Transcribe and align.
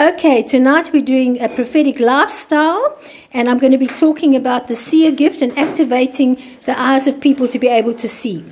Okay, 0.00 0.42
tonight 0.42 0.94
we're 0.94 1.04
doing 1.04 1.38
a 1.42 1.48
prophetic 1.50 2.00
lifestyle, 2.00 2.98
and 3.32 3.50
I'm 3.50 3.58
going 3.58 3.72
to 3.72 3.76
be 3.76 3.86
talking 3.86 4.34
about 4.34 4.66
the 4.66 4.74
seer 4.74 5.12
gift 5.12 5.42
and 5.42 5.52
activating 5.58 6.40
the 6.64 6.72
eyes 6.80 7.06
of 7.06 7.20
people 7.20 7.46
to 7.48 7.58
be 7.58 7.68
able 7.68 7.92
to 7.92 8.08
see. 8.08 8.42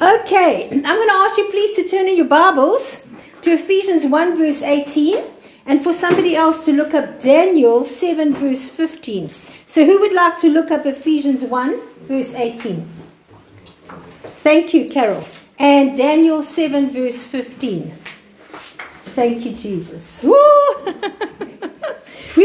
Okay, 0.00 0.70
I'm 0.70 0.82
going 0.82 1.08
to 1.08 1.14
ask 1.14 1.36
you 1.36 1.50
please 1.50 1.76
to 1.76 1.86
turn 1.86 2.08
in 2.08 2.16
your 2.16 2.28
Bibles 2.28 3.02
to 3.42 3.50
Ephesians 3.50 4.06
1, 4.06 4.38
verse 4.38 4.62
18, 4.62 5.22
and 5.66 5.84
for 5.84 5.92
somebody 5.92 6.34
else 6.34 6.64
to 6.64 6.72
look 6.72 6.94
up 6.94 7.20
Daniel 7.20 7.84
7, 7.84 8.32
verse 8.32 8.66
15. 8.70 9.28
So, 9.66 9.84
who 9.84 10.00
would 10.00 10.14
like 10.14 10.38
to 10.38 10.48
look 10.48 10.70
up 10.70 10.86
Ephesians 10.86 11.42
1, 11.42 11.78
verse 12.04 12.32
18? 12.32 12.88
Thank 14.38 14.72
you, 14.72 14.88
Carol. 14.88 15.28
And 15.58 15.94
Daniel 15.94 16.42
7, 16.42 16.88
verse 16.88 17.22
15. 17.22 17.98
Thank 19.20 19.44
you, 19.44 19.52
Jesus. 19.52 20.22
We've 20.24 20.34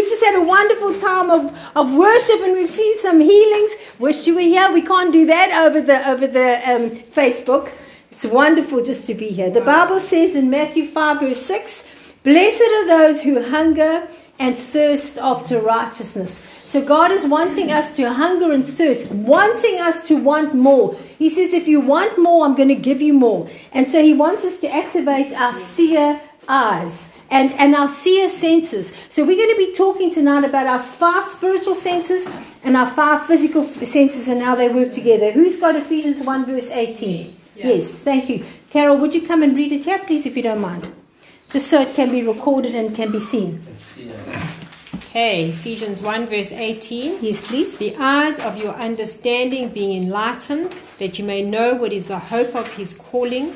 just 0.09 0.25
had 0.25 0.35
a 0.35 0.41
wonderful 0.43 0.99
time 0.99 1.29
of, 1.29 1.57
of 1.73 1.95
worship 1.95 2.41
and 2.41 2.51
we've 2.51 2.69
seen 2.69 2.99
some 2.99 3.21
healings. 3.21 3.71
Wish 3.97 4.27
you 4.27 4.35
were 4.35 4.41
here. 4.41 4.69
We 4.73 4.81
can't 4.81 5.13
do 5.13 5.25
that 5.25 5.53
over 5.65 5.79
the 5.79 6.05
over 6.05 6.27
the 6.27 6.55
um, 6.69 6.89
Facebook. 6.89 7.71
It's 8.11 8.25
wonderful 8.25 8.83
just 8.83 9.05
to 9.07 9.13
be 9.13 9.29
here. 9.29 9.49
The 9.49 9.61
Bible 9.61 10.01
says 10.01 10.35
in 10.35 10.49
Matthew 10.49 10.85
5, 10.85 11.21
verse 11.21 11.41
6, 11.45 11.85
Blessed 12.23 12.61
are 12.61 12.87
those 12.89 13.23
who 13.23 13.41
hunger 13.41 14.09
and 14.37 14.57
thirst 14.57 15.17
after 15.17 15.61
righteousness. 15.61 16.41
So 16.65 16.83
God 16.83 17.11
is 17.11 17.25
wanting 17.25 17.71
us 17.71 17.95
to 17.95 18.11
hunger 18.11 18.51
and 18.51 18.67
thirst, 18.67 19.09
wanting 19.11 19.79
us 19.79 20.05
to 20.09 20.17
want 20.17 20.53
more. 20.55 20.95
He 21.17 21.29
says, 21.29 21.53
if 21.53 21.69
you 21.69 21.79
want 21.79 22.21
more, 22.21 22.43
I'm 22.45 22.55
going 22.55 22.67
to 22.67 22.75
give 22.75 23.01
you 23.01 23.13
more. 23.13 23.47
And 23.71 23.87
so 23.87 24.03
He 24.03 24.13
wants 24.13 24.43
us 24.43 24.57
to 24.57 24.73
activate 24.73 25.31
our 25.31 25.53
seer 25.53 26.19
eyes 26.47 27.11
and, 27.29 27.51
and 27.53 27.75
our 27.75 27.87
seer 27.87 28.27
senses. 28.27 28.93
So 29.09 29.25
we're 29.25 29.37
going 29.37 29.49
to 29.49 29.57
be 29.57 29.73
talking 29.73 30.11
tonight 30.11 30.43
about 30.43 30.67
our 30.67 30.79
five 30.79 31.29
spiritual 31.31 31.75
senses 31.75 32.27
and 32.63 32.77
our 32.77 32.87
five 32.87 33.25
physical 33.25 33.63
senses 33.63 34.27
and 34.27 34.41
how 34.41 34.55
they 34.55 34.69
work 34.69 34.91
together. 34.91 35.31
Who's 35.31 35.59
got 35.59 35.75
Ephesians 35.75 36.25
1 36.25 36.45
verse 36.45 36.69
18? 36.69 37.35
Yeah. 37.55 37.67
Yes, 37.67 37.89
thank 37.89 38.29
you. 38.29 38.45
Carol, 38.69 38.97
would 38.97 39.15
you 39.15 39.25
come 39.25 39.41
and 39.43 39.55
read 39.55 39.71
it 39.71 39.85
here, 39.85 39.99
please, 39.99 40.25
if 40.25 40.35
you 40.35 40.43
don't 40.43 40.61
mind? 40.61 40.93
Just 41.49 41.67
so 41.67 41.81
it 41.81 41.95
can 41.95 42.11
be 42.11 42.23
recorded 42.23 42.75
and 42.75 42.95
can 42.95 43.11
be 43.11 43.19
seen. 43.19 43.65
Okay, 44.95 45.49
Ephesians 45.49 46.01
1 46.01 46.27
verse 46.27 46.51
18. 46.51 47.23
Yes, 47.23 47.41
please. 47.41 47.77
The 47.77 47.95
eyes 47.97 48.39
of 48.39 48.57
your 48.57 48.73
understanding 48.75 49.69
being 49.69 50.03
enlightened, 50.03 50.75
that 50.99 51.17
you 51.17 51.23
may 51.23 51.41
know 51.41 51.73
what 51.73 51.93
is 51.93 52.07
the 52.07 52.19
hope 52.19 52.53
of 52.53 52.73
his 52.73 52.93
calling 52.93 53.55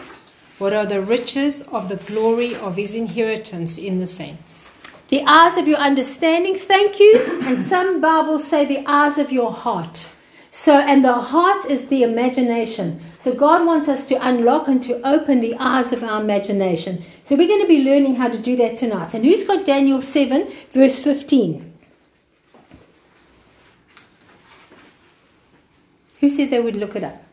what 0.59 0.73
are 0.73 0.85
the 0.85 1.01
riches 1.01 1.61
of 1.63 1.87
the 1.87 1.95
glory 1.95 2.53
of 2.53 2.75
his 2.75 2.93
inheritance 2.93 3.77
in 3.77 3.99
the 3.99 4.07
saints? 4.07 4.71
The 5.07 5.23
eyes 5.23 5.57
of 5.57 5.67
your 5.67 5.77
understanding, 5.77 6.53
thank 6.53 6.99
you. 6.99 7.39
And 7.43 7.59
some 7.59 7.99
Bibles 7.99 8.47
say 8.47 8.65
the 8.65 8.85
eyes 8.85 9.17
of 9.17 9.31
your 9.31 9.51
heart. 9.51 10.09
So, 10.51 10.77
and 10.77 11.03
the 11.05 11.13
heart 11.13 11.65
is 11.65 11.87
the 11.87 12.03
imagination. 12.03 12.99
So, 13.19 13.33
God 13.33 13.65
wants 13.65 13.87
us 13.87 14.05
to 14.09 14.27
unlock 14.27 14.67
and 14.67 14.83
to 14.83 15.01
open 15.07 15.39
the 15.39 15.55
eyes 15.57 15.93
of 15.93 16.03
our 16.03 16.21
imagination. 16.21 17.03
So, 17.23 17.35
we're 17.37 17.47
going 17.47 17.61
to 17.61 17.67
be 17.67 17.83
learning 17.83 18.15
how 18.15 18.27
to 18.27 18.37
do 18.37 18.57
that 18.57 18.75
tonight. 18.75 19.13
And 19.13 19.23
who's 19.23 19.45
got 19.45 19.65
Daniel 19.65 20.01
7, 20.01 20.51
verse 20.71 20.99
15? 20.99 21.73
Who 26.19 26.29
said 26.29 26.49
they 26.49 26.59
would 26.59 26.75
look 26.75 26.97
it 26.97 27.03
up? 27.03 27.23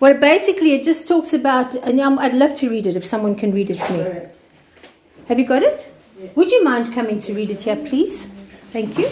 Well, 0.00 0.14
basically, 0.14 0.74
it 0.74 0.84
just 0.84 1.08
talks 1.08 1.32
about, 1.32 1.74
and 1.74 2.00
I'd 2.00 2.34
love 2.34 2.54
to 2.56 2.70
read 2.70 2.86
it 2.86 2.94
if 2.94 3.04
someone 3.04 3.34
can 3.34 3.52
read 3.52 3.70
it 3.70 3.80
for 3.80 3.92
me. 3.92 4.28
Have 5.26 5.38
you 5.38 5.44
got 5.44 5.62
it? 5.62 5.92
Would 6.36 6.52
you 6.52 6.62
mind 6.62 6.94
coming 6.94 7.18
to 7.20 7.34
read 7.34 7.50
it 7.50 7.62
here, 7.62 7.76
please? 7.76 8.26
Thank 8.70 8.96
you. 8.96 9.08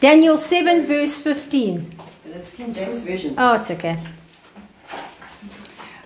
Daniel 0.00 0.38
7, 0.38 0.84
verse 0.86 1.18
15. 1.18 1.94
That's 2.26 2.54
King 2.54 2.74
James 2.74 3.02
Version. 3.02 3.34
Oh, 3.38 3.54
it's 3.54 3.70
okay. 3.70 3.98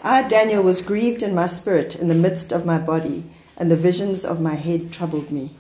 I, 0.03 0.29
Daniel, 0.29 0.63
was 0.63 0.83
grieved 0.83 1.23
in 1.23 1.35
my 1.35 1.47
spirit 1.47 1.97
in 1.97 2.09
the 2.09 2.15
midst 2.15 2.53
of 2.53 2.67
my 2.67 2.79
body, 2.79 3.25
and 3.57 3.71
the 3.71 3.77
visions 3.77 4.27
of 4.27 4.41
my 4.43 4.55
head 4.55 4.93
troubled 4.93 5.31
me. 5.31 5.53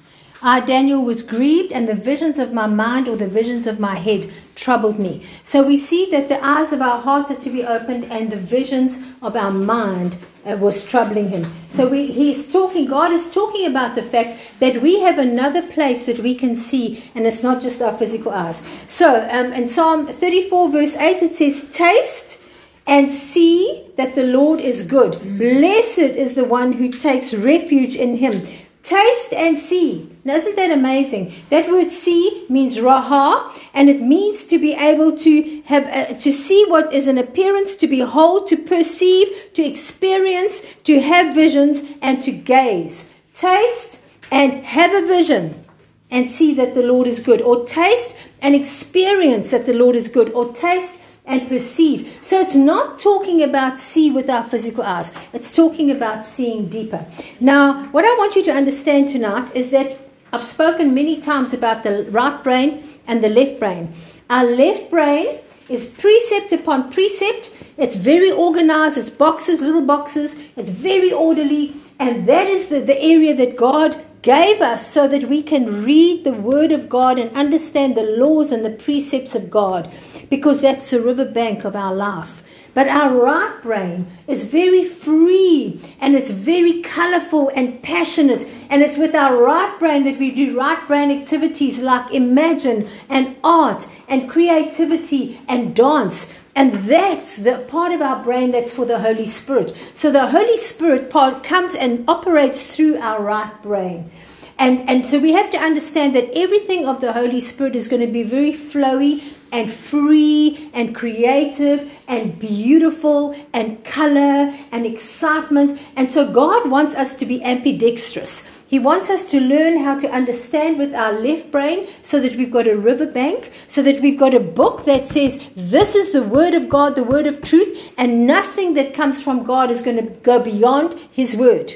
I, 0.42 0.60
Daniel, 0.60 1.04
was 1.04 1.22
grieved, 1.22 1.72
and 1.72 1.88
the 1.88 1.94
visions 1.94 2.38
of 2.38 2.52
my 2.52 2.66
mind 2.66 3.08
or 3.08 3.16
the 3.16 3.26
visions 3.26 3.66
of 3.66 3.80
my 3.80 3.97
head 3.97 4.32
troubled 4.54 4.98
me. 4.98 5.22
So 5.42 5.62
we 5.62 5.76
see 5.76 6.10
that 6.10 6.28
the 6.28 6.44
eyes 6.44 6.72
of 6.72 6.82
our 6.82 7.00
hearts 7.00 7.30
are 7.30 7.41
to 7.41 7.50
be 7.50 7.64
opened, 7.64 8.04
and 8.04 8.30
the 8.30 8.36
visions 8.36 8.98
of 9.22 9.36
our 9.36 9.50
mind 9.50 10.16
uh, 10.44 10.56
was 10.56 10.84
troubling 10.84 11.30
him. 11.30 11.52
So 11.69 11.88
we, 11.88 12.06
he's 12.12 12.50
talking, 12.50 12.86
God 12.86 13.12
is 13.12 13.32
talking 13.32 13.66
about 13.66 13.94
the 13.94 14.02
fact 14.02 14.38
that 14.60 14.80
we 14.82 15.00
have 15.00 15.19
another 15.19 15.62
place 15.62 16.06
that 16.06 16.19
we 16.20 16.34
can 16.34 16.56
see, 16.56 17.10
and 17.14 17.26
it's 17.26 17.42
not 17.42 17.60
just 17.60 17.82
our 17.82 17.97
physical 17.97 18.32
eyes. 18.32 18.62
So 18.86 19.28
um, 19.30 19.53
in 19.53 19.68
Psalm 19.68 20.06
34, 20.06 20.70
verse 20.70 20.97
8, 20.97 21.22
it 21.22 21.34
says, 21.36 21.66
Taste 21.70 22.38
and 22.86 23.10
see 23.10 23.84
that 23.97 24.14
the 24.14 24.22
Lord 24.22 24.60
is 24.60 24.84
good. 24.84 25.18
Blessed 25.38 25.98
is 25.98 26.34
the 26.34 26.44
one 26.44 26.72
who 26.72 26.91
takes 26.91 27.34
refuge 27.34 27.97
in 27.97 28.18
him. 28.18 28.47
Taste 28.86 29.32
and 29.32 29.58
see. 29.58 30.16
Now, 30.24 30.36
isn't 30.36 30.54
that 30.54 30.70
amazing? 30.70 31.34
That 31.50 31.69
word 31.69 31.91
see 31.91 32.47
means 32.48 32.76
raha, 32.76 33.50
and 33.74 33.91
it 33.91 34.00
means 34.00 34.44
to 34.44 34.60
be 34.60 34.74
able 34.74 35.19
to 35.19 35.62
have 35.62 36.20
to 36.20 36.30
see 36.30 36.64
what 36.69 36.94
is 36.94 37.08
an 37.08 37.19
appearance, 37.19 37.74
to 37.76 37.88
behold, 37.88 38.47
to 38.47 38.56
perceive, 38.56 39.52
to 39.54 39.64
experience, 39.64 40.62
to 40.84 41.00
have 41.00 41.34
visions, 41.34 41.82
and 42.00 42.22
to 42.22 42.30
gaze. 42.30 43.08
Taste 43.34 44.02
and 44.30 44.64
have 44.64 44.94
a 44.94 45.04
vision 45.04 45.64
and 46.08 46.30
see 46.30 46.54
that 46.54 46.76
the 46.76 46.82
Lord 46.82 47.08
is 47.08 47.18
good, 47.18 47.42
or 47.42 47.66
taste 47.66 48.14
and 48.41 48.54
experience 48.54 49.50
that 49.50 49.66
the 49.66 49.74
Lord 49.74 49.97
is 49.97 50.08
good, 50.08 50.30
or 50.30 50.53
taste 50.53 51.00
and 51.26 51.48
perceive. 51.48 52.19
So 52.20 52.41
it's 52.41 52.54
not 52.54 52.98
talking 52.98 53.42
about 53.42 53.78
see 53.78 54.10
with 54.10 54.31
our 54.31 54.44
physical 54.44 54.84
eyes, 54.84 55.12
it's 55.32 55.54
talking 55.54 55.91
about 55.91 56.25
seeing 56.25 56.69
deeper. 56.69 57.04
Now, 57.41 57.87
what 57.87 58.04
I 58.04 58.16
want 58.16 58.37
you 58.37 58.42
to 58.44 58.53
understand 58.53 59.09
tonight 59.09 59.54
is 59.54 59.70
that 59.70 59.98
I've 60.32 60.44
spoken 60.44 60.94
many 60.94 61.20
times 61.20 61.53
about 61.54 61.82
the 61.82 62.04
right 62.10 62.42
brain 62.42 62.82
and 63.06 63.22
the 63.22 63.28
left 63.28 63.59
brain. 63.59 63.92
Our 64.28 64.44
left 64.44 64.91
brain 64.91 65.38
is 65.69 65.86
precept 65.86 66.53
upon 66.53 66.92
precept. 66.92 67.53
It's 67.76 67.97
very 67.97 68.31
organized. 68.31 68.98
It's 68.98 69.10
boxes, 69.10 69.60
little 69.60 69.82
boxes. 69.82 70.36
It's 70.56 70.70
very 70.70 71.12
orderly. 71.12 71.75
And 71.98 72.28
that 72.28 72.47
is 72.47 72.69
the, 72.69 72.81
the 72.81 73.00
area 73.00 73.34
that 73.34 73.56
God 73.56 74.04
gave 74.26 74.60
us 74.60 74.92
so 74.92 75.06
that 75.06 75.28
we 75.28 75.41
can 75.41 75.84
read 75.84 76.25
the 76.25 76.32
Word 76.32 76.72
of 76.72 76.88
God 76.88 77.16
and 77.16 77.31
understand 77.37 77.97
the 77.97 78.03
laws 78.03 78.50
and 78.50 78.64
the 78.64 78.70
precepts 78.70 79.37
of 79.37 79.48
God 79.48 79.88
because 80.28 80.62
that's 80.62 80.91
the 80.91 81.00
riverbank 81.00 81.64
of 81.64 81.76
our 81.76 81.94
life. 81.94 82.42
But 82.76 82.88
our 82.88 83.16
right 83.16 83.62
brain 83.62 84.06
is 84.26 84.44
very 84.44 84.84
free 84.84 85.81
and 85.98 86.14
it's 86.14 86.28
very 86.28 86.82
colorful 86.82 87.50
and 87.56 87.82
passionate. 87.82 88.47
And 88.69 88.82
it's 88.82 88.98
with 88.98 89.14
our 89.14 89.34
right 89.34 89.78
brain 89.78 90.04
that 90.04 90.19
we 90.19 90.31
do 90.31 90.54
right 90.59 90.86
brain 90.86 91.10
activities 91.10 91.78
like 91.78 92.12
imagine 92.12 92.86
and 93.09 93.36
art 93.42 93.86
and 94.09 94.28
creativity 94.28 95.41
and 95.48 95.75
dance. 95.75 96.26
And 96.54 96.75
that's 96.82 97.38
the 97.38 97.65
part 97.66 97.92
of 97.92 98.03
our 98.03 98.22
brain 98.22 98.50
that's 98.50 98.75
for 98.75 98.84
the 98.84 98.98
Holy 98.98 99.25
Spirit. 99.25 99.75
So 99.94 100.12
the 100.12 100.26
Holy 100.26 100.59
Spirit 100.59 101.09
part 101.09 101.42
comes 101.42 101.75
and 101.75 102.04
operates 102.06 102.76
through 102.76 102.98
our 102.98 103.22
right 103.22 103.62
brain. 103.62 104.10
And, 104.59 104.86
and 104.86 105.06
so 105.06 105.19
we 105.19 105.32
have 105.32 105.50
to 105.53 105.59
understand 105.59 106.15
that 106.15 106.31
everything 106.36 106.86
of 106.86 107.00
the 107.00 107.15
Holy 107.15 107.41
Spirit 107.41 107.75
is 107.75 107.88
going 107.88 108.03
to 108.03 108.12
be 108.12 108.22
very 108.22 108.53
flowy 108.53 109.22
and 109.52 109.72
free 109.72 110.70
and 110.72 110.94
creative 110.94 111.90
and 112.06 112.38
beautiful 112.38 113.34
and 113.52 113.84
color 113.84 114.54
and 114.72 114.86
excitement. 114.86 115.80
And 115.94 116.10
so 116.10 116.30
God 116.30 116.70
wants 116.70 116.94
us 116.94 117.14
to 117.16 117.26
be 117.26 117.42
ambidextrous. 117.42 118.42
He 118.68 118.80
wants 118.80 119.09
us 119.10 119.30
to 119.30 119.41
learn 119.41 119.78
how 119.84 119.97
to 119.98 120.10
understand 120.10 120.76
with 120.76 120.92
our 120.92 121.12
left 121.12 121.53
brain 121.53 121.86
so 122.03 122.18
that 122.18 122.34
we've 122.34 122.50
got 122.50 122.66
a 122.66 122.76
riverbank, 122.76 123.53
so 123.68 123.80
that 123.82 124.03
we've 124.03 124.18
got 124.18 124.34
a 124.34 124.41
book 124.41 124.84
that 124.86 125.06
says, 125.06 125.38
This 125.54 125.94
is 125.94 126.12
the 126.12 126.24
Word 126.24 126.53
of 126.53 126.68
God, 126.68 126.97
the 126.97 127.04
Word 127.04 127.28
of 127.28 127.42
truth, 127.42 127.92
and 127.97 128.26
nothing 128.26 128.74
that 128.74 128.92
comes 128.92 129.22
from 129.22 129.44
God 129.44 129.71
is 129.71 129.82
going 129.82 129.97
to 129.98 130.15
go 130.21 130.41
beyond 130.41 130.94
His 131.12 131.36
Word. 131.36 131.74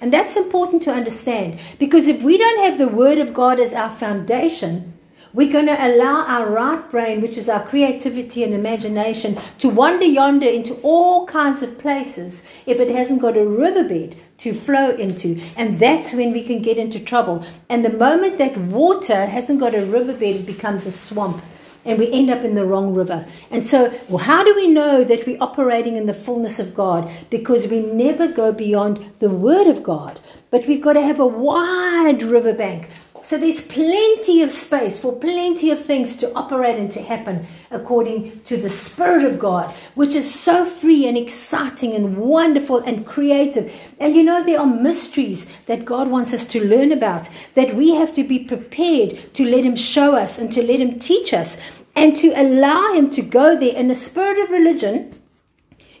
And 0.00 0.12
that's 0.12 0.36
important 0.36 0.82
to 0.82 0.92
understand 0.92 1.60
because 1.78 2.08
if 2.08 2.20
we 2.22 2.36
don't 2.36 2.64
have 2.64 2.78
the 2.78 2.88
Word 2.88 3.18
of 3.18 3.32
God 3.32 3.60
as 3.60 3.72
our 3.72 3.92
foundation, 3.92 4.92
we're 5.34 5.52
going 5.52 5.66
to 5.66 5.86
allow 5.86 6.24
our 6.26 6.48
right 6.48 6.88
brain, 6.90 7.20
which 7.20 7.36
is 7.36 7.48
our 7.48 7.66
creativity 7.66 8.44
and 8.44 8.54
imagination, 8.54 9.36
to 9.58 9.68
wander 9.68 10.06
yonder 10.06 10.46
into 10.46 10.74
all 10.76 11.26
kinds 11.26 11.60
of 11.60 11.76
places 11.76 12.44
if 12.66 12.78
it 12.78 12.88
hasn't 12.88 13.20
got 13.20 13.36
a 13.36 13.44
riverbed 13.44 14.14
to 14.38 14.54
flow 14.54 14.90
into. 14.90 15.40
And 15.56 15.80
that's 15.80 16.12
when 16.12 16.32
we 16.32 16.44
can 16.44 16.62
get 16.62 16.78
into 16.78 17.00
trouble. 17.00 17.44
And 17.68 17.84
the 17.84 17.90
moment 17.90 18.38
that 18.38 18.56
water 18.56 19.26
hasn't 19.26 19.58
got 19.58 19.74
a 19.74 19.84
riverbed, 19.84 20.36
it 20.36 20.46
becomes 20.46 20.86
a 20.86 20.92
swamp. 20.92 21.42
and 21.84 21.98
we 21.98 22.10
end 22.12 22.30
up 22.30 22.42
in 22.42 22.54
the 22.54 22.64
wrong 22.64 22.94
river. 22.94 23.26
And 23.50 23.66
so, 23.66 23.92
well, 24.08 24.24
how 24.24 24.42
do 24.42 24.54
we 24.54 24.68
know 24.68 25.04
that 25.04 25.26
we're 25.26 25.36
operating 25.40 25.96
in 25.96 26.06
the 26.06 26.14
fullness 26.14 26.58
of 26.58 26.74
God? 26.74 27.10
Because 27.28 27.66
we 27.66 27.80
never 27.84 28.26
go 28.26 28.52
beyond 28.52 29.10
the 29.18 29.28
Word 29.28 29.66
of 29.66 29.82
God, 29.82 30.18
but 30.50 30.66
we've 30.66 30.80
got 30.80 30.94
to 30.94 31.02
have 31.02 31.20
a 31.20 31.26
wide 31.26 32.22
riverbank. 32.22 32.88
So 33.24 33.38
there's 33.38 33.62
plenty 33.62 34.42
of 34.42 34.50
space 34.50 35.00
for 35.00 35.10
plenty 35.10 35.70
of 35.70 35.80
things 35.80 36.14
to 36.16 36.30
operate 36.34 36.78
and 36.78 36.92
to 36.92 37.00
happen 37.00 37.46
according 37.70 38.42
to 38.42 38.58
the 38.58 38.68
Spirit 38.68 39.24
of 39.24 39.38
God, 39.38 39.72
which 39.94 40.14
is 40.14 40.32
so 40.32 40.66
free 40.66 41.06
and 41.08 41.16
exciting 41.16 41.94
and 41.94 42.18
wonderful 42.18 42.80
and 42.80 43.06
creative. 43.06 43.74
And 43.98 44.14
you 44.14 44.24
know, 44.24 44.44
there 44.44 44.60
are 44.60 44.66
mysteries 44.66 45.46
that 45.64 45.86
God 45.86 46.08
wants 46.08 46.34
us 46.34 46.44
to 46.44 46.62
learn 46.62 46.92
about 46.92 47.30
that 47.54 47.74
we 47.74 47.94
have 47.94 48.12
to 48.12 48.24
be 48.24 48.40
prepared 48.40 49.32
to 49.32 49.44
let 49.46 49.64
Him 49.64 49.74
show 49.74 50.14
us 50.14 50.38
and 50.38 50.52
to 50.52 50.62
let 50.62 50.80
Him 50.80 50.98
teach 50.98 51.32
us 51.32 51.56
and 51.96 52.14
to 52.18 52.28
allow 52.38 52.92
Him 52.92 53.08
to 53.08 53.22
go 53.22 53.56
there 53.56 53.74
in 53.74 53.88
the 53.88 53.94
spirit 53.94 54.38
of 54.38 54.50
religion 54.50 55.18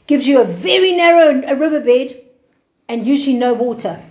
gives 0.06 0.28
you 0.28 0.42
a 0.42 0.44
very 0.44 0.94
narrow 0.94 1.32
riverbed 1.56 2.22
and 2.86 3.06
usually 3.06 3.38
no 3.38 3.54
water. 3.54 4.04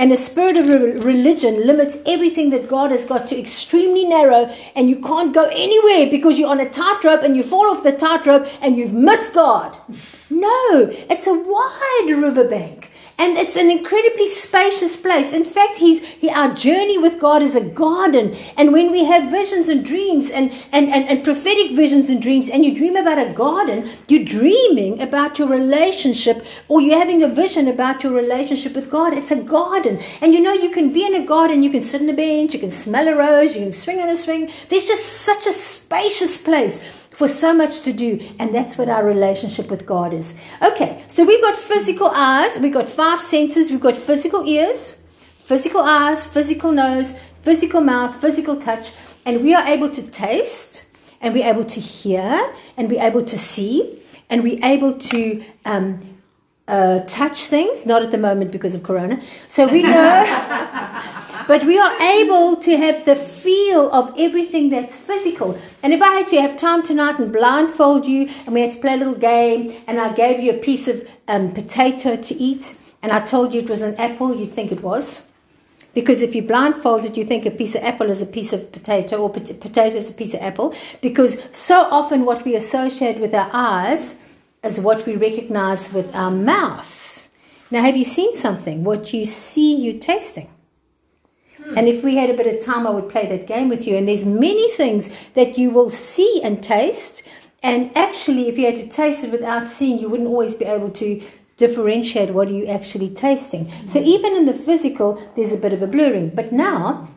And 0.00 0.12
a 0.12 0.16
spirit 0.16 0.56
of 0.56 0.66
religion 1.04 1.66
limits 1.66 1.98
everything 2.06 2.48
that 2.50 2.70
God 2.70 2.90
has 2.90 3.04
got 3.04 3.28
to 3.28 3.38
extremely 3.38 4.08
narrow, 4.08 4.46
and 4.74 4.88
you 4.88 4.98
can't 4.98 5.34
go 5.34 5.44
anywhere 5.52 6.10
because 6.10 6.38
you're 6.38 6.48
on 6.48 6.58
a 6.58 6.70
tightrope 6.70 7.22
and 7.22 7.36
you 7.36 7.42
fall 7.42 7.66
off 7.66 7.82
the 7.82 7.92
tightrope 7.92 8.48
and 8.62 8.78
you've 8.78 8.94
missed 8.94 9.34
God. 9.34 9.76
No, 10.32 10.88
it's 11.10 11.26
a 11.26 11.34
wide 11.34 12.16
riverbank. 12.16 12.89
And 13.20 13.36
it's 13.36 13.54
an 13.54 13.70
incredibly 13.70 14.26
spacious 14.28 14.96
place. 14.96 15.34
In 15.34 15.44
fact, 15.44 15.76
he's, 15.76 16.02
he, 16.06 16.30
our 16.30 16.54
journey 16.54 16.96
with 16.96 17.20
God 17.20 17.42
is 17.42 17.54
a 17.54 17.60
garden. 17.60 18.34
And 18.56 18.72
when 18.72 18.90
we 18.90 19.04
have 19.04 19.30
visions 19.30 19.68
and 19.68 19.84
dreams 19.84 20.30
and, 20.30 20.50
and, 20.72 20.88
and, 20.88 21.06
and 21.06 21.22
prophetic 21.22 21.76
visions 21.76 22.08
and 22.08 22.22
dreams, 22.22 22.48
and 22.48 22.64
you 22.64 22.74
dream 22.74 22.96
about 22.96 23.18
a 23.18 23.34
garden, 23.34 23.90
you're 24.08 24.24
dreaming 24.24 25.02
about 25.02 25.38
your 25.38 25.48
relationship 25.48 26.46
or 26.68 26.80
you're 26.80 26.98
having 26.98 27.22
a 27.22 27.28
vision 27.28 27.68
about 27.68 28.02
your 28.02 28.14
relationship 28.14 28.74
with 28.74 28.88
God. 28.88 29.12
It's 29.12 29.30
a 29.30 29.36
garden. 29.36 30.00
And 30.22 30.32
you 30.32 30.40
know, 30.40 30.54
you 30.54 30.70
can 30.70 30.90
be 30.90 31.04
in 31.04 31.14
a 31.14 31.26
garden, 31.26 31.62
you 31.62 31.70
can 31.70 31.82
sit 31.82 32.00
on 32.00 32.08
a 32.08 32.14
bench, 32.14 32.54
you 32.54 32.60
can 32.60 32.70
smell 32.70 33.06
a 33.06 33.14
rose, 33.14 33.54
you 33.54 33.60
can 33.60 33.72
swing 33.72 34.00
on 34.00 34.08
a 34.08 34.16
swing. 34.16 34.50
There's 34.70 34.88
just 34.88 35.04
such 35.04 35.46
a 35.46 35.52
spacious 35.52 36.38
place 36.38 36.80
for 37.10 37.28
so 37.28 37.52
much 37.52 37.82
to 37.82 37.92
do, 37.92 38.20
and 38.38 38.54
that's 38.54 38.78
what 38.78 38.88
our 38.88 39.06
relationship 39.06 39.70
with 39.70 39.84
God 39.84 40.14
is. 40.14 40.34
Okay, 40.62 41.04
so 41.08 41.24
we've 41.24 41.42
got 41.42 41.56
physical 41.56 42.08
eyes, 42.08 42.58
we've 42.58 42.72
got 42.72 42.88
five 42.88 43.20
senses, 43.20 43.70
we've 43.70 43.80
got 43.80 43.96
physical 43.96 44.46
ears, 44.46 44.98
physical 45.36 45.80
eyes, 45.80 46.26
physical 46.26 46.72
nose, 46.72 47.14
physical 47.42 47.80
mouth, 47.80 48.14
physical 48.14 48.56
touch, 48.56 48.92
and 49.26 49.42
we 49.42 49.54
are 49.54 49.66
able 49.66 49.90
to 49.90 50.02
taste, 50.02 50.86
and 51.20 51.34
we're 51.34 51.46
able 51.46 51.64
to 51.64 51.80
hear, 51.80 52.54
and 52.76 52.90
we're 52.90 53.02
able 53.02 53.22
to 53.22 53.36
see, 53.36 54.00
and 54.30 54.42
we're 54.42 54.64
able 54.64 54.94
to 54.94 55.42
um, 55.64 56.09
uh, 56.70 57.00
touch 57.00 57.46
things, 57.46 57.84
not 57.84 58.02
at 58.02 58.12
the 58.12 58.18
moment 58.18 58.52
because 58.52 58.74
of 58.74 58.82
Corona. 58.82 59.20
So 59.48 59.66
we 59.66 59.82
know, 59.82 60.24
but 61.48 61.64
we 61.64 61.78
are 61.78 62.00
able 62.00 62.56
to 62.56 62.76
have 62.76 63.04
the 63.04 63.16
feel 63.16 63.90
of 63.92 64.14
everything 64.16 64.70
that's 64.70 64.96
physical. 64.96 65.58
And 65.82 65.92
if 65.92 66.00
I 66.00 66.12
had 66.12 66.28
to 66.28 66.40
have 66.40 66.56
time 66.56 66.82
tonight 66.82 67.18
and 67.18 67.32
blindfold 67.32 68.06
you, 68.06 68.30
and 68.46 68.54
we 68.54 68.60
had 68.60 68.70
to 68.70 68.78
play 68.78 68.94
a 68.94 68.96
little 68.96 69.14
game, 69.14 69.74
and 69.86 70.00
I 70.00 70.12
gave 70.12 70.38
you 70.38 70.52
a 70.52 70.58
piece 70.58 70.86
of 70.86 71.08
um, 71.26 71.52
potato 71.52 72.16
to 72.16 72.34
eat, 72.34 72.78
and 73.02 73.10
I 73.10 73.20
told 73.20 73.52
you 73.52 73.60
it 73.60 73.68
was 73.68 73.82
an 73.82 73.96
apple, 73.96 74.34
you'd 74.34 74.52
think 74.52 74.70
it 74.70 74.82
was. 74.82 75.26
Because 75.92 76.22
if 76.22 76.36
you 76.36 76.42
blindfolded, 76.42 77.16
you 77.16 77.24
think 77.24 77.46
a 77.46 77.50
piece 77.50 77.74
of 77.74 77.82
apple 77.82 78.10
is 78.10 78.22
a 78.22 78.26
piece 78.26 78.52
of 78.52 78.70
potato, 78.70 79.16
or 79.22 79.30
pot- 79.30 79.58
potato 79.58 79.96
is 79.96 80.08
a 80.08 80.12
piece 80.12 80.34
of 80.34 80.40
apple. 80.40 80.72
Because 81.00 81.36
so 81.50 81.80
often 81.90 82.24
what 82.24 82.44
we 82.44 82.54
associate 82.54 83.18
with 83.18 83.34
our 83.34 83.50
eyes 83.52 84.14
is 84.62 84.80
what 84.80 85.06
we 85.06 85.16
recognize 85.16 85.92
with 85.92 86.14
our 86.14 86.30
mouth. 86.30 87.28
Now, 87.70 87.82
have 87.82 87.96
you 87.96 88.04
seen 88.04 88.34
something? 88.34 88.84
What 88.84 89.12
you 89.12 89.24
see, 89.24 89.76
you're 89.76 90.00
tasting. 90.00 90.50
Hmm. 91.56 91.78
And 91.78 91.88
if 91.88 92.02
we 92.02 92.16
had 92.16 92.30
a 92.30 92.34
bit 92.34 92.46
of 92.46 92.64
time, 92.64 92.86
I 92.86 92.90
would 92.90 93.08
play 93.08 93.26
that 93.26 93.46
game 93.46 93.68
with 93.68 93.86
you. 93.86 93.96
And 93.96 94.08
there's 94.08 94.24
many 94.24 94.70
things 94.72 95.10
that 95.34 95.56
you 95.56 95.70
will 95.70 95.90
see 95.90 96.40
and 96.42 96.62
taste. 96.62 97.22
And 97.62 97.96
actually, 97.96 98.48
if 98.48 98.58
you 98.58 98.66
had 98.66 98.76
to 98.76 98.88
taste 98.88 99.24
it 99.24 99.30
without 99.30 99.68
seeing, 99.68 99.98
you 99.98 100.08
wouldn't 100.08 100.28
always 100.28 100.54
be 100.54 100.64
able 100.64 100.90
to 100.90 101.22
differentiate 101.56 102.30
what 102.30 102.48
are 102.48 102.54
you 102.54 102.66
actually 102.66 103.08
tasting. 103.08 103.70
So 103.86 104.00
hmm. 104.00 104.06
even 104.06 104.34
in 104.34 104.46
the 104.46 104.54
physical, 104.54 105.26
there's 105.36 105.52
a 105.52 105.58
bit 105.58 105.72
of 105.72 105.82
a 105.82 105.86
blurring. 105.86 106.30
But 106.30 106.52
now, 106.52 107.08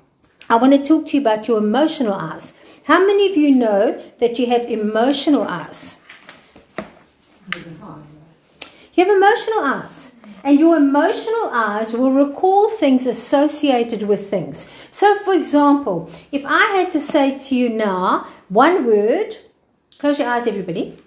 I 0.49 0.55
want 0.55 0.73
to 0.73 0.83
talk 0.83 1.07
to 1.07 1.17
you 1.17 1.21
about 1.21 1.47
your 1.47 1.57
emotional 1.57 2.13
eyes. 2.13 2.53
How 2.85 2.99
many 2.99 3.29
of 3.29 3.37
you 3.37 3.55
know 3.55 4.01
that 4.19 4.37
you 4.37 4.47
have 4.47 4.65
emotional 4.65 5.43
eyes? 5.43 5.97
You 7.55 9.05
have 9.05 9.15
emotional 9.15 9.59
eyes. 9.59 10.11
And 10.43 10.59
your 10.59 10.75
emotional 10.75 11.49
eyes 11.53 11.93
will 11.93 12.11
recall 12.11 12.69
things 12.69 13.07
associated 13.07 14.03
with 14.03 14.29
things. 14.29 14.65
So, 14.91 15.17
for 15.19 15.33
example, 15.33 16.11
if 16.31 16.43
I 16.45 16.65
had 16.75 16.91
to 16.91 16.99
say 16.99 17.39
to 17.39 17.55
you 17.55 17.69
now 17.69 18.27
one 18.49 18.85
word, 18.85 19.37
close 19.99 20.19
your 20.19 20.27
eyes, 20.27 20.47
everybody. 20.47 20.97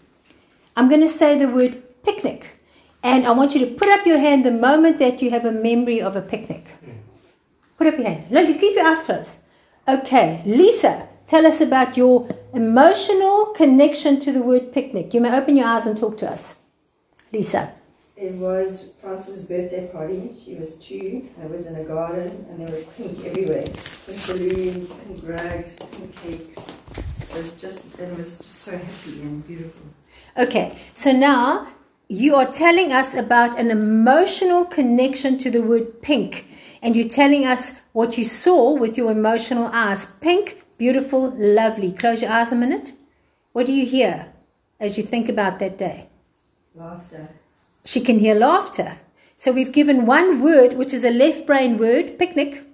I'm 0.74 0.88
going 0.88 1.02
to 1.02 1.08
say 1.08 1.38
the 1.38 1.48
word 1.48 1.82
picnic. 2.02 2.60
And 3.02 3.26
I 3.26 3.32
want 3.32 3.54
you 3.54 3.64
to 3.66 3.74
put 3.74 3.88
up 3.88 4.06
your 4.06 4.18
hand 4.18 4.44
the 4.44 4.50
moment 4.50 4.98
that 4.98 5.20
you 5.20 5.30
have 5.30 5.44
a 5.44 5.52
memory 5.52 6.00
of 6.00 6.16
a 6.16 6.22
picnic. 6.22 6.68
Hmm. 6.82 6.92
Put 7.76 7.88
up 7.88 7.98
your 7.98 8.08
hand. 8.08 8.30
Lily, 8.30 8.58
keep 8.58 8.74
your 8.74 8.86
eyes 8.86 9.04
closed. 9.04 9.38
Okay, 9.86 10.42
Lisa, 10.46 11.08
tell 11.26 11.46
us 11.46 11.60
about 11.60 11.96
your 11.96 12.28
emotional 12.52 13.46
connection 13.46 14.20
to 14.20 14.32
the 14.32 14.42
word 14.42 14.72
picnic. 14.72 15.12
You 15.14 15.20
may 15.20 15.36
open 15.36 15.56
your 15.56 15.66
eyes 15.66 15.86
and 15.86 15.96
talk 15.96 16.18
to 16.18 16.30
us. 16.30 16.56
Lisa. 17.32 17.72
It 18.16 18.32
was 18.32 18.86
Frances' 19.02 19.44
birthday 19.44 19.88
party. 19.88 20.34
She 20.42 20.54
was 20.54 20.76
two. 20.76 21.28
I 21.42 21.46
was 21.48 21.66
in 21.66 21.76
a 21.76 21.84
garden, 21.84 22.46
and 22.48 22.60
there 22.60 22.74
was 22.74 22.84
pink 22.84 23.22
everywhere. 23.26 23.66
Pink 24.06 24.26
balloons, 24.26 24.90
pink 24.90 25.20
rags, 25.22 25.78
pink 25.78 26.16
cakes. 26.22 26.78
It 27.20 27.34
was 27.34 27.52
just, 27.60 27.84
it 27.98 28.16
was 28.16 28.38
just 28.38 28.44
so 28.44 28.70
happy 28.72 29.20
and 29.20 29.46
beautiful. 29.46 29.82
Okay, 30.38 30.78
so 30.94 31.12
now 31.12 31.68
you 32.08 32.36
are 32.36 32.50
telling 32.50 32.90
us 32.90 33.14
about 33.14 33.58
an 33.58 33.70
emotional 33.70 34.64
connection 34.64 35.36
to 35.36 35.50
the 35.50 35.60
word 35.60 36.00
pink, 36.00 36.50
and 36.80 36.96
you're 36.96 37.08
telling 37.08 37.44
us 37.44 37.74
what 37.92 38.16
you 38.16 38.24
saw 38.24 38.72
with 38.72 38.96
your 38.96 39.10
emotional 39.10 39.66
eyes. 39.74 40.06
Pink, 40.22 40.64
beautiful, 40.78 41.32
lovely. 41.36 41.92
Close 41.92 42.22
your 42.22 42.30
eyes 42.30 42.52
a 42.52 42.56
minute. 42.56 42.92
What 43.52 43.66
do 43.66 43.72
you 43.72 43.86
hear 43.86 44.32
as 44.78 44.98
you 44.98 45.04
think 45.04 45.28
about 45.28 45.58
that 45.58 45.78
day? 45.78 46.08
Laughter. 46.74 47.28
She 47.84 48.00
can 48.00 48.18
hear 48.18 48.34
laughter. 48.34 48.98
So 49.36 49.52
we've 49.52 49.72
given 49.72 50.06
one 50.06 50.42
word, 50.42 50.74
which 50.74 50.92
is 50.92 51.04
a 51.04 51.10
left 51.10 51.46
brain 51.46 51.78
word, 51.78 52.18
picnic, 52.18 52.64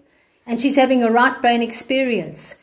and 0.47 0.61
she's 0.61 0.77
having 0.77 1.03
a 1.03 1.11
right 1.11 1.41
brain 1.41 1.63
experience. 1.63 2.57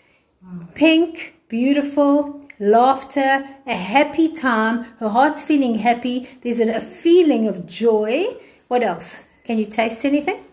Hmm. 0.45 0.65
Pink, 0.73 1.35
beautiful, 1.47 2.45
laughter, 2.59 3.47
a 3.65 3.75
happy 3.75 4.33
time. 4.33 4.83
Her 4.99 5.09
heart's 5.09 5.43
feeling 5.43 5.79
happy. 5.79 6.29
There's 6.41 6.59
a, 6.59 6.73
a 6.73 6.81
feeling 6.81 7.47
of 7.47 7.65
joy. 7.65 8.25
What 8.67 8.83
else? 8.83 9.27
Can 9.43 9.57
you 9.57 9.65
taste 9.65 10.05
anything? 10.05 10.43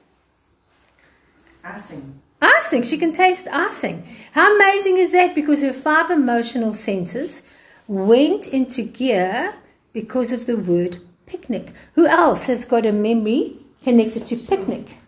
Icing. 1.64 2.20
Icing. 2.40 2.82
She 2.82 2.98
can 2.98 3.12
taste 3.12 3.48
icing. 3.48 4.06
How 4.32 4.54
amazing 4.54 4.98
is 4.98 5.12
that? 5.12 5.34
Because 5.34 5.62
her 5.62 5.72
five 5.72 6.10
emotional 6.10 6.74
senses 6.74 7.42
went 7.86 8.46
into 8.46 8.82
gear 8.82 9.54
because 9.92 10.32
of 10.32 10.46
the 10.46 10.56
word 10.56 10.98
picnic. 11.26 11.72
Who 11.94 12.06
else 12.06 12.46
has 12.48 12.64
got 12.64 12.84
a 12.86 12.92
memory 12.92 13.56
connected 13.82 14.26
to 14.26 14.36
picnic? 14.36 14.98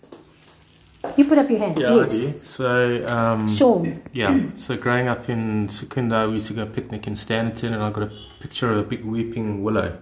You 1.17 1.25
put 1.27 1.39
up 1.39 1.49
your 1.49 1.59
hand. 1.61 1.79
Yeah, 1.79 1.95
yes. 1.95 2.13
I 2.13 2.17
do. 2.17 2.41
So, 2.43 3.07
um, 3.07 3.49
Sean. 3.49 4.03
yeah. 4.13 4.41
So, 4.55 4.77
growing 4.77 5.09
up 5.09 5.29
in 5.29 5.69
Secunda, 5.69 6.27
we 6.27 6.35
used 6.35 6.49
to 6.49 6.55
go 6.55 6.67
picnic 6.67 7.07
in 7.07 7.15
Standerton, 7.15 7.73
and 7.73 7.83
I 7.83 7.91
got 7.91 8.05
a 8.05 8.13
picture 8.41 8.71
of 8.71 8.79
a 8.79 8.83
big 8.83 9.05
weeping 9.05 9.63
willow. 9.63 9.97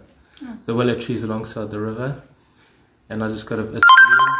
The 0.66 0.74
willow 0.74 0.98
trees 0.98 1.22
alongside 1.22 1.70
the 1.70 1.80
river, 1.80 2.22
and 3.08 3.24
I 3.24 3.28
just 3.28 3.46
got 3.46 3.58
a, 3.58 3.62
it's 3.62 3.70
green, 3.70 4.36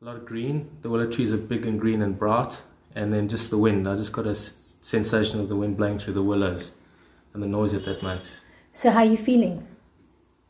a 0.00 0.04
lot 0.06 0.16
of 0.16 0.24
green. 0.24 0.70
The 0.82 0.88
willow 0.88 1.10
trees 1.10 1.32
are 1.32 1.36
big 1.36 1.66
and 1.66 1.78
green 1.78 2.00
and 2.02 2.18
bright, 2.18 2.62
and 2.94 3.12
then 3.12 3.28
just 3.28 3.50
the 3.50 3.58
wind. 3.58 3.86
I 3.88 3.96
just 3.96 4.12
got 4.12 4.26
a 4.26 4.30
s- 4.30 4.76
sensation 4.80 5.40
of 5.40 5.48
the 5.48 5.56
wind 5.56 5.76
blowing 5.76 5.98
through 5.98 6.14
the 6.14 6.22
willows, 6.22 6.72
and 7.34 7.42
the 7.42 7.46
noise 7.46 7.72
that 7.72 7.84
that 7.84 8.02
makes. 8.02 8.40
So 8.72 8.90
how 8.90 9.00
are 9.00 9.04
you 9.04 9.16
feeling? 9.18 9.66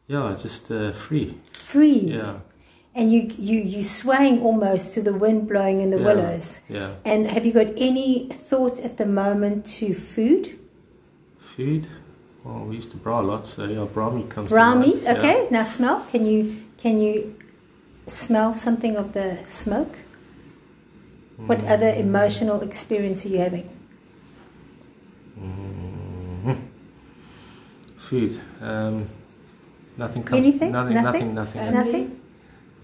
Yeah, 0.06 0.36
just 0.40 0.70
uh, 0.70 0.90
free. 0.90 1.34
Free. 1.52 1.98
Yeah, 1.98 2.38
And 2.94 3.12
you 3.12 3.22
you 3.38 3.58
you 3.60 3.82
swaying 3.82 4.40
almost 4.42 4.94
to 4.94 5.02
the 5.02 5.12
wind 5.12 5.48
blowing 5.48 5.80
in 5.80 5.90
the 5.90 5.98
Yeah. 5.98 6.04
willows. 6.06 6.62
yeah. 6.68 6.90
And 7.04 7.26
have 7.28 7.44
you 7.46 7.52
got 7.52 7.70
any 7.76 8.28
thought 8.28 8.78
at 8.80 8.98
the 8.98 9.06
moment 9.06 9.66
to 9.78 9.94
food? 9.94 10.58
Food. 11.38 11.86
Well, 12.44 12.64
we 12.66 12.76
used 12.76 12.90
to 12.92 12.96
braai 12.96 13.18
a 13.24 13.26
lot, 13.26 13.46
so 13.46 13.64
yeah, 13.64 13.84
braai 13.94 14.14
meat 14.14 14.30
comes. 14.30 14.50
mind. 14.52 14.80
meat. 14.80 15.02
Yeah. 15.02 15.14
Okay. 15.18 15.48
Now 15.50 15.62
smell. 15.64 16.06
Can 16.12 16.24
you 16.24 16.56
can 16.78 16.98
you 16.98 17.34
smell 18.06 18.54
something 18.54 18.96
of 18.96 19.12
the 19.12 19.38
smoke? 19.46 19.96
What 21.36 21.64
other 21.64 21.88
emotional 21.94 22.60
experience 22.60 23.24
are 23.24 23.28
you 23.30 23.38
having? 23.38 23.70
food. 28.10 28.40
Um, 28.60 29.06
nothing 29.96 30.22
comes. 30.24 30.38
Anything? 30.46 30.72
Nothing. 30.72 30.94
Nothing? 30.94 31.34
Nothing. 31.34 31.60
Uh, 31.60 31.70
Nothing. 31.70 31.92
Nothing? 31.92 32.20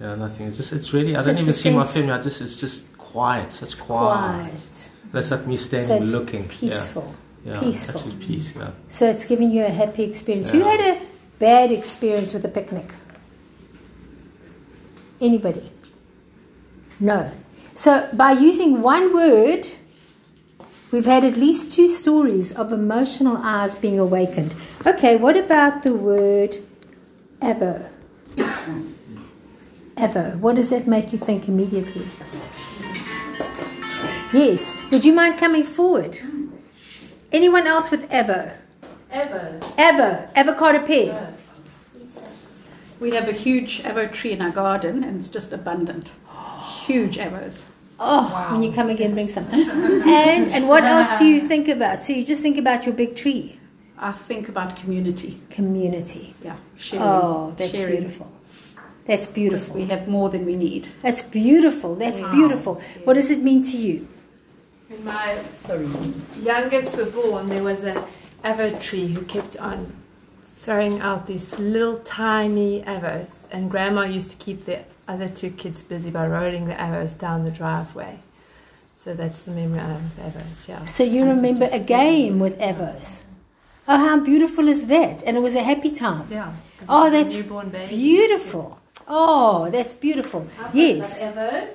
Yeah, 0.01 0.15
nothing. 0.15 0.47
It's 0.49 0.57
just. 0.59 0.73
It's 0.73 0.93
really. 0.93 1.17
I 1.17 1.23
Just 1.23 1.39
don't 1.39 1.43
even 1.43 1.53
see 1.55 1.75
my 1.75 1.85
family. 1.85 2.13
I 2.13 2.21
just. 2.21 2.41
It's 2.41 2.57
just 2.57 2.97
quiet. 2.99 3.51
Such 3.53 3.79
quiet. 3.79 4.51
Quiet. 4.51 4.91
That's 5.13 5.31
like 5.31 5.47
me 5.47 5.57
So 5.57 5.67
standing 5.69 6.03
it's 6.03 6.13
looking. 6.13 6.49
peaceful. 6.49 7.15
Yeah. 7.45 7.55
yeah 7.55 7.61
peaceful. 7.61 8.01
Absolute 8.01 8.21
peace. 8.21 8.55
Yeah. 8.55 8.71
So 8.89 9.09
it's 9.09 9.27
giving 9.27 9.51
you 9.51 9.65
a 9.65 9.71
happy 9.71 10.05
experience. 10.05 10.53
Yeah. 10.53 10.65
had 10.65 10.81
a 10.97 11.01
bad 11.39 11.73
experience 11.73 12.33
with 12.35 12.45
a 12.45 12.49
picnic? 12.49 12.89
Anybody? 15.21 15.71
No. 17.01 17.33
So 17.75 18.09
by 18.13 18.33
using 18.33 18.83
one 18.83 19.15
word, 19.15 19.67
we've 20.91 21.05
had 21.07 21.25
at 21.25 21.37
least 21.37 21.71
two 21.71 21.89
stories 21.89 22.53
of 22.53 22.73
emotional 22.73 23.37
eyes 23.39 23.77
being 23.77 23.99
awakened. 23.99 24.55
Okay, 24.87 25.17
what 25.17 25.37
about 25.37 25.83
the 25.83 25.93
word 25.93 26.57
ever? 27.43 27.91
ever. 29.97 30.37
What 30.41 30.57
does 30.57 30.71
that 30.71 30.87
make 30.87 31.13
you 31.13 31.19
think 31.19 31.49
immediately? 31.49 32.07
Yes. 34.33 34.73
Would 34.91 35.05
you 35.05 35.13
mind 35.13 35.39
coming 35.39 35.65
forward? 35.65 36.19
Anyone 37.33 37.67
else 37.67 37.91
with 37.91 38.07
ever? 38.11 38.59
Ever. 39.11 39.61
Ever. 39.77 40.31
Avocado 40.35 40.87
pear. 40.87 41.36
We 43.01 43.11
have 43.11 43.29
a 43.29 43.33
huge 43.33 43.83
avo 43.83 44.11
tree 44.13 44.33
in 44.33 44.41
our 44.41 44.51
garden 44.51 45.05
and 45.05 45.19
it's 45.21 45.29
just 45.29 45.53
abundant. 45.53 46.13
Huge 46.87 47.19
avos. 47.19 47.65
Oh, 47.99 48.49
when 48.53 48.63
you 48.63 48.73
come 48.73 48.91
again, 48.91 49.15
bring 49.15 49.29
some. 49.29 49.47
and 49.53 50.53
and 50.53 50.69
what 50.69 50.85
else 50.95 51.19
do 51.19 51.25
you 51.25 51.41
think 51.41 51.69
about? 51.69 52.03
So 52.03 52.13
you 52.13 52.25
just 52.25 52.43
think 52.43 52.59
about 52.59 52.85
your 52.85 52.95
big 52.95 53.17
tree 53.17 53.59
I 53.99 54.13
think 54.13 54.49
about 54.49 54.77
community. 54.77 55.41
community. 55.51 56.35
Yeah. 56.43 56.57
Sharing. 56.77 57.07
Oh, 57.07 57.55
that's 57.57 57.73
sharing. 57.73 57.97
beautiful. 58.01 58.33
That's 59.07 59.27
beautiful. 59.27 59.77
we 59.77 59.87
have 59.87 60.09
more 60.09 60.29
than 60.31 60.45
we 60.45 60.57
need. 60.57 60.89
That's 61.01 61.23
beautiful. 61.23 61.95
That's 61.95 62.21
beautiful. 62.21 62.81
What 63.05 63.15
does 63.15 63.31
it 63.31 63.43
mean 63.43 63.63
to 63.63 63.77
you? 63.77 64.09
When 64.89 65.05
my 65.05 65.39
Sorry. 65.57 65.87
youngest 66.43 66.97
were 66.97 67.07
born, 67.07 67.49
there 67.49 67.63
was 67.63 67.85
an 67.85 67.97
avo 68.45 68.79
tree 68.81 69.07
who 69.09 69.23
kept 69.23 69.57
on 69.57 69.93
throwing 70.67 71.01
out 71.01 71.29
these 71.29 71.59
little 71.61 71.97
tiny 72.01 72.83
avos, 72.83 73.47
and 73.53 73.71
Grandma 73.71 74.03
used 74.03 74.33
to 74.33 74.37
keep 74.37 74.65
the 74.67 74.81
other 75.07 75.29
two 75.29 75.51
kids 75.51 75.81
busy 75.85 76.11
by 76.11 76.27
rolling 76.27 76.67
the 76.67 76.75
avos 76.75 77.17
down 77.17 77.45
the 77.45 77.53
driveway. 77.53 78.19
So 78.97 79.15
that's 79.15 79.43
the 79.43 79.53
memory 79.53 79.79
I 79.79 79.91
have 79.95 80.03
of 80.19 80.19
avos. 80.35 80.67
Yeah. 80.69 80.85
So 80.87 81.05
you 81.05 81.23
And 81.23 81.37
remember 81.37 81.69
a 81.71 81.79
game 81.79 82.41
with 82.41 82.59
avos. 82.59 83.23
Oh, 83.87 83.97
how 84.09 84.19
beautiful 84.19 84.67
is 84.67 84.89
that? 84.89 85.23
And 85.25 85.37
it 85.37 85.41
was 85.49 85.55
a 85.55 85.63
happy 85.63 85.93
time. 85.93 86.27
Yeah. 86.29 86.51
'cause 86.79 86.89
Oh, 86.89 87.07
it 87.07 87.11
was 87.11 87.15
a 87.15 87.25
that's 87.31 87.35
newborn 87.43 87.69
baby. 87.69 87.97
Beautiful. 87.97 88.79
Oh, 89.07 89.71
that's 89.71 89.93
beautiful. 90.07 90.49
Yes. 90.75 91.19
Ever. 91.21 91.69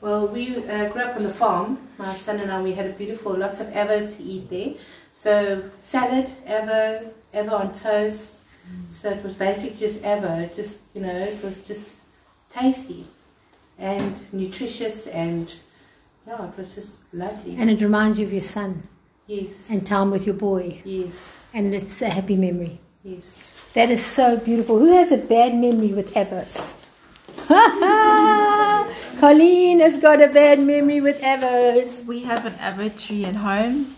Well, 0.00 0.28
we 0.28 0.44
uh, 0.58 0.88
grew 0.92 1.02
up 1.02 1.16
on 1.16 1.24
the 1.24 1.34
farm. 1.42 1.70
My 1.98 2.14
son 2.14 2.38
and 2.38 2.52
I, 2.52 2.62
we 2.62 2.74
had 2.74 2.86
a 2.86 2.94
beautiful, 3.02 3.36
lots 3.36 3.58
of 3.58 3.66
avos 3.82 4.16
to 4.16 4.22
eat 4.22 4.48
there. 4.48 4.74
So 5.12 5.32
salad, 5.82 6.26
avo, 6.46 7.10
avo 7.34 7.52
on 7.52 7.72
toast. 7.74 8.36
So 8.94 9.08
it 9.10 9.24
was 9.24 9.32
basically 9.34 9.78
just 9.78 10.02
ever, 10.04 10.50
Just 10.54 10.78
you 10.94 11.00
know, 11.00 11.08
it 11.16 11.42
was 11.42 11.60
just 11.62 12.00
tasty 12.50 13.06
and 13.78 14.14
nutritious, 14.32 15.06
and 15.06 15.54
yeah, 16.26 16.46
it 16.48 16.58
was 16.58 16.74
just 16.74 16.96
lovely. 17.14 17.56
And 17.56 17.70
it 17.70 17.80
reminds 17.80 18.18
you 18.20 18.26
of 18.26 18.32
your 18.32 18.42
son 18.42 18.82
yes, 19.26 19.70
and 19.70 19.86
time 19.86 20.10
with 20.10 20.26
your 20.26 20.34
boy. 20.34 20.82
yes, 20.84 21.36
And 21.54 21.74
it's 21.74 22.02
a 22.02 22.10
happy 22.10 22.36
memory. 22.36 22.78
yes. 23.02 23.54
That 23.74 23.90
is 23.90 24.04
so 24.04 24.36
beautiful. 24.36 24.78
Who 24.78 24.92
has 24.92 25.12
a 25.12 25.18
bad 25.18 25.54
memory 25.54 25.92
with 25.92 26.12
avos? 26.14 26.74
Colleen 29.20 29.80
has 29.80 29.98
got 29.98 30.20
a 30.22 30.28
bad 30.28 30.60
memory 30.60 31.00
with 31.00 31.20
avos. 31.20 32.04
We 32.04 32.24
have 32.24 32.44
an 32.46 32.54
ever 32.60 32.88
tree 32.88 33.24
at 33.24 33.36
home, 33.36 33.96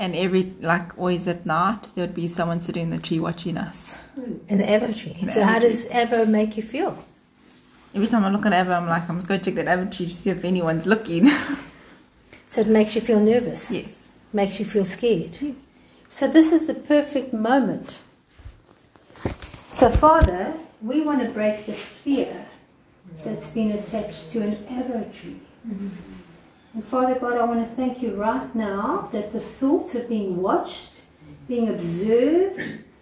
and 0.00 0.16
every 0.16 0.54
like 0.60 0.98
always 0.98 1.26
at 1.28 1.44
night 1.44 1.92
there 1.94 2.04
would 2.06 2.14
be 2.14 2.26
someone 2.26 2.60
sitting 2.60 2.84
in 2.84 2.90
the 2.90 2.98
tree 2.98 3.20
watching 3.20 3.56
us. 3.58 3.94
In 4.48 4.58
the 4.58 4.68
ever 4.68 4.92
tree. 4.92 5.16
In 5.20 5.26
the 5.26 5.32
So 5.32 5.44
how 5.44 5.58
Evo 5.58 5.60
does 5.60 5.86
ever 5.90 6.26
make 6.26 6.56
you 6.56 6.62
feel? 6.62 7.04
Every 7.94 8.08
time 8.08 8.24
I 8.24 8.30
look 8.30 8.46
at 8.46 8.52
Ever, 8.52 8.72
I'm 8.72 8.86
like, 8.86 9.08
I'm 9.08 9.16
just 9.18 9.28
going 9.28 9.40
to 9.40 9.44
check 9.44 9.56
that 9.56 9.68
Ever 9.68 9.84
tree 9.84 10.06
to 10.06 10.12
see 10.12 10.30
if 10.30 10.44
anyone's 10.44 10.86
looking. 10.86 11.30
So 12.46 12.62
it 12.62 12.66
makes 12.66 12.96
you 12.96 13.00
feel 13.00 13.20
nervous. 13.20 13.70
yes. 13.70 14.02
Makes 14.32 14.58
you 14.58 14.66
feel 14.66 14.84
scared. 14.84 15.36
So 16.08 16.26
this 16.26 16.52
is 16.52 16.66
the 16.66 16.74
perfect 16.74 17.32
moment. 17.32 18.00
So 19.68 19.88
Father, 19.88 20.54
we 20.82 21.00
want 21.00 21.22
to 21.22 21.28
break 21.28 21.66
the 21.66 21.72
fear 21.72 22.46
that's 23.24 23.50
been 23.50 23.70
attached 23.70 24.32
to 24.32 24.42
an 24.42 24.66
ever 24.68 25.04
tree. 25.14 25.38
Mm-hmm. 25.64 26.19
And 26.72 26.84
Father 26.84 27.18
God, 27.18 27.36
I 27.36 27.44
want 27.44 27.68
to 27.68 27.74
thank 27.74 28.00
you 28.00 28.14
right 28.14 28.54
now 28.54 29.08
that 29.12 29.32
the 29.32 29.40
thoughts 29.40 29.94
of 29.96 30.08
being 30.08 30.40
watched, 30.40 31.00
being 31.48 31.68
observed, 31.68 32.58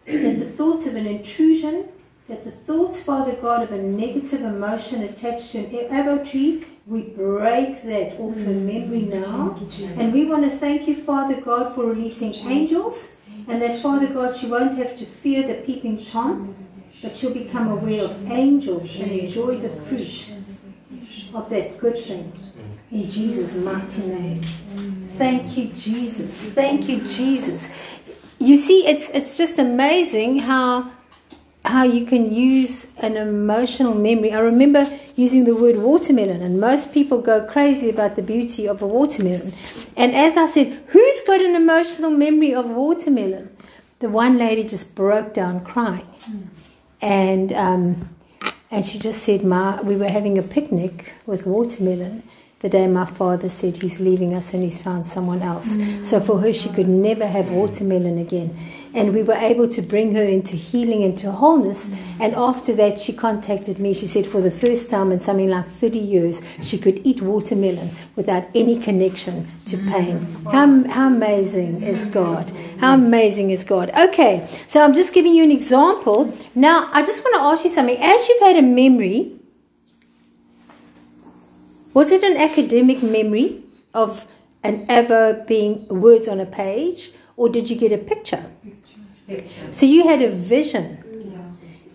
that 0.07 0.39
the 0.39 0.47
thoughts 0.47 0.87
of 0.87 0.97
an 0.97 1.07
intrusion, 1.07 1.89
that 2.29 2.45
the 2.45 2.51
thoughts, 2.51 3.03
Father 3.03 3.33
God, 3.35 3.63
of 3.63 3.73
a 3.73 3.83
negative 3.83 4.41
emotion 4.41 5.03
attached 5.03 5.53
to 5.53 5.59
an 5.59 5.93
arrow 5.93 6.25
tree, 6.25 6.65
we 6.87 7.03
break 7.03 7.83
that 7.83 8.19
off 8.19 8.37
her 8.37 8.53
memory 8.53 9.03
now. 9.03 9.59
And 9.99 10.15
we 10.15 10.25
want 10.25 10.51
to 10.51 10.57
thank 10.57 10.89
you, 10.89 10.95
Father 10.95 11.39
God, 11.39 11.75
for 11.75 11.85
releasing 11.85 12.35
angels, 12.49 13.17
and 13.47 13.61
that, 13.61 13.83
Father 13.83 14.07
God, 14.07 14.35
she 14.35 14.47
won't 14.47 14.79
have 14.79 14.97
to 14.97 15.05
fear 15.05 15.47
the 15.47 15.61
peeping 15.63 16.07
Tom, 16.07 16.55
but 17.03 17.15
she'll 17.15 17.35
become 17.35 17.69
aware 17.69 18.05
of 18.05 18.31
angels 18.31 18.97
and 18.99 19.11
enjoy 19.13 19.59
the 19.59 19.69
fruit 19.69 20.33
of 21.35 21.51
that 21.51 21.79
good 21.79 22.03
thing. 22.03 22.33
In 22.91 23.11
Jesus' 23.11 23.55
mighty 23.55 24.01
name. 24.01 24.41
Thank 25.19 25.57
you, 25.59 25.67
Jesus. 25.77 26.31
Thank 26.55 26.89
you, 26.89 27.01
Jesus. 27.03 27.69
You 28.39 28.57
see, 28.57 28.87
it's 28.87 29.11
it's 29.11 29.37
just 29.37 29.59
amazing 29.59 30.39
how 30.39 30.91
how 31.65 31.83
you 31.83 32.07
can 32.07 32.33
use 32.33 32.87
an 32.99 33.17
emotional 33.17 33.95
memory. 33.95 34.33
I 34.33 34.39
remember 34.39 34.87
using 35.17 35.45
the 35.45 35.55
word 35.55 35.77
watermelon, 35.77 36.41
and 36.41 36.61
most 36.61 36.95
people 36.95 37.21
go 37.21 37.45
crazy 37.45 37.91
about 37.91 38.17
the 38.17 38.23
beauty 38.23 38.67
of 38.67 38.81
a 38.81 38.87
watermelon. 38.87 39.53
And 39.95 40.15
as 40.15 40.39
I 40.39 40.47
said, 40.47 40.83
who's 40.87 41.21
got 41.27 41.43
an 41.43 41.57
emotional 41.57 42.11
memory 42.11 42.55
of 42.55 42.71
watermelon? 42.71 43.55
The 43.99 44.09
one 44.09 44.39
lady 44.39 44.63
just 44.65 44.95
broke 44.95 45.35
down 45.35 45.63
crying, 45.63 46.09
and 47.03 47.53
um, 47.53 48.09
and 48.71 48.87
she 48.87 48.99
just 48.99 49.23
said, 49.25 49.45
"Ma, 49.45 49.83
we 49.83 49.95
were 49.97 50.09
having 50.09 50.39
a 50.39 50.43
picnic 50.43 51.13
with 51.27 51.45
watermelon." 51.45 52.23
The 52.61 52.69
day 52.69 52.89
my 52.89 53.05
father 53.05 53.49
said 53.49 53.77
he's 53.77 54.01
leaving 54.01 54.35
us 54.35 54.53
and 54.53 54.65
he's 54.65 54.83
found 54.83 55.07
someone 55.07 55.43
else. 55.43 55.79
So 56.03 56.19
for 56.19 56.41
her, 56.41 56.53
she 56.53 56.69
could 56.69 56.89
never 56.89 57.25
have 57.25 57.51
watermelon 57.51 58.19
again. 58.19 58.59
And 58.93 59.15
we 59.15 59.23
were 59.23 59.37
able 59.37 59.69
to 59.69 59.81
bring 59.81 60.17
her 60.17 60.25
into 60.25 60.57
healing, 60.57 61.03
into 61.03 61.31
wholeness. 61.31 61.89
And 62.19 62.35
after 62.35 62.75
that, 62.75 63.01
she 63.01 63.13
contacted 63.13 63.79
me. 63.79 63.95
She 63.95 64.09
said 64.09 64.27
for 64.27 64.41
the 64.41 64.51
first 64.51 64.91
time 64.91 65.13
in 65.13 65.21
something 65.21 65.49
like 65.49 65.67
30 65.67 66.01
years, 66.01 66.43
she 66.61 66.79
could 66.79 67.01
eat 67.07 67.23
watermelon 67.23 67.93
without 68.17 68.49
any 68.57 68.77
connection 68.77 69.47
to 69.67 69.77
pain. 69.77 70.19
How, 70.51 70.83
how 70.89 71.07
amazing 71.07 71.81
is 71.81 72.07
God? 72.07 72.51
How 72.81 72.95
amazing 72.95 73.51
is 73.51 73.63
God? 73.63 73.91
Okay, 73.91 74.49
so 74.67 74.83
I'm 74.83 74.95
just 74.95 75.15
giving 75.15 75.33
you 75.33 75.45
an 75.45 75.53
example. 75.53 76.37
Now, 76.57 76.91
I 76.93 77.05
just 77.05 77.23
want 77.23 77.37
to 77.37 77.43
ask 77.43 77.63
you 77.63 77.71
something. 77.71 77.97
As 78.03 78.29
you've 78.29 78.43
had 78.43 78.57
a 78.57 78.63
memory, 78.63 79.38
was 81.99 82.13
it 82.13 82.23
an 82.23 82.37
academic 82.37 83.03
memory 83.03 83.61
of 83.93 84.25
an 84.63 84.87
ever 84.89 85.45
being 85.49 85.85
words 85.89 86.29
on 86.29 86.39
a 86.39 86.47
page, 86.47 87.11
or 87.37 87.49
did 87.49 87.69
you 87.69 87.75
get 87.77 87.91
a 87.91 87.99
picture? 87.99 88.53
picture. 89.27 89.73
So 89.73 89.85
you 89.85 90.05
had 90.05 90.23
a 90.23 90.31
vision. 90.31 90.87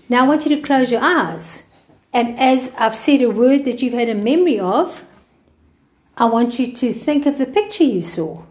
Now 0.10 0.26
I 0.26 0.28
want 0.28 0.44
you 0.46 0.54
to 0.58 0.62
close 0.62 0.92
your 0.92 1.02
eyes. 1.02 1.64
And 2.12 2.38
as 2.38 2.70
I've 2.78 2.98
said 2.98 3.22
a 3.22 3.30
word 3.30 3.64
that 3.64 3.82
you've 3.82 3.94
had 3.94 4.10
a 4.10 4.14
memory 4.14 4.60
of, 4.60 5.06
I 6.18 6.26
want 6.26 6.60
you 6.60 6.74
to 6.74 6.92
think 6.92 7.26
of 7.26 7.38
the 7.38 7.46
picture 7.46 7.86
you 7.86 8.02
saw. 8.02 8.44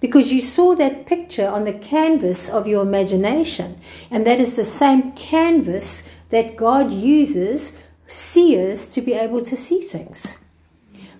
Because 0.00 0.32
you 0.32 0.40
saw 0.40 0.74
that 0.76 1.04
picture 1.04 1.48
on 1.48 1.64
the 1.64 1.74
canvas 1.74 2.48
of 2.48 2.66
your 2.66 2.80
imagination. 2.80 3.78
And 4.10 4.26
that 4.26 4.40
is 4.40 4.56
the 4.56 4.64
same 4.64 5.12
canvas 5.12 6.02
that 6.30 6.56
God 6.56 6.90
uses 6.90 7.74
seers 8.06 8.88
to 8.88 9.02
be 9.02 9.12
able 9.12 9.42
to 9.42 9.54
see 9.54 9.82
things. 9.82 10.38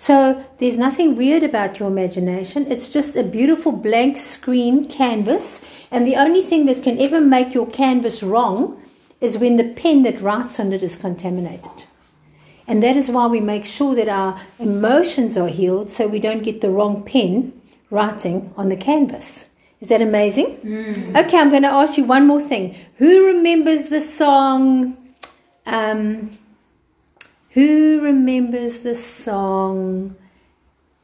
So 0.02 0.44
there's 0.58 0.76
nothing 0.76 1.14
weird 1.14 1.44
about 1.44 1.78
your 1.78 1.86
imagination. 1.86 2.66
It's 2.68 2.88
just 2.88 3.14
a 3.14 3.22
beautiful 3.22 3.70
blank 3.70 4.16
screen 4.16 4.84
canvas. 4.84 5.60
And 5.92 6.08
the 6.08 6.16
only 6.16 6.42
thing 6.42 6.66
that 6.66 6.82
can 6.82 7.00
ever 7.00 7.20
make 7.20 7.54
your 7.54 7.68
canvas 7.68 8.20
wrong 8.20 8.82
is 9.20 9.38
when 9.38 9.58
the 9.58 9.72
pen 9.74 10.02
that 10.02 10.20
writes 10.20 10.58
on 10.58 10.72
it 10.72 10.82
is 10.82 10.96
contaminated. 10.96 11.84
And 12.66 12.82
that 12.82 12.96
is 12.96 13.10
why 13.10 13.28
we 13.28 13.38
make 13.38 13.64
sure 13.64 13.94
that 13.94 14.08
our 14.08 14.40
emotions 14.58 15.36
are 15.36 15.46
healed 15.46 15.90
so 15.90 16.08
we 16.08 16.18
don't 16.18 16.42
get 16.42 16.62
the 16.62 16.70
wrong 16.70 17.04
pen 17.04 17.52
writing 17.88 18.52
on 18.56 18.70
the 18.70 18.76
canvas. 18.76 19.46
Is 19.80 19.88
that 19.90 20.02
amazing? 20.02 20.58
Okay, 21.16 21.38
I'm 21.38 21.50
going 21.50 21.62
to 21.62 21.68
ask 21.68 21.96
you 21.96 22.02
one 22.02 22.26
more 22.26 22.40
thing. 22.40 22.74
Who 22.96 23.24
remembers 23.24 23.84
the 23.84 24.00
song? 24.00 24.96
Um, 25.64 26.32
who 27.54 28.00
remembers 28.00 28.80
the 28.80 28.94
song? 28.94 30.16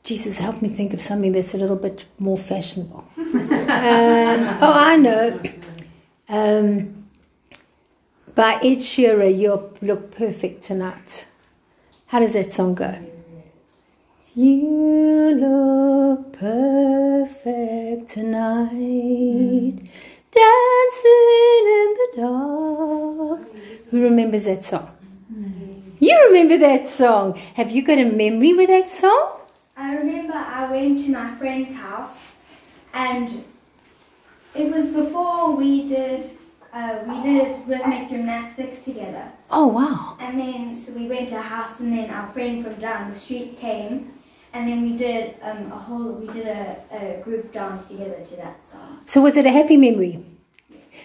Jesus, 0.02 0.38
help 0.38 0.62
me 0.62 0.68
think 0.68 0.94
of 0.94 1.00
something 1.00 1.32
that's 1.32 1.52
a 1.52 1.58
little 1.58 1.76
bit 1.76 2.06
more 2.18 2.38
fashionable. 2.38 3.04
um, 3.18 3.28
oh, 3.68 4.72
I 4.74 4.96
know. 4.96 5.40
Um, 6.28 7.04
by 8.34 8.54
Ed 8.62 8.78
Sheeran, 8.78 9.38
you 9.38 9.70
look 9.82 10.10
perfect 10.10 10.62
tonight. 10.62 11.26
How 12.06 12.20
does 12.20 12.32
that 12.32 12.52
song 12.52 12.74
go? 12.74 12.98
You 14.34 15.34
look 15.38 16.32
perfect 16.32 18.08
tonight, 18.08 19.90
dancing 20.30 21.64
in 21.80 21.94
the 21.98 22.08
dark. 22.16 23.58
Who 23.90 24.02
remembers 24.02 24.44
that 24.44 24.64
song? 24.64 24.97
You 26.00 26.16
remember 26.28 26.56
that 26.58 26.86
song. 26.86 27.36
Have 27.54 27.70
you 27.70 27.82
got 27.82 27.98
a 27.98 28.04
memory 28.04 28.54
with 28.54 28.68
that 28.68 28.88
song? 28.88 29.40
I 29.76 29.94
remember 29.94 30.34
I 30.34 30.70
went 30.70 31.04
to 31.04 31.10
my 31.10 31.34
friend's 31.36 31.74
house 31.76 32.16
and 32.94 33.44
it 34.54 34.72
was 34.72 34.90
before 34.90 35.54
we 35.56 35.88
did 35.88 36.30
uh, 36.72 36.98
we 37.08 37.22
did 37.22 37.66
rhythmic 37.66 38.08
gymnastics 38.08 38.78
together. 38.78 39.32
Oh, 39.50 39.66
wow. 39.66 40.16
And 40.20 40.38
then 40.38 40.76
so 40.76 40.92
we 40.92 41.08
went 41.08 41.30
to 41.30 41.38
a 41.38 41.42
house 41.42 41.80
and 41.80 41.92
then 41.92 42.10
our 42.10 42.30
friend 42.32 42.64
from 42.64 42.74
down 42.74 43.10
the 43.10 43.16
street 43.16 43.58
came 43.58 44.12
and 44.52 44.68
then 44.68 44.82
we 44.82 44.96
did 44.96 45.34
um, 45.42 45.72
a 45.72 45.78
whole 45.78 46.12
we 46.12 46.26
did 46.26 46.46
a, 46.46 46.76
a 46.92 47.22
group 47.22 47.52
dance 47.52 47.86
together 47.86 48.24
to 48.28 48.36
that 48.36 48.64
song. 48.64 49.00
So, 49.06 49.22
was 49.22 49.36
it 49.36 49.46
a 49.46 49.50
happy 49.50 49.76
memory? 49.76 50.24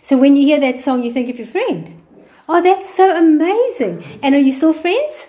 So, 0.02 0.18
when 0.18 0.36
you 0.36 0.46
hear 0.46 0.60
that 0.60 0.80
song, 0.80 1.04
you 1.04 1.12
think 1.12 1.30
of 1.30 1.38
your 1.38 1.48
friend. 1.48 2.03
Oh, 2.48 2.62
that's 2.62 2.94
so 2.94 3.18
amazing. 3.18 4.04
And 4.22 4.36
are 4.36 4.40
you 4.40 4.52
still 4.52 4.74
friends? 4.74 5.28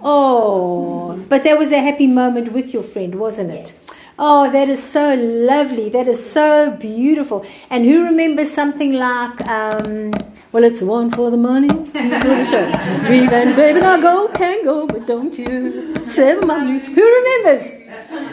Oh, 0.00 1.16
but 1.28 1.42
that 1.44 1.58
was 1.58 1.72
a 1.72 1.80
happy 1.80 2.06
moment 2.06 2.52
with 2.52 2.72
your 2.72 2.82
friend, 2.82 3.16
wasn't 3.16 3.50
it? 3.50 3.74
Oh, 4.18 4.50
that 4.50 4.68
is 4.68 4.82
so 4.82 5.14
lovely. 5.14 5.88
That 5.88 6.06
is 6.06 6.24
so 6.30 6.70
beautiful. 6.70 7.44
And 7.70 7.84
who 7.84 8.04
remembers 8.04 8.52
something 8.52 8.92
like, 8.92 9.40
um, 9.48 10.12
well, 10.56 10.64
it's 10.64 10.80
one 10.80 11.10
for 11.10 11.30
the 11.30 11.36
money, 11.36 11.68
two 11.68 11.84
for 11.92 12.32
the 12.32 12.44
show, 12.48 12.64
three 13.04 13.28
and 13.30 13.54
baby, 13.54 13.78
now 13.78 14.00
go, 14.00 14.26
can 14.28 14.64
go, 14.64 14.86
but 14.86 15.06
don't 15.06 15.36
you? 15.36 15.94
Seven, 16.06 16.48
my 16.48 16.58
blue. 16.64 16.80
Who 16.80 17.04
remembers? 17.18 17.72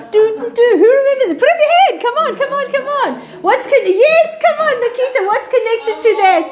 Do, 0.09 0.21
do, 0.55 0.65
who 0.79 0.87
remembers? 0.99 1.35
Put 1.35 1.49
up 1.51 1.59
your 1.59 1.73
hand. 1.83 1.95
Come 1.99 2.15
on, 2.23 2.31
come 2.39 2.53
on, 2.53 2.71
come 2.71 2.87
on. 3.03 3.19
What's 3.43 3.67
con- 3.67 3.83
yes, 3.83 4.27
come 4.39 4.57
on, 4.67 4.75
Nikita. 4.79 5.19
What's 5.27 5.49
connected 5.51 5.97
to 5.99 6.11
that? 6.23 6.43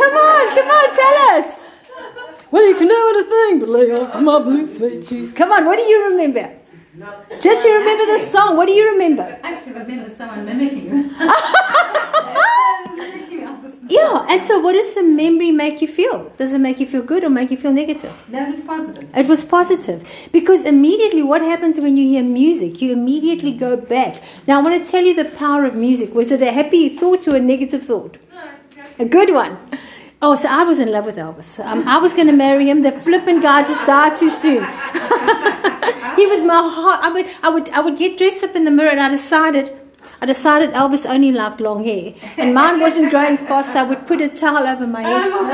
Come 0.00 0.14
on, 0.16 0.44
come 0.56 0.70
on, 0.78 0.86
tell 0.96 1.16
us. 1.36 1.48
Well, 2.50 2.66
you 2.66 2.74
can 2.76 2.88
do 2.88 3.00
anything 3.12 3.60
but 3.60 3.68
lay 3.68 3.92
off 3.92 4.22
my 4.22 4.38
blue 4.38 4.66
suede 4.66 5.04
shoes. 5.04 5.34
Come 5.34 5.52
on, 5.52 5.66
what 5.66 5.76
do 5.76 5.84
you 5.84 6.12
remember? 6.12 6.50
Just 7.42 7.66
you 7.66 7.78
remember 7.78 8.06
the 8.06 8.26
song. 8.32 8.56
What 8.56 8.64
do 8.68 8.72
you 8.72 8.90
remember? 8.92 9.38
I 9.44 9.52
actually 9.52 9.72
remember 9.72 10.08
someone 10.08 10.46
mimicking 10.46 10.86
you. 10.86 11.10
Yeah, 13.90 14.24
and 14.30 14.44
so 14.44 14.60
what 14.60 14.74
does 14.74 14.94
the 14.94 15.02
memory 15.20 15.50
make 15.50 15.82
you 15.82 15.88
feel? 15.88 16.18
Does 16.40 16.54
it 16.54 16.60
make 16.60 16.80
you 16.80 16.86
feel 16.86 17.02
good 17.02 17.24
or 17.24 17.30
make 17.30 17.50
you 17.50 17.56
feel 17.56 17.72
negative? 17.72 18.14
No, 18.28 18.48
it's 18.52 18.64
positive. 18.72 19.08
It 19.22 19.26
was 19.26 19.44
positive 19.44 20.00
because 20.32 20.64
immediately 20.64 21.22
what 21.22 21.42
happens 21.42 21.80
when 21.80 21.96
you 21.96 22.06
hear 22.12 22.22
music, 22.22 22.80
you 22.82 22.92
immediately 22.92 23.52
go 23.66 23.76
back. 23.76 24.22
Now, 24.46 24.58
I 24.58 24.62
want 24.62 24.84
to 24.84 24.90
tell 24.90 25.04
you 25.04 25.14
the 25.22 25.30
power 25.44 25.64
of 25.64 25.74
music. 25.86 26.14
Was 26.14 26.32
it 26.32 26.42
a 26.42 26.52
happy 26.52 26.88
thought 26.88 27.28
or 27.28 27.36
a 27.36 27.40
negative 27.40 27.82
thought? 27.90 28.18
A 28.98 29.04
good 29.04 29.32
one. 29.32 29.56
Oh, 30.22 30.34
so 30.36 30.48
I 30.50 30.64
was 30.64 30.80
in 30.80 30.92
love 30.92 31.06
with 31.06 31.16
Elvis. 31.16 31.64
Um, 31.64 31.88
I 31.88 31.96
was 31.96 32.12
going 32.12 32.26
to 32.26 32.34
marry 32.34 32.68
him. 32.68 32.82
The 32.82 32.92
flippin' 32.92 33.40
guy 33.40 33.62
just 33.62 33.86
died 33.86 34.16
too 34.16 34.28
soon. 34.28 34.62
he 36.20 36.26
was 36.32 36.42
my 36.44 36.60
heart. 36.76 37.00
I 37.02 37.10
would, 37.14 37.26
I 37.42 37.48
would, 37.48 37.70
I 37.70 37.80
would 37.80 37.96
get 37.96 38.18
dressed 38.18 38.44
up 38.44 38.54
in 38.54 38.66
the 38.66 38.70
mirror, 38.70 38.90
and 38.90 39.00
I 39.00 39.08
decided, 39.08 39.79
I 40.22 40.26
decided 40.26 40.72
Elvis 40.72 41.08
only 41.08 41.32
liked 41.32 41.60
long 41.60 41.82
hair, 41.82 42.12
and 42.36 42.52
mine 42.54 42.78
wasn't 42.78 43.10
growing 43.10 43.38
fast. 43.38 43.72
So 43.72 43.80
I 43.80 43.84
would 43.84 44.06
put 44.06 44.20
a 44.20 44.28
towel 44.28 44.66
over 44.66 44.86
my 44.86 45.00
head 45.00 45.30
oh, 45.32 45.40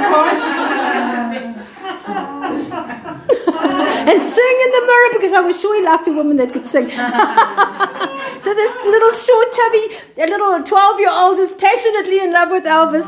and 4.08 4.20
sing 4.20 4.56
in 4.64 4.70
the 4.76 4.82
mirror 4.88 5.10
because 5.12 5.32
I 5.32 5.40
was 5.40 5.60
sure 5.60 5.76
he 5.76 5.82
liked 5.82 6.08
a 6.08 6.12
woman 6.12 6.36
that 6.38 6.52
could 6.52 6.66
sing. 6.66 6.88
so 8.44 8.54
this 8.54 8.84
little 8.84 9.12
short, 9.12 9.52
chubby, 9.52 9.88
a 10.18 10.26
little 10.26 10.60
twelve-year-old 10.64 11.38
is 11.38 11.52
passionately 11.52 12.18
in 12.18 12.32
love 12.32 12.50
with 12.50 12.64
Elvis. 12.64 13.06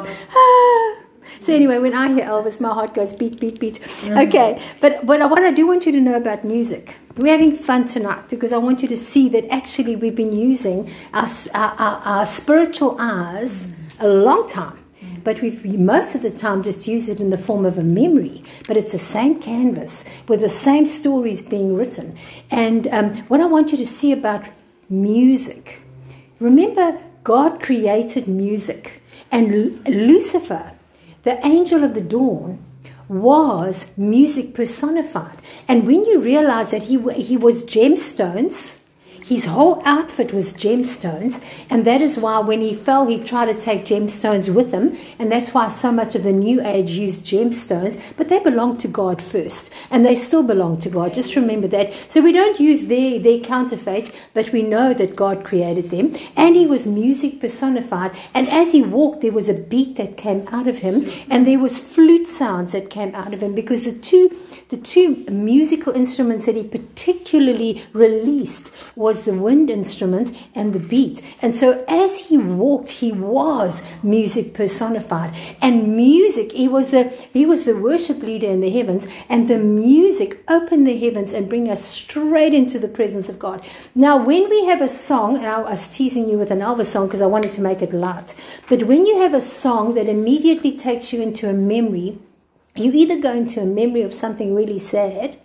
So 1.40 1.54
anyway, 1.54 1.78
when 1.78 1.94
I 1.94 2.08
hear 2.08 2.26
Elvis, 2.26 2.60
my 2.60 2.72
heart 2.72 2.94
goes 2.94 3.12
beat, 3.12 3.40
beat, 3.40 3.60
beat. 3.60 3.80
Okay, 4.08 4.60
but 4.80 5.06
but 5.06 5.30
what 5.30 5.42
I 5.42 5.50
do 5.52 5.66
want 5.66 5.86
you 5.86 5.92
to 5.92 6.00
know 6.00 6.16
about 6.16 6.44
music, 6.44 6.96
we're 7.16 7.32
having 7.32 7.54
fun 7.54 7.86
tonight 7.86 8.28
because 8.28 8.52
I 8.52 8.58
want 8.58 8.82
you 8.82 8.88
to 8.88 8.96
see 8.96 9.28
that 9.30 9.44
actually 9.50 9.96
we've 9.96 10.16
been 10.16 10.36
using 10.36 10.90
our 11.12 11.26
our, 11.54 11.72
our, 11.78 11.96
our 12.04 12.26
spiritual 12.26 12.96
eyes 12.98 13.68
a 13.98 14.08
long 14.08 14.48
time. 14.48 14.78
But 15.24 15.42
we've 15.42 15.62
most 15.78 16.14
of 16.14 16.22
the 16.22 16.30
time 16.30 16.62
just 16.62 16.88
used 16.88 17.08
it 17.08 17.20
in 17.20 17.30
the 17.30 17.38
form 17.38 17.66
of 17.66 17.76
a 17.76 17.82
memory. 17.82 18.44
But 18.66 18.76
it's 18.76 18.92
the 18.92 18.98
same 18.98 19.40
canvas 19.40 20.04
with 20.26 20.40
the 20.40 20.48
same 20.48 20.86
stories 20.86 21.42
being 21.42 21.74
written. 21.74 22.16
And 22.50 22.86
um, 22.88 23.14
what 23.28 23.40
I 23.40 23.46
want 23.46 23.72
you 23.72 23.78
to 23.78 23.86
see 23.86 24.12
about 24.12 24.44
music, 24.88 25.82
remember 26.40 26.98
God 27.24 27.62
created 27.62 28.26
music, 28.26 29.02
and 29.30 29.50
Lu- 29.50 29.82
Lucifer 29.86 30.72
the 31.28 31.46
angel 31.46 31.84
of 31.84 31.92
the 31.92 32.00
dawn 32.00 32.58
was 33.06 33.86
music 33.98 34.54
personified. 34.54 35.42
And 35.68 35.86
when 35.86 36.06
you 36.06 36.20
realize 36.20 36.70
that 36.70 36.84
he, 36.84 36.96
he 37.12 37.36
was 37.36 37.64
gemstones, 37.64 38.77
his 39.28 39.44
whole 39.44 39.82
outfit 39.84 40.32
was 40.32 40.54
gemstones, 40.54 41.42
and 41.68 41.84
that 41.84 42.00
is 42.00 42.16
why 42.16 42.38
when 42.38 42.62
he 42.62 42.74
fell, 42.74 43.06
he 43.06 43.18
tried 43.18 43.46
to 43.46 43.54
take 43.54 43.84
gemstones 43.84 44.52
with 44.52 44.72
him, 44.72 44.96
and 45.18 45.30
that's 45.30 45.52
why 45.52 45.68
so 45.68 45.92
much 45.92 46.14
of 46.14 46.24
the 46.24 46.32
New 46.32 46.64
Age 46.64 46.92
used 46.92 47.26
gemstones, 47.26 48.00
but 48.16 48.30
they 48.30 48.38
belong 48.38 48.78
to 48.78 48.88
God 48.88 49.20
first, 49.20 49.70
and 49.90 50.04
they 50.04 50.14
still 50.14 50.42
belong 50.42 50.78
to 50.78 50.88
God. 50.88 51.12
Just 51.12 51.36
remember 51.36 51.68
that. 51.68 51.92
So 52.10 52.22
we 52.22 52.32
don't 52.32 52.58
use 52.58 52.86
their, 52.86 53.18
their 53.18 53.40
counterfeit, 53.40 54.10
but 54.32 54.50
we 54.50 54.62
know 54.62 54.94
that 54.94 55.14
God 55.14 55.44
created 55.44 55.90
them, 55.90 56.16
and 56.34 56.56
he 56.56 56.66
was 56.66 56.86
music 56.86 57.38
personified, 57.38 58.16
and 58.32 58.48
as 58.48 58.72
he 58.72 58.82
walked, 58.82 59.20
there 59.20 59.32
was 59.32 59.50
a 59.50 59.54
beat 59.54 59.96
that 59.96 60.16
came 60.16 60.48
out 60.48 60.66
of 60.66 60.78
him, 60.78 61.06
and 61.28 61.46
there 61.46 61.58
was 61.58 61.78
flute 61.78 62.26
sounds 62.26 62.72
that 62.72 62.88
came 62.88 63.14
out 63.14 63.34
of 63.34 63.42
him, 63.42 63.54
because 63.54 63.84
the 63.84 63.92
two 63.92 64.34
the 64.68 64.76
two 64.76 65.24
musical 65.30 65.94
instruments 65.94 66.44
that 66.44 66.54
he 66.54 66.62
particularly 66.62 67.82
released 67.94 68.70
was 68.96 69.17
the 69.24 69.34
wind 69.34 69.70
instrument 69.70 70.36
and 70.54 70.72
the 70.72 70.78
beat. 70.78 71.22
And 71.40 71.54
so 71.54 71.84
as 71.88 72.28
he 72.28 72.38
walked, 72.38 72.90
he 72.90 73.12
was 73.12 73.82
music 74.02 74.54
personified. 74.54 75.32
And 75.60 75.96
music, 75.96 76.52
he 76.52 76.68
was 76.68 76.90
the 76.90 77.08
he 77.32 77.46
was 77.46 77.64
the 77.64 77.76
worship 77.76 78.22
leader 78.22 78.48
in 78.48 78.60
the 78.60 78.70
heavens, 78.70 79.06
and 79.28 79.48
the 79.48 79.58
music 79.58 80.42
opened 80.48 80.86
the 80.86 80.98
heavens 80.98 81.32
and 81.32 81.48
bring 81.48 81.70
us 81.70 81.84
straight 81.84 82.54
into 82.54 82.78
the 82.78 82.88
presence 82.88 83.28
of 83.28 83.38
God. 83.38 83.64
Now, 83.94 84.16
when 84.16 84.48
we 84.48 84.64
have 84.66 84.80
a 84.80 84.88
song, 84.88 85.36
and 85.36 85.46
I 85.46 85.58
was 85.58 85.88
teasing 85.88 86.28
you 86.28 86.38
with 86.38 86.50
an 86.50 86.60
Elvis 86.60 86.86
song 86.86 87.06
because 87.06 87.22
I 87.22 87.26
wanted 87.26 87.52
to 87.52 87.60
make 87.60 87.82
it 87.82 87.92
light, 87.92 88.34
but 88.68 88.84
when 88.84 89.06
you 89.06 89.20
have 89.22 89.34
a 89.34 89.40
song 89.40 89.94
that 89.94 90.08
immediately 90.08 90.76
takes 90.76 91.12
you 91.12 91.20
into 91.22 91.48
a 91.48 91.52
memory, 91.52 92.18
you 92.74 92.92
either 92.92 93.20
go 93.20 93.32
into 93.32 93.60
a 93.60 93.66
memory 93.66 94.02
of 94.02 94.14
something 94.14 94.54
really 94.54 94.78
sad 94.78 95.38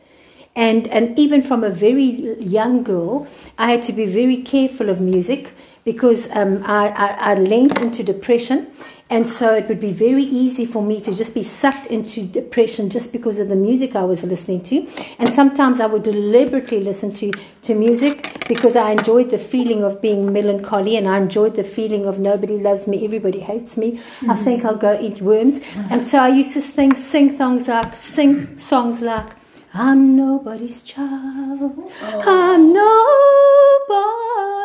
and 0.55 0.87
and 0.89 1.17
even 1.17 1.41
from 1.41 1.63
a 1.63 1.69
very 1.69 2.37
young 2.39 2.83
girl 2.83 3.27
i 3.57 3.71
had 3.71 3.81
to 3.81 3.93
be 3.93 4.05
very 4.05 4.37
careful 4.37 4.89
of 4.89 5.01
music 5.01 5.53
because 5.83 6.29
um, 6.31 6.63
I, 6.65 6.89
I, 6.89 7.31
I 7.31 7.35
linked 7.35 7.79
into 7.79 8.03
depression 8.03 8.67
and 9.09 9.27
so 9.27 9.53
it 9.53 9.67
would 9.67 9.79
be 9.79 9.91
very 9.91 10.23
easy 10.23 10.65
for 10.65 10.81
me 10.81 10.99
to 11.01 11.15
just 11.15 11.35
be 11.35 11.43
sucked 11.43 11.87
into 11.87 12.25
depression 12.25 12.89
just 12.89 13.11
because 13.11 13.37
of 13.39 13.47
the 13.47 13.55
music 13.55 13.95
I 13.95 14.05
was 14.05 14.23
listening 14.23 14.63
to. 14.63 14.87
And 15.19 15.31
sometimes 15.31 15.79
I 15.79 15.85
would 15.85 16.01
deliberately 16.01 16.79
listen 16.79 17.13
to, 17.15 17.31
to 17.63 17.75
music 17.75 18.47
because 18.47 18.75
I 18.75 18.91
enjoyed 18.91 19.29
the 19.29 19.37
feeling 19.37 19.83
of 19.83 20.01
being 20.01 20.33
melancholy 20.33 20.95
and 20.95 21.07
I 21.07 21.17
enjoyed 21.17 21.55
the 21.55 21.63
feeling 21.63 22.07
of 22.07 22.17
nobody 22.17 22.57
loves 22.57 22.87
me, 22.87 23.05
everybody 23.05 23.41
hates 23.41 23.77
me. 23.77 23.99
I 24.27 24.35
think 24.35 24.65
I'll 24.65 24.77
go 24.77 24.99
eat 24.99 25.21
worms. 25.21 25.61
And 25.91 26.03
so 26.03 26.17
I 26.17 26.29
used 26.29 26.53
to 26.55 26.61
sing, 26.61 26.95
sing 26.95 27.37
songs 27.37 27.67
like, 27.67 27.95
sing 27.95 28.57
songs 28.57 29.01
like, 29.01 29.33
I'm 29.75 30.15
nobody's 30.15 30.83
child. 30.83 31.73
Oh. 31.79 32.21
I'm 32.27 32.73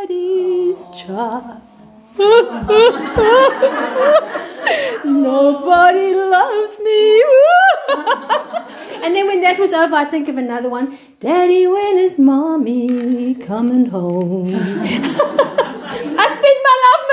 nobody's 0.04 0.86
child. 0.88 1.62
Nobody 5.04 6.12
loves 6.12 6.78
me. 6.80 7.22
and 9.02 9.14
then 9.14 9.26
when 9.26 9.40
that 9.40 9.56
was 9.58 9.72
over, 9.72 9.94
I 9.94 10.04
think 10.04 10.28
of 10.28 10.36
another 10.36 10.68
one. 10.68 10.98
Daddy, 11.20 11.66
when 11.66 11.96
is 11.96 12.18
mommy 12.18 13.34
coming 13.34 13.86
home? 13.86 14.48
I 14.54 16.26
spent 16.36 16.58
my 16.68 16.76
life 16.84 17.04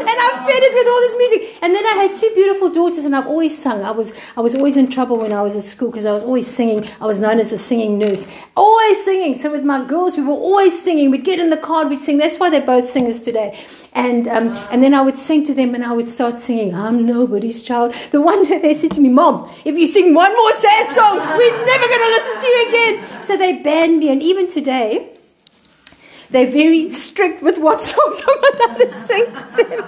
and 0.00 0.18
I 0.26 0.28
fed 0.46 0.62
it 0.62 0.72
with 0.74 0.88
all 0.88 1.00
this 1.00 1.16
music. 1.18 1.58
And 1.62 1.74
then 1.74 1.84
I 1.86 1.94
had 2.02 2.14
two 2.14 2.30
beautiful 2.34 2.70
daughters, 2.70 3.04
and 3.04 3.14
I've 3.14 3.26
always 3.26 3.56
sung. 3.56 3.82
I 3.82 3.90
was 3.90 4.12
I 4.36 4.40
was 4.40 4.54
always 4.54 4.76
in 4.76 4.90
trouble 4.90 5.18
when 5.18 5.32
I 5.32 5.42
was 5.42 5.56
at 5.56 5.64
school 5.64 5.90
because 5.90 6.06
I 6.06 6.12
was 6.12 6.22
always 6.22 6.46
singing. 6.46 6.88
I 7.00 7.06
was 7.06 7.18
known 7.18 7.38
as 7.38 7.52
a 7.52 7.58
singing 7.58 7.98
nurse, 7.98 8.26
always 8.56 9.04
singing. 9.04 9.34
So 9.34 9.50
with 9.50 9.64
my 9.64 9.84
girls, 9.84 10.16
we 10.16 10.22
were 10.22 10.32
always 10.32 10.80
singing. 10.82 11.10
We'd 11.10 11.24
get 11.24 11.38
in 11.38 11.50
the 11.50 11.56
car, 11.56 11.86
we'd 11.86 12.00
sing. 12.00 12.18
That's 12.18 12.38
why 12.38 12.50
they're 12.50 12.60
both 12.74 12.88
singers 12.88 13.22
today. 13.22 13.58
And 13.92 14.28
um, 14.28 14.48
and 14.70 14.82
then 14.82 14.94
I 14.94 15.02
would 15.02 15.16
sing 15.16 15.44
to 15.44 15.54
them, 15.54 15.74
and 15.74 15.84
I 15.84 15.92
would 15.92 16.08
start 16.08 16.38
singing. 16.38 16.74
I'm 16.74 17.04
nobody's 17.06 17.62
child. 17.62 17.92
The 18.10 18.20
one 18.20 18.44
day 18.44 18.58
they 18.58 18.74
said 18.74 18.92
to 18.92 19.00
me, 19.00 19.08
"Mom, 19.08 19.50
if 19.64 19.76
you 19.76 19.86
sing 19.86 20.14
one 20.14 20.34
more 20.36 20.52
sad 20.52 20.94
song, 20.94 21.18
we're 21.18 21.66
never 21.66 21.86
going 21.92 22.04
to 22.06 22.12
listen 22.16 22.40
to 22.40 22.46
you 22.46 22.68
again." 22.68 23.22
So 23.22 23.36
they 23.36 23.62
banned 23.62 23.98
me, 23.98 24.10
and 24.10 24.22
even 24.22 24.48
today. 24.48 25.14
They're 26.30 26.50
very 26.50 26.92
strict 26.92 27.42
with 27.42 27.58
what 27.58 27.80
songs 27.80 28.22
I'm 28.26 28.38
allowed 28.38 28.76
to 28.78 28.90
sing 29.06 29.34
to 29.34 29.44
them. 29.56 29.80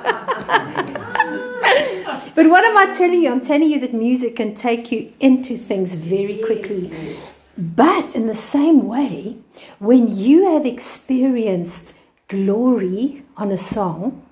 but 2.35 2.49
what 2.49 2.65
am 2.65 2.77
I 2.79 2.95
telling 2.97 3.23
you? 3.23 3.31
I'm 3.31 3.41
telling 3.41 3.71
you 3.71 3.79
that 3.81 3.93
music 3.93 4.37
can 4.37 4.55
take 4.55 4.91
you 4.91 5.13
into 5.21 5.57
things 5.57 5.97
very 5.97 6.39
quickly. 6.39 7.19
But 7.59 8.15
in 8.15 8.27
the 8.27 8.35
same 8.35 8.87
way, 8.87 9.37
when 9.79 10.15
you 10.17 10.51
have 10.53 10.65
experienced 10.65 11.95
glory 12.29 13.23
on 13.37 13.51
a 13.53 13.59
song, 13.59 14.23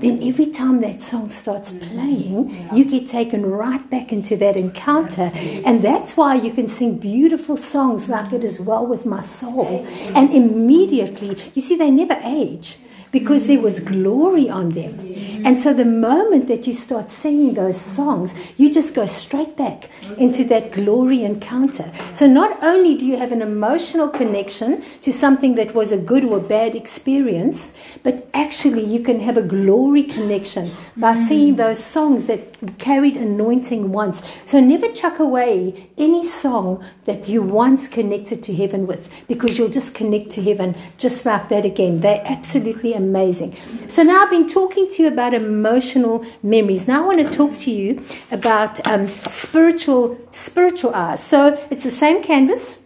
then 0.00 0.22
every 0.22 0.46
time 0.46 0.80
that 0.80 1.00
song 1.02 1.28
starts 1.28 1.72
playing, 1.72 2.68
you 2.72 2.84
get 2.84 3.08
taken 3.08 3.44
right 3.44 3.88
back 3.90 4.12
into 4.12 4.36
that 4.36 4.56
encounter. 4.56 5.32
And 5.64 5.82
that's 5.82 6.16
why 6.16 6.36
you 6.36 6.52
can 6.52 6.68
sing 6.68 6.98
beautiful 6.98 7.56
songs 7.56 8.08
like 8.08 8.32
It 8.32 8.44
Is 8.44 8.60
Well 8.60 8.86
With 8.86 9.04
My 9.04 9.22
Soul. 9.22 9.84
And 10.14 10.32
immediately, 10.32 11.36
you 11.52 11.62
see, 11.62 11.76
they 11.76 11.90
never 11.90 12.18
age 12.22 12.78
because 13.10 13.46
there 13.46 13.60
was 13.60 13.80
glory 13.80 14.48
on 14.48 14.70
them. 14.70 14.98
And 15.44 15.58
so 15.58 15.72
the 15.72 15.84
moment 15.84 16.48
that 16.48 16.66
you 16.66 16.72
start 16.72 17.10
singing 17.10 17.54
those 17.54 17.80
songs, 17.80 18.34
you 18.56 18.72
just 18.72 18.94
go 18.94 19.06
straight 19.06 19.56
back 19.56 19.88
into 20.18 20.44
that 20.44 20.72
glory 20.72 21.22
encounter. 21.22 21.92
So 22.14 22.26
not 22.26 22.62
only 22.62 22.96
do 22.96 23.06
you 23.06 23.16
have 23.16 23.32
an 23.32 23.42
emotional 23.42 24.08
connection 24.08 24.82
to 25.02 25.12
something 25.12 25.54
that 25.54 25.74
was 25.74 25.92
a 25.92 25.96
good 25.96 26.24
or 26.24 26.40
bad 26.40 26.74
experience, 26.74 27.72
but 28.02 28.28
actually 28.34 28.84
you 28.84 29.00
can 29.00 29.20
have 29.20 29.36
a 29.36 29.42
glory 29.42 30.02
connection 30.02 30.72
by 30.96 31.14
mm. 31.14 31.26
singing 31.26 31.56
those 31.56 31.82
songs 31.82 32.26
that 32.26 32.57
carried 32.78 33.16
anointing 33.16 33.92
once. 33.92 34.22
So 34.44 34.60
never 34.60 34.88
chuck 34.88 35.18
away 35.18 35.90
any 35.96 36.24
song 36.24 36.84
that 37.04 37.28
you 37.28 37.42
once 37.42 37.88
connected 37.88 38.42
to 38.44 38.54
heaven 38.54 38.86
with 38.86 39.08
because 39.28 39.58
you'll 39.58 39.68
just 39.68 39.94
connect 39.94 40.30
to 40.30 40.42
heaven 40.42 40.74
just 40.96 41.24
like 41.24 41.48
that 41.48 41.64
again. 41.64 41.98
They're 41.98 42.22
absolutely 42.24 42.94
amazing. 42.94 43.56
So 43.88 44.02
now 44.02 44.24
I've 44.24 44.30
been 44.30 44.48
talking 44.48 44.88
to 44.90 45.02
you 45.02 45.08
about 45.08 45.34
emotional 45.34 46.24
memories. 46.42 46.88
Now 46.88 47.04
I 47.04 47.06
want 47.06 47.30
to 47.30 47.36
talk 47.36 47.56
to 47.58 47.70
you 47.70 48.02
about 48.30 48.86
um, 48.88 49.06
spiritual 49.06 50.18
spiritual 50.30 50.94
eyes. 50.94 51.22
So 51.22 51.66
it's 51.70 51.84
the 51.84 51.90
same 51.90 52.22
canvas. 52.22 52.80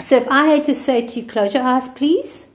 So 0.00 0.16
if 0.16 0.28
I 0.28 0.46
had 0.46 0.64
to 0.66 0.74
say 0.74 1.06
to 1.06 1.20
you, 1.20 1.26
close 1.26 1.54
your 1.54 1.64
eyes, 1.64 1.88
please, 1.88 2.48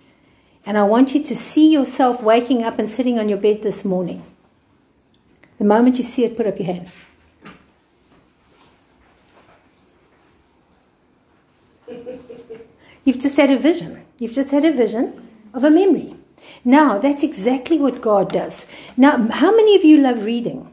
and 0.65 0.77
I 0.77 0.83
want 0.83 1.13
you 1.13 1.21
to 1.23 1.35
see 1.35 1.71
yourself 1.71 2.23
waking 2.23 2.63
up 2.63 2.79
and 2.79 2.89
sitting 2.89 3.19
on 3.19 3.27
your 3.27 3.37
bed 3.37 3.63
this 3.63 3.83
morning. 3.83 4.23
The 5.63 5.69
moment 5.69 5.97
you 5.97 6.03
see 6.03 6.25
it, 6.25 6.35
put 6.35 6.45
up 6.45 6.59
your 6.59 6.65
hand. 6.65 6.91
You've 13.05 13.17
just 13.17 13.37
had 13.37 13.49
a 13.49 13.57
vision. 13.57 14.05
You've 14.19 14.33
just 14.33 14.51
had 14.51 14.65
a 14.65 14.73
vision 14.73 15.25
of 15.53 15.63
a 15.63 15.69
memory. 15.69 16.17
Now, 16.65 16.97
that's 16.97 17.23
exactly 17.23 17.79
what 17.79 18.01
God 18.01 18.33
does. 18.33 18.67
Now, 18.97 19.29
how 19.29 19.55
many 19.55 19.77
of 19.77 19.85
you 19.85 19.99
love 19.99 20.25
reading? 20.25 20.69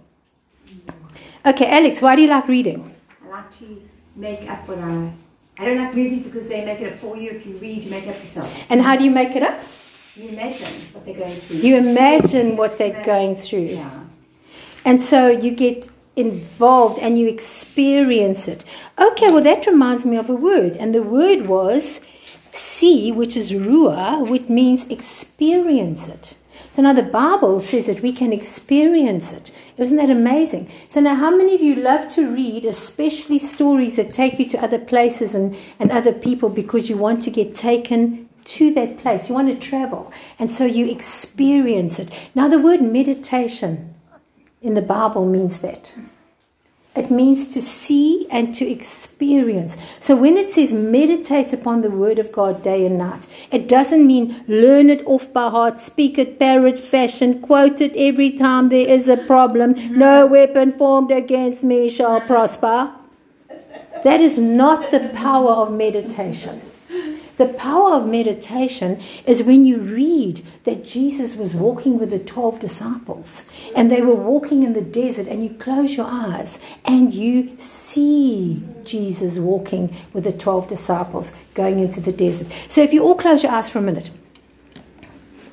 Okay, 1.47 1.71
Alex, 1.71 2.03
why 2.03 2.17
do 2.17 2.23
you 2.23 2.29
like 2.29 2.49
reading? 2.49 2.93
I 3.25 3.29
like 3.29 3.59
to 3.59 3.89
make 4.17 4.51
up 4.51 4.67
what 4.67 4.79
I. 4.79 5.13
I 5.61 5.67
don't 5.67 5.79
like 5.79 5.95
movies 5.95 6.25
because 6.25 6.49
they 6.49 6.65
make 6.65 6.81
it 6.81 6.95
up 6.95 6.99
for 6.99 7.17
you. 7.17 7.31
If 7.31 7.47
you 7.47 7.55
read, 7.59 7.85
you 7.85 7.91
make 7.93 8.09
up 8.09 8.17
yourself. 8.17 8.67
And 8.69 8.83
how 8.83 8.97
do 8.97 9.05
you 9.05 9.13
make 9.13 9.37
it 9.37 9.45
up? 9.45 9.61
You 10.17 10.31
imagine 10.31 10.73
what 10.91 11.07
they're 11.07 11.15
going 11.15 11.37
through. 11.37 11.59
You 11.59 11.77
imagine 11.77 12.57
what 12.57 12.77
they're 12.77 13.05
going 13.05 13.37
through. 13.37 13.67
Yeah. 13.67 14.00
And 14.85 15.03
so 15.03 15.29
you 15.29 15.51
get 15.51 15.89
involved 16.17 16.99
and 16.99 17.19
you 17.19 17.29
experience 17.29 18.49
it. 18.49 18.65
Okay, 18.99 19.31
well, 19.31 19.43
that 19.43 19.67
reminds 19.67 20.05
me 20.05 20.17
of 20.17 20.29
a 20.29 20.35
word. 20.35 20.77
And 20.77 20.95
the 20.95 21.03
word 21.03 21.47
was 21.47 22.01
see, 22.53 23.13
which 23.13 23.37
is 23.37 23.53
ruah, 23.53 24.29
which 24.29 24.49
means 24.49 24.87
experience 24.87 26.09
it. 26.09 26.35
So 26.73 26.83
now 26.83 26.93
the 26.93 27.03
Bible 27.03 27.61
says 27.63 27.87
that 27.87 28.03
we 28.03 28.13
can 28.13 28.33
experience 28.33 29.33
it. 29.33 29.51
Isn't 29.77 29.97
that 29.97 30.11
amazing? 30.11 30.69
So 30.89 31.01
now, 31.01 31.15
how 31.15 31.35
many 31.35 31.55
of 31.55 31.63
you 31.63 31.75
love 31.75 32.09
to 32.15 32.31
read, 32.31 32.65
especially 32.65 33.39
stories 33.39 33.97
that 33.97 34.13
take 34.13 34.39
you 34.39 34.49
to 34.51 34.63
other 34.63 34.79
places 34.79 35.35
and, 35.35 35.57
and 35.79 35.91
other 35.91 36.13
people 36.13 36.51
because 36.51 36.91
you 36.91 36.97
want 36.97 37.23
to 37.23 37.31
get 37.31 37.57
taken 37.57 38.29
to 38.45 38.75
that 38.75 38.99
place? 38.99 39.29
You 39.29 39.35
want 39.35 39.49
to 39.49 39.69
travel. 39.69 40.13
And 40.39 40.53
so 40.53 40.65
you 40.65 40.87
experience 40.87 41.99
it. 41.99 42.11
Now, 42.35 42.47
the 42.47 42.59
word 42.59 42.83
meditation 42.83 43.95
in 44.63 44.75
the 44.75 44.83
Bible 44.83 45.27
means 45.27 45.61
that. 45.61 45.95
It 46.97 47.09
means 47.09 47.55
to 47.55 47.61
see 47.61 48.27
and 48.31 48.53
to 48.57 48.69
experience. 48.69 49.77
So 50.01 50.17
when 50.17 50.37
it 50.37 50.51
says 50.51 50.73
meditate 50.73 51.53
upon 51.53 51.83
the 51.83 51.91
word 51.91 52.19
of 52.19 52.33
God 52.33 52.63
day 52.63 52.85
and 52.85 52.99
night, 52.99 53.29
it 53.53 53.69
doesn't 53.69 54.05
mean 54.05 54.45
learn 54.49 54.91
it 54.91 55.07
off 55.07 55.33
by 55.33 55.51
heart, 55.51 55.79
speak 55.79 56.19
it 56.19 56.41
parrot 56.41 56.81
fashion, 56.81 57.41
quote 57.41 57.81
it 57.81 57.95
every 57.97 58.31
time 58.31 58.69
there 58.69 58.89
is 58.89 59.09
a 59.09 59.17
problem. 59.17 59.75
No 59.97 60.27
weapon 60.27 60.73
formed 60.73 61.13
against 61.13 61.63
me 61.63 61.89
shall 61.89 62.21
prosper. 62.21 62.93
That 64.03 64.21
is 64.21 64.39
not 64.39 64.91
the 64.91 65.11
power 65.15 65.53
of 65.53 65.73
meditation. 65.73 66.70
The 67.41 67.55
power 67.55 67.95
of 67.95 68.07
meditation 68.07 69.01
is 69.25 69.43
when 69.43 69.65
you 69.65 69.79
read 69.79 70.45
that 70.65 70.85
Jesus 70.85 71.37
was 71.37 71.55
walking 71.55 71.99
with 71.99 72.11
the 72.11 72.19
12 72.19 72.61
disciples 72.61 73.47
and 73.75 73.91
they 73.91 74.03
were 74.03 74.15
walking 74.15 74.63
in 74.63 74.75
the 74.75 74.83
desert, 74.83 75.27
and 75.27 75.43
you 75.43 75.49
close 75.55 75.97
your 75.97 76.05
eyes 76.07 76.61
and 76.85 77.15
you 77.15 77.59
see 77.59 78.63
Jesus 78.85 79.39
walking 79.39 79.97
with 80.13 80.25
the 80.25 80.33
12 80.33 80.69
disciples 80.69 81.33
going 81.55 81.79
into 81.79 81.99
the 81.99 82.13
desert. 82.13 82.53
So 82.69 82.83
if 82.83 82.93
you 82.93 83.03
all 83.05 83.15
close 83.15 83.43
your 83.43 83.53
eyes 83.53 83.71
for 83.71 83.79
a 83.79 83.83
minute, 83.83 84.11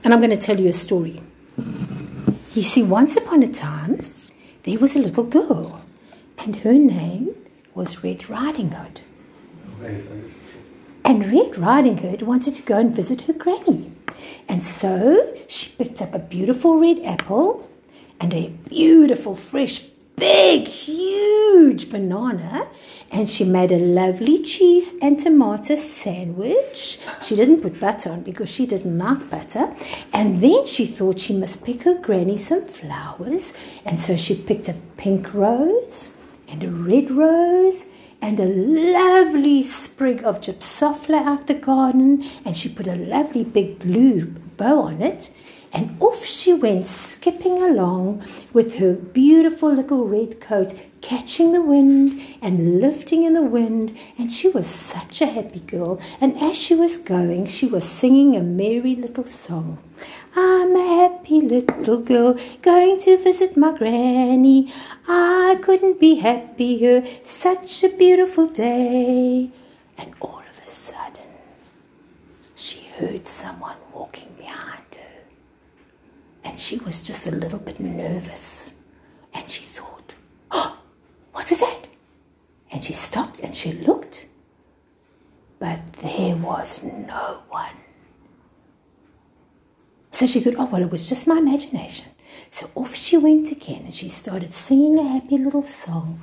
and 0.04 0.14
I'm 0.14 0.20
going 0.20 0.32
to 0.32 0.36
tell 0.36 0.60
you 0.60 0.68
a 0.68 0.74
story. 0.74 1.22
You 2.54 2.64
see, 2.64 2.84
once 2.84 3.16
upon 3.16 3.44
a 3.44 3.48
time, 3.48 4.02
there 4.64 4.78
was 4.78 4.98
a 4.98 5.00
little 5.00 5.24
girl, 5.24 5.86
and 6.38 6.58
her 6.58 6.74
name 6.74 7.34
was 7.74 8.04
Red 8.04 8.30
Riding 8.30 8.72
Hood. 8.72 9.00
And 11.08 11.32
Red 11.32 11.58
Riding 11.58 12.00
Hood 12.00 12.24
wanted 12.24 12.54
to 12.56 12.62
go 12.64 12.78
and 12.78 12.94
visit 12.94 13.22
her 13.22 13.34
granny. 13.34 13.94
And 14.50 14.62
so 14.62 15.34
she 15.48 15.70
picked 15.70 16.02
up 16.02 16.14
a 16.14 16.20
beautiful 16.20 16.78
red 16.78 17.00
apple 17.00 17.70
and 18.20 18.34
a 18.34 18.50
beautiful, 18.68 19.34
fresh, 19.34 19.80
big, 20.18 20.68
huge 20.68 21.90
banana. 21.90 22.68
And 23.10 23.30
she 23.30 23.46
made 23.46 23.72
a 23.72 23.80
lovely 23.80 24.44
cheese 24.44 24.96
and 25.02 25.18
tomato 25.18 25.76
sandwich. 25.76 27.00
She 27.26 27.38
didn't 27.38 27.62
put 27.62 27.80
butter 27.80 28.12
on 28.12 28.24
because 28.24 28.52
she 28.52 28.66
didn't 28.66 28.98
like 28.98 29.30
butter. 29.30 29.74
And 30.12 30.42
then 30.42 30.66
she 30.66 30.86
thought 30.86 31.22
she 31.22 31.34
must 31.34 31.64
pick 31.64 31.84
her 31.84 31.98
granny 31.98 32.36
some 32.36 32.66
flowers. 32.66 33.54
And 33.86 33.98
so 33.98 34.18
she 34.18 34.36
picked 34.36 34.68
a 34.68 34.76
pink 34.98 35.34
rose 35.34 36.12
and 36.50 36.62
a 36.66 36.70
red 36.70 37.12
rose 37.12 37.86
and 38.22 38.40
a 38.40 38.46
lovely 38.46 39.62
sprig 39.62 40.24
of 40.24 40.42
gypsophila 40.42 41.24
out 41.24 41.48
the 41.48 41.54
garden, 41.54 42.24
and 42.44 42.56
she 42.56 42.70
put 42.70 42.88
a 42.88 42.96
lovely 42.96 43.44
big 43.44 43.80
blue 43.80 44.26
bow 44.58 44.82
on 44.82 45.02
it, 45.02 45.30
and 45.74 45.98
off 46.02 46.26
she 46.26 46.54
went 46.54 46.86
skipping 46.86 47.62
along 47.62 48.24
with 48.54 48.78
her 48.78 48.94
beautiful 48.94 49.74
little 49.74 50.08
red 50.08 50.40
coat, 50.40 50.74
catching 51.02 51.52
the 51.52 51.62
wind 51.62 52.22
and 52.42 52.80
lifting 52.82 53.24
in 53.24 53.34
the 53.34 53.42
wind, 53.42 53.98
and 54.18 54.32
she 54.32 54.48
was 54.48 54.68
such 54.68 55.22
a 55.22 55.26
happy 55.26 55.60
girl. 55.60 56.00
And 56.22 56.38
as 56.42 56.58
she 56.58 56.76
was 56.76 56.98
going, 56.98 57.46
she 57.46 57.66
was 57.66 57.84
singing 57.84 58.36
a 58.36 58.42
merry 58.42 58.96
little 58.96 59.26
song. 59.26 59.78
I'm 60.36 60.76
a 60.76 60.88
happy 61.02 61.42
little 61.42 62.00
girl 62.00 62.38
going 62.62 63.00
to 63.00 63.18
visit 63.18 63.58
my 63.58 63.76
granny. 63.78 64.72
I 65.08 65.58
couldn't 65.62 66.00
be 66.00 66.16
happier, 66.16 67.04
such 67.24 67.84
a 67.84 67.90
beautiful 67.90 68.48
day. 68.48 69.50
And 69.98 70.14
all 70.22 70.44
of 70.50 70.62
a 70.64 70.68
sudden, 70.68 71.32
she 72.56 72.82
heard 72.98 73.28
someone. 73.28 73.87
And 76.58 76.64
she 76.64 76.78
was 76.78 77.04
just 77.04 77.28
a 77.28 77.32
little 77.36 77.60
bit 77.60 77.80
nervous. 77.80 78.74
And 79.32 79.48
she 79.48 79.62
thought, 79.62 80.16
oh, 80.50 80.80
what 81.32 81.48
was 81.48 81.60
that? 81.60 81.88
And 82.72 82.84
she 82.84 82.94
stopped 82.94 83.40
and 83.42 83.56
she 83.56 83.74
looked. 83.74 84.26
But 85.60 85.86
there 85.98 86.36
was 86.36 86.84
no 86.84 87.44
one. 87.50 87.76
So 90.10 90.26
she 90.26 90.40
thought, 90.40 90.56
oh, 90.58 90.66
well, 90.66 90.82
it 90.82 90.90
was 90.90 91.08
just 91.08 91.28
my 91.28 91.38
imagination. 91.38 92.08
So 92.50 92.72
off 92.74 92.96
she 92.96 93.18
went 93.18 93.52
again 93.52 93.84
and 93.86 93.94
she 93.94 94.10
started 94.10 94.52
singing 94.52 94.98
a 94.98 95.08
happy 95.08 95.38
little 95.38 95.62
song. 95.62 96.20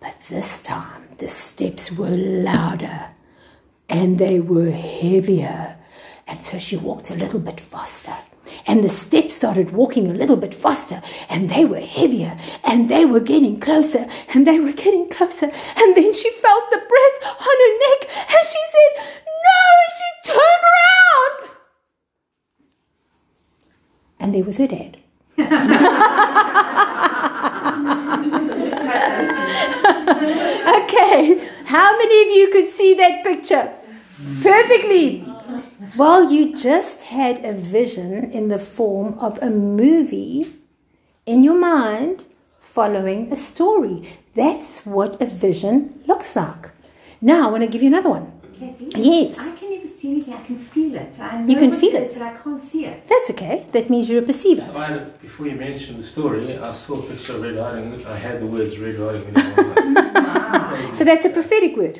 But 0.00 0.20
this 0.28 0.60
time 0.60 1.08
the 1.16 1.28
steps 1.28 1.90
were 1.90 2.14
louder 2.14 3.08
and 3.88 4.18
they 4.18 4.38
were 4.38 4.70
heavier. 4.70 5.78
And 6.26 6.42
so 6.42 6.58
she 6.58 6.76
walked 6.76 7.10
a 7.10 7.14
little 7.14 7.40
bit 7.40 7.58
faster. 7.58 8.16
And 8.66 8.82
the 8.82 8.88
steps 8.88 9.34
started 9.34 9.72
walking 9.72 10.08
a 10.08 10.14
little 10.14 10.36
bit 10.36 10.54
faster, 10.54 11.02
and 11.28 11.48
they 11.50 11.64
were 11.64 11.80
heavier, 11.80 12.36
and 12.62 12.88
they 12.88 13.04
were 13.04 13.20
getting 13.20 13.60
closer, 13.60 14.06
and 14.32 14.46
they 14.46 14.58
were 14.58 14.72
getting 14.72 15.08
closer. 15.08 15.46
And 15.76 15.96
then 15.96 16.12
she 16.12 16.30
felt 16.30 16.70
the 16.70 16.78
breath 16.78 17.18
on 17.40 17.56
her 17.64 17.78
neck, 17.88 18.08
and 18.28 18.46
she 18.52 18.62
said, 18.74 18.92
No! 19.46 19.60
And 19.82 19.92
she 19.98 20.08
turned 20.32 20.64
around. 20.72 21.50
And 24.20 24.34
there 24.34 24.44
was 24.44 24.58
her 24.58 24.66
dad. 24.66 24.98
okay, 30.84 31.50
how 31.66 31.96
many 31.98 32.22
of 32.22 32.28
you 32.36 32.48
could 32.52 32.70
see 32.70 32.94
that 32.94 33.24
picture? 33.24 33.72
Perfectly. 34.42 35.33
Well, 35.96 36.30
you 36.32 36.56
just 36.56 37.04
had 37.04 37.44
a 37.44 37.52
vision 37.52 38.30
in 38.30 38.48
the 38.48 38.58
form 38.58 39.18
of 39.18 39.38
a 39.42 39.50
movie 39.50 40.46
in 41.26 41.44
your 41.44 41.58
mind 41.58 42.24
following 42.60 43.32
a 43.32 43.36
story. 43.36 44.08
That's 44.34 44.84
what 44.84 45.20
a 45.20 45.26
vision 45.26 46.02
looks 46.06 46.34
like. 46.36 46.70
Now, 47.20 47.48
I 47.48 47.50
want 47.52 47.62
to 47.64 47.68
give 47.70 47.82
you 47.82 47.88
another 47.88 48.10
one. 48.10 48.32
Kathy, 48.58 48.88
Yes. 48.96 49.38
I 49.48 49.56
can 49.56 49.70
never 49.70 49.86
see 49.88 50.10
anything. 50.12 50.34
I 50.34 50.42
can 50.42 50.56
feel 50.56 50.94
it. 50.96 51.18
I 51.20 51.40
know 51.40 51.48
You 51.48 51.56
can 51.56 51.72
feel 51.72 51.94
is, 51.96 52.14
it. 52.16 52.18
but 52.18 52.26
I 52.28 52.36
can't 52.36 52.62
see 52.62 52.84
it. 52.86 53.06
That's 53.06 53.30
okay. 53.30 53.66
That 53.72 53.90
means 53.90 54.08
you're 54.10 54.22
a 54.22 54.26
perceiver. 54.26 54.62
So 54.62 54.76
I, 54.76 54.98
before 54.98 55.46
you 55.46 55.56
mentioned 55.56 55.98
the 55.98 56.02
story, 56.06 56.58
I 56.58 56.72
saw 56.72 56.94
a 56.98 57.02
picture 57.02 57.34
of 57.36 57.42
Red 57.42 57.56
Riding 57.58 57.90
Hood. 57.92 58.06
I 58.06 58.16
had 58.16 58.40
the 58.40 58.46
words 58.46 58.78
Red 58.78 58.96
Riding 58.96 59.22
Hood 59.34 59.78
in 59.78 59.92
my 59.94 60.02
mind. 60.74 60.96
So 60.96 61.04
that's 61.04 61.24
a 61.24 61.30
prophetic 61.30 61.76
word. 61.76 61.98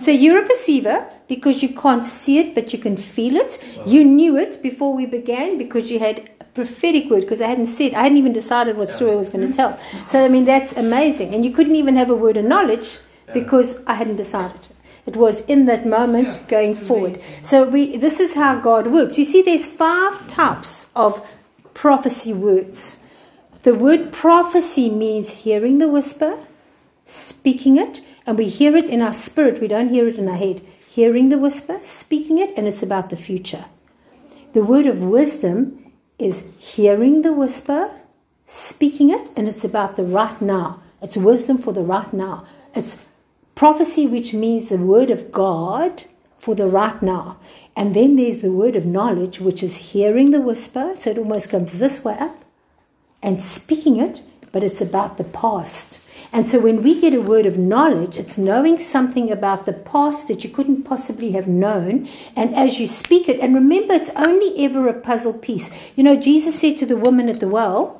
So 0.00 0.10
you're 0.10 0.42
a 0.42 0.46
perceiver 0.46 1.08
because 1.28 1.62
you 1.62 1.68
can't 1.68 2.06
see 2.06 2.38
it, 2.38 2.54
but 2.54 2.72
you 2.72 2.78
can 2.78 2.96
feel 2.96 3.36
it. 3.36 3.58
You 3.86 4.04
knew 4.04 4.36
it 4.36 4.62
before 4.62 4.94
we 4.94 5.06
began 5.06 5.58
because 5.58 5.90
you 5.90 5.98
had 5.98 6.30
a 6.40 6.44
prophetic 6.44 7.10
word 7.10 7.20
because 7.20 7.40
I 7.42 7.48
hadn't 7.48 7.66
said, 7.66 7.92
I 7.94 8.04
hadn't 8.04 8.18
even 8.18 8.32
decided 8.32 8.76
what 8.76 8.88
story 8.88 9.12
I 9.12 9.16
was 9.16 9.28
going 9.28 9.46
to 9.48 9.54
tell. 9.54 9.78
So, 10.06 10.24
I 10.24 10.28
mean, 10.28 10.46
that's 10.46 10.72
amazing. 10.72 11.34
And 11.34 11.44
you 11.44 11.50
couldn't 11.50 11.76
even 11.76 11.96
have 11.96 12.10
a 12.10 12.16
word 12.16 12.36
of 12.36 12.44
knowledge 12.44 12.98
because 13.32 13.76
I 13.86 13.94
hadn't 13.94 14.16
decided. 14.16 14.68
It 15.06 15.16
was 15.16 15.42
in 15.42 15.66
that 15.66 15.86
moment 15.86 16.42
going 16.48 16.74
forward. 16.74 17.20
So 17.42 17.64
we 17.64 17.96
this 17.96 18.20
is 18.20 18.34
how 18.34 18.60
God 18.60 18.88
works. 18.88 19.18
You 19.18 19.24
see, 19.24 19.42
there's 19.42 19.66
five 19.66 20.26
types 20.28 20.86
of 20.94 21.36
prophecy 21.74 22.32
words. 22.32 22.98
The 23.62 23.74
word 23.74 24.12
prophecy 24.12 24.90
means 24.90 25.32
hearing 25.44 25.78
the 25.78 25.88
whisper, 25.88 26.38
speaking 27.10 27.76
it, 27.76 28.00
and 28.24 28.38
we 28.38 28.48
hear 28.48 28.76
it 28.76 28.88
in 28.88 29.02
our 29.02 29.12
spirit. 29.12 29.60
We 29.60 29.66
don't 29.66 29.88
hear 29.88 30.06
it 30.06 30.16
in 30.16 30.28
our 30.28 30.36
head. 30.36 30.62
Hearing 30.86 31.28
the 31.28 31.38
whisper, 31.38 31.78
speaking 31.82 32.38
it, 32.38 32.52
and 32.56 32.68
it's 32.68 32.82
about 32.82 33.10
the 33.10 33.16
future. 33.16 33.64
The 34.52 34.62
word 34.62 34.86
of 34.86 35.02
wisdom 35.02 35.92
is 36.18 36.44
hearing 36.58 37.22
the 37.22 37.32
whisper, 37.32 37.90
speaking 38.44 39.10
it, 39.10 39.28
and 39.36 39.48
it's 39.48 39.64
about 39.64 39.96
the 39.96 40.04
right 40.04 40.40
now. 40.40 40.82
It's 41.02 41.16
wisdom 41.16 41.58
for 41.58 41.72
the 41.72 41.82
right 41.82 42.12
now. 42.12 42.46
It's 42.74 42.98
prophecy, 43.54 44.06
which 44.06 44.32
means 44.32 44.68
the 44.68 44.76
word 44.76 45.10
of 45.10 45.32
God 45.32 46.04
for 46.36 46.54
the 46.54 46.66
right 46.66 47.00
now. 47.02 47.38
And 47.74 47.94
then 47.94 48.16
there's 48.16 48.40
the 48.40 48.52
word 48.52 48.76
of 48.76 48.86
knowledge, 48.86 49.40
which 49.40 49.62
is 49.62 49.92
hearing 49.92 50.30
the 50.30 50.40
whisper. 50.40 50.92
So 50.94 51.10
it 51.10 51.18
almost 51.18 51.50
comes 51.50 51.78
this 51.78 52.04
way 52.04 52.16
up 52.18 52.36
and 53.22 53.40
speaking 53.40 53.96
it, 53.98 54.22
but 54.52 54.62
it's 54.62 54.80
about 54.80 55.16
the 55.18 55.24
past. 55.24 56.00
And 56.32 56.46
so 56.46 56.60
when 56.60 56.82
we 56.82 57.00
get 57.00 57.14
a 57.14 57.20
word 57.20 57.44
of 57.44 57.58
knowledge, 57.58 58.16
it's 58.16 58.38
knowing 58.38 58.78
something 58.78 59.30
about 59.30 59.66
the 59.66 59.72
past 59.72 60.28
that 60.28 60.44
you 60.44 60.50
couldn't 60.50 60.84
possibly 60.84 61.32
have 61.32 61.48
known. 61.48 62.08
And 62.36 62.54
as 62.54 62.78
you 62.78 62.86
speak 62.86 63.28
it, 63.28 63.40
and 63.40 63.54
remember, 63.54 63.94
it's 63.94 64.10
only 64.10 64.64
ever 64.64 64.86
a 64.88 64.94
puzzle 64.94 65.34
piece. 65.34 65.70
You 65.96 66.04
know, 66.04 66.16
Jesus 66.16 66.60
said 66.60 66.76
to 66.78 66.86
the 66.86 66.96
woman 66.96 67.28
at 67.28 67.40
the 67.40 67.48
well, 67.48 67.96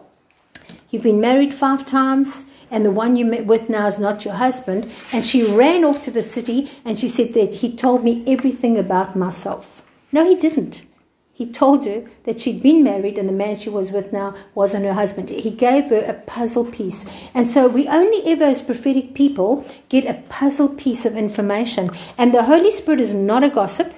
You've 0.91 1.05
been 1.05 1.21
married 1.21 1.55
five 1.55 1.87
times, 1.87 2.45
and 2.71 2.85
the 2.85 2.91
one 2.91 3.15
you 3.15 3.25
met 3.25 3.47
with 3.47 3.71
now 3.71 3.87
is 3.87 3.99
not 3.99 4.25
your 4.25 4.35
husband. 4.35 4.91
And 5.13 5.25
she 5.25 5.45
ran 5.45 5.85
off 5.85 6.03
to 6.03 6.11
the 6.11 6.23
city 6.23 6.71
and 6.85 6.99
she 6.99 7.09
said 7.09 7.35
that 7.35 7.57
he 7.57 7.75
told 7.75 8.05
me 8.05 8.25
everything 8.27 8.79
about 8.79 9.17
myself. 9.17 9.85
No, 10.13 10.25
he 10.25 10.35
didn't. 10.35 10.83
He 11.41 11.51
told 11.51 11.87
her 11.87 12.03
that 12.25 12.39
she'd 12.39 12.63
been 12.63 12.85
married 12.85 13.17
and 13.17 13.27
the 13.27 13.33
man 13.33 13.57
she 13.57 13.71
was 13.71 13.93
with 13.93 14.13
now 14.13 14.35
wasn't 14.55 14.85
her 14.85 14.93
husband. 14.93 15.31
He 15.31 15.51
gave 15.51 15.89
her 15.89 16.05
a 16.05 16.13
puzzle 16.13 16.67
piece. 16.67 17.07
And 17.33 17.49
so 17.49 17.67
we 17.67 17.89
only 17.89 18.23
ever, 18.27 18.45
as 18.45 18.61
prophetic 18.61 19.15
people, 19.15 19.65
get 19.89 20.05
a 20.05 20.23
puzzle 20.29 20.69
piece 20.69 21.07
of 21.07 21.17
information. 21.17 21.93
And 22.19 22.35
the 22.35 22.43
Holy 22.43 22.71
Spirit 22.71 23.01
is 23.01 23.15
not 23.15 23.43
a 23.43 23.49
gossip. 23.49 23.95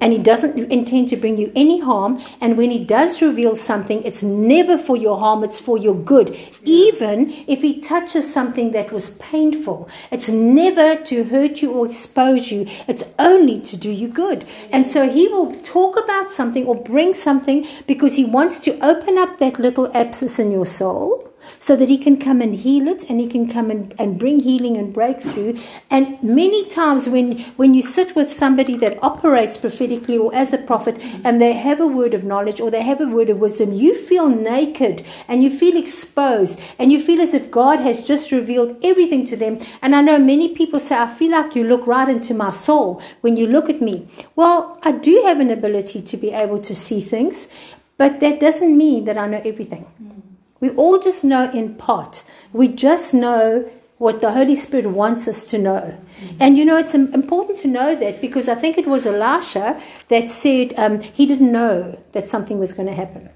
And 0.00 0.12
he 0.12 0.18
doesn't 0.18 0.58
intend 0.72 1.08
to 1.08 1.16
bring 1.16 1.38
you 1.38 1.52
any 1.54 1.80
harm. 1.80 2.20
And 2.40 2.56
when 2.56 2.70
he 2.70 2.84
does 2.84 3.22
reveal 3.22 3.56
something, 3.56 4.02
it's 4.04 4.22
never 4.22 4.78
for 4.78 4.96
your 4.96 5.18
harm, 5.18 5.44
it's 5.44 5.60
for 5.60 5.78
your 5.78 5.94
good. 5.94 6.36
Even 6.64 7.30
if 7.46 7.62
he 7.62 7.80
touches 7.80 8.32
something 8.32 8.72
that 8.72 8.92
was 8.92 9.10
painful, 9.10 9.88
it's 10.10 10.28
never 10.28 10.96
to 11.04 11.24
hurt 11.24 11.62
you 11.62 11.72
or 11.72 11.86
expose 11.86 12.50
you, 12.50 12.66
it's 12.86 13.04
only 13.18 13.60
to 13.60 13.76
do 13.76 13.90
you 13.90 14.08
good. 14.08 14.44
And 14.70 14.86
so 14.86 15.08
he 15.08 15.28
will 15.28 15.54
talk 15.62 16.02
about 16.02 16.32
something 16.32 16.66
or 16.66 16.74
bring 16.74 17.14
something 17.14 17.66
because 17.86 18.16
he 18.16 18.24
wants 18.24 18.58
to 18.60 18.78
open 18.84 19.18
up 19.18 19.38
that 19.38 19.58
little 19.58 19.90
abscess 19.94 20.38
in 20.38 20.50
your 20.50 20.66
soul 20.66 21.31
so 21.58 21.76
that 21.76 21.88
he 21.88 21.98
can 21.98 22.18
come 22.18 22.40
and 22.40 22.54
heal 22.54 22.88
it 22.88 23.04
and 23.08 23.20
he 23.20 23.28
can 23.28 23.48
come 23.48 23.70
and, 23.70 23.94
and 23.98 24.18
bring 24.18 24.40
healing 24.40 24.76
and 24.76 24.92
breakthrough. 24.92 25.58
And 25.90 26.22
many 26.22 26.66
times 26.68 27.08
when, 27.08 27.40
when 27.56 27.74
you 27.74 27.82
sit 27.82 28.14
with 28.16 28.32
somebody 28.32 28.76
that 28.78 29.02
operates 29.02 29.56
prophetically 29.56 30.18
or 30.18 30.34
as 30.34 30.52
a 30.52 30.58
prophet 30.58 30.98
and 31.24 31.40
they 31.40 31.52
have 31.52 31.80
a 31.80 31.86
word 31.86 32.14
of 32.14 32.24
knowledge 32.24 32.60
or 32.60 32.70
they 32.70 32.82
have 32.82 33.00
a 33.00 33.06
word 33.06 33.30
of 33.30 33.38
wisdom, 33.38 33.72
you 33.72 33.94
feel 33.94 34.28
naked 34.28 35.04
and 35.28 35.42
you 35.42 35.50
feel 35.50 35.76
exposed 35.76 36.60
and 36.78 36.92
you 36.92 37.00
feel 37.00 37.20
as 37.20 37.34
if 37.34 37.50
God 37.50 37.80
has 37.80 38.02
just 38.02 38.32
revealed 38.32 38.76
everything 38.82 39.24
to 39.26 39.36
them. 39.36 39.58
And 39.80 39.94
I 39.94 40.02
know 40.02 40.18
many 40.18 40.48
people 40.54 40.80
say, 40.80 40.96
I 40.96 41.06
feel 41.06 41.32
like 41.32 41.54
you 41.54 41.64
look 41.64 41.86
right 41.86 42.08
into 42.08 42.34
my 42.34 42.50
soul 42.50 43.00
when 43.20 43.36
you 43.36 43.46
look 43.46 43.68
at 43.68 43.80
me. 43.80 44.08
Well, 44.36 44.78
I 44.82 44.92
do 44.92 45.22
have 45.24 45.40
an 45.40 45.50
ability 45.50 46.02
to 46.02 46.16
be 46.16 46.30
able 46.30 46.60
to 46.60 46.74
see 46.74 47.00
things, 47.00 47.48
but 47.96 48.20
that 48.20 48.40
doesn't 48.40 48.76
mean 48.76 49.04
that 49.04 49.18
I 49.18 49.26
know 49.26 49.42
everything. 49.44 49.82
Hmm. 49.82 50.21
We 50.62 50.70
all 50.70 50.98
just 51.00 51.24
know 51.24 51.50
in 51.50 51.74
part. 51.74 52.22
We 52.52 52.68
just 52.68 53.12
know 53.12 53.68
what 53.98 54.20
the 54.20 54.30
Holy 54.32 54.54
Spirit 54.54 54.86
wants 54.86 55.26
us 55.26 55.44
to 55.50 55.58
know. 55.58 55.98
And 56.38 56.56
you 56.56 56.64
know, 56.64 56.76
it's 56.78 56.94
important 56.94 57.58
to 57.58 57.68
know 57.68 57.94
that 57.96 58.20
because 58.20 58.48
I 58.48 58.54
think 58.54 58.78
it 58.78 58.86
was 58.86 59.04
Elisha 59.04 59.80
that 60.08 60.30
said 60.30 60.72
um, 60.76 61.00
he 61.00 61.26
didn't 61.26 61.50
know 61.50 61.98
that 62.12 62.24
something 62.28 62.60
was 62.60 62.72
going 62.72 62.86
to 62.88 62.94
happen. 62.94 63.28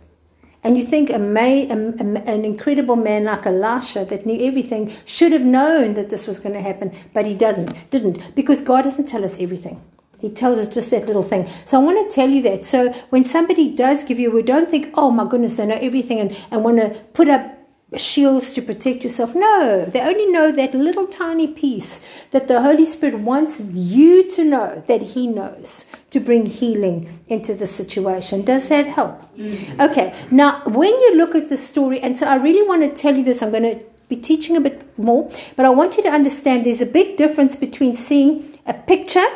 And 0.62 0.77
you 0.77 0.85
think 0.85 1.11
a 1.11 1.19
ma- 1.19 1.41
a- 1.41 1.95
a- 1.99 2.25
an 2.35 2.45
incredible 2.45 2.97
man 2.97 3.25
like 3.25 3.45
Elisha 3.45 4.05
that 4.05 4.25
knew 4.25 4.45
everything 4.47 4.93
should 5.05 5.33
have 5.33 5.45
known 5.45 5.95
that 5.95 6.11
this 6.11 6.27
was 6.29 6.39
going 6.41 6.55
to 6.55 6.61
happen, 6.62 6.93
but 7.12 7.27
he 7.27 7.35
doesn't, 7.35 7.91
didn't, 7.91 8.35
because 8.37 8.61
God 8.62 8.83
doesn't 8.83 9.07
tell 9.07 9.25
us 9.25 9.37
everything. 9.41 9.81
He 10.18 10.31
tells 10.31 10.59
us 10.59 10.72
just 10.72 10.90
that 10.90 11.07
little 11.07 11.22
thing. 11.22 11.48
So 11.64 11.81
I 11.81 11.85
want 11.85 12.11
to 12.11 12.14
tell 12.14 12.31
you 12.31 12.42
that. 12.42 12.64
So 12.64 12.92
when 13.11 13.24
somebody 13.24 13.74
does 13.74 14.05
give 14.05 14.18
you 14.18 14.31
a 14.31 14.35
word, 14.35 14.46
don't 14.46 14.70
think, 14.70 14.92
oh 14.94 15.11
my 15.11 15.24
goodness, 15.24 15.57
they 15.57 15.66
know 15.66 15.79
everything 15.81 16.20
and, 16.20 16.37
and 16.50 16.64
want 16.64 16.79
to 16.79 16.90
put 17.12 17.29
up 17.29 17.57
shields 17.96 18.52
to 18.55 18.62
protect 18.62 19.05
yourself. 19.05 19.35
No, 19.35 19.85
they 19.85 20.00
only 20.00 20.26
know 20.26 20.50
that 20.50 20.74
little 20.74 21.07
tiny 21.07 21.46
piece 21.46 22.00
that 22.33 22.48
the 22.48 22.62
Holy 22.62 22.85
Spirit 22.85 23.20
wants 23.20 23.61
you 23.61 24.29
to 24.31 24.44
know 24.44 24.83
that 24.88 25.02
He 25.02 25.26
knows 25.26 25.87
to 26.11 26.18
bring 26.18 26.46
healing 26.46 27.20
into 27.29 27.55
the 27.55 27.66
situation. 27.66 28.44
Does 28.44 28.68
that 28.68 28.87
help? 28.87 29.22
Mm-hmm. 29.37 29.81
Okay, 29.81 30.14
now 30.31 30.62
when 30.66 30.90
you 30.90 31.16
look 31.16 31.35
at 31.35 31.48
the 31.48 31.57
story, 31.57 32.00
and 32.00 32.16
so 32.16 32.26
I 32.26 32.35
really 32.37 32.66
want 32.66 32.83
to 32.83 33.02
tell 33.02 33.16
you 33.16 33.22
this, 33.22 33.42
I'm 33.42 33.50
going 33.50 33.62
to 33.62 33.85
be 34.09 34.16
teaching 34.16 34.57
a 34.57 34.61
bit 34.61 34.98
more, 34.98 35.31
but 35.57 35.64
I 35.64 35.70
want 35.70 35.96
you 35.96 36.02
to 36.05 36.09
understand 36.09 36.64
there's 36.66 36.83
a 36.83 36.87
big 36.87 37.16
difference 37.16 37.55
between 37.55 37.94
seeing 37.94 38.59
a 38.66 38.74
picture 38.74 39.26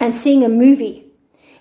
and 0.00 0.14
seeing 0.14 0.44
a 0.44 0.48
movie. 0.48 1.04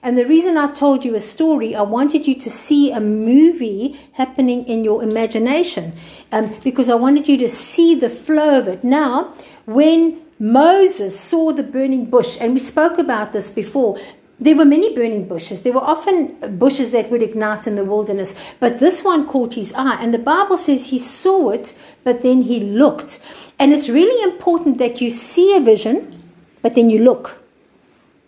And 0.03 0.17
the 0.17 0.25
reason 0.25 0.57
I 0.57 0.71
told 0.71 1.05
you 1.05 1.13
a 1.13 1.19
story, 1.19 1.75
I 1.75 1.83
wanted 1.83 2.27
you 2.27 2.33
to 2.33 2.49
see 2.49 2.91
a 2.91 2.99
movie 2.99 3.99
happening 4.13 4.65
in 4.65 4.83
your 4.83 5.03
imagination 5.03 5.93
um, 6.31 6.57
because 6.63 6.89
I 6.89 6.95
wanted 6.95 7.27
you 7.27 7.37
to 7.37 7.47
see 7.47 7.93
the 7.93 8.09
flow 8.09 8.57
of 8.57 8.67
it. 8.67 8.83
Now, 8.83 9.35
when 9.65 10.21
Moses 10.39 11.19
saw 11.19 11.51
the 11.51 11.61
burning 11.61 12.05
bush, 12.05 12.35
and 12.41 12.53
we 12.53 12.59
spoke 12.59 12.97
about 12.97 13.31
this 13.31 13.51
before, 13.51 13.99
there 14.39 14.55
were 14.55 14.65
many 14.65 14.95
burning 14.95 15.27
bushes. 15.27 15.61
There 15.61 15.73
were 15.73 15.83
often 15.83 16.57
bushes 16.57 16.89
that 16.93 17.11
would 17.11 17.21
ignite 17.21 17.67
in 17.67 17.75
the 17.75 17.85
wilderness, 17.85 18.33
but 18.59 18.79
this 18.79 19.03
one 19.03 19.27
caught 19.27 19.53
his 19.53 19.71
eye. 19.73 20.01
And 20.01 20.11
the 20.11 20.17
Bible 20.17 20.57
says 20.57 20.87
he 20.87 20.97
saw 20.97 21.51
it, 21.51 21.75
but 22.03 22.23
then 22.23 22.41
he 22.41 22.59
looked. 22.59 23.19
And 23.59 23.71
it's 23.71 23.87
really 23.87 24.23
important 24.23 24.79
that 24.79 24.99
you 24.99 25.11
see 25.11 25.55
a 25.55 25.59
vision, 25.59 26.23
but 26.63 26.73
then 26.73 26.89
you 26.89 26.97
look. 26.97 27.40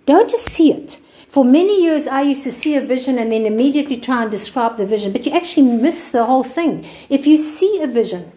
Don't 0.05 0.29
just 0.29 0.49
see 0.49 0.71
it. 0.71 0.99
For 1.27 1.43
many 1.43 1.81
years, 1.81 2.05
I 2.05 2.21
used 2.21 2.43
to 2.43 2.51
see 2.51 2.75
a 2.75 2.81
vision 2.81 3.17
and 3.17 3.31
then 3.31 3.45
immediately 3.45 3.97
try 3.97 4.21
and 4.21 4.29
describe 4.29 4.77
the 4.77 4.85
vision, 4.85 5.11
but 5.11 5.25
you 5.25 5.31
actually 5.31 5.71
miss 5.71 6.11
the 6.11 6.25
whole 6.25 6.43
thing. 6.43 6.85
If 7.09 7.25
you 7.25 7.37
see 7.37 7.81
a 7.81 7.87
vision, 7.87 8.31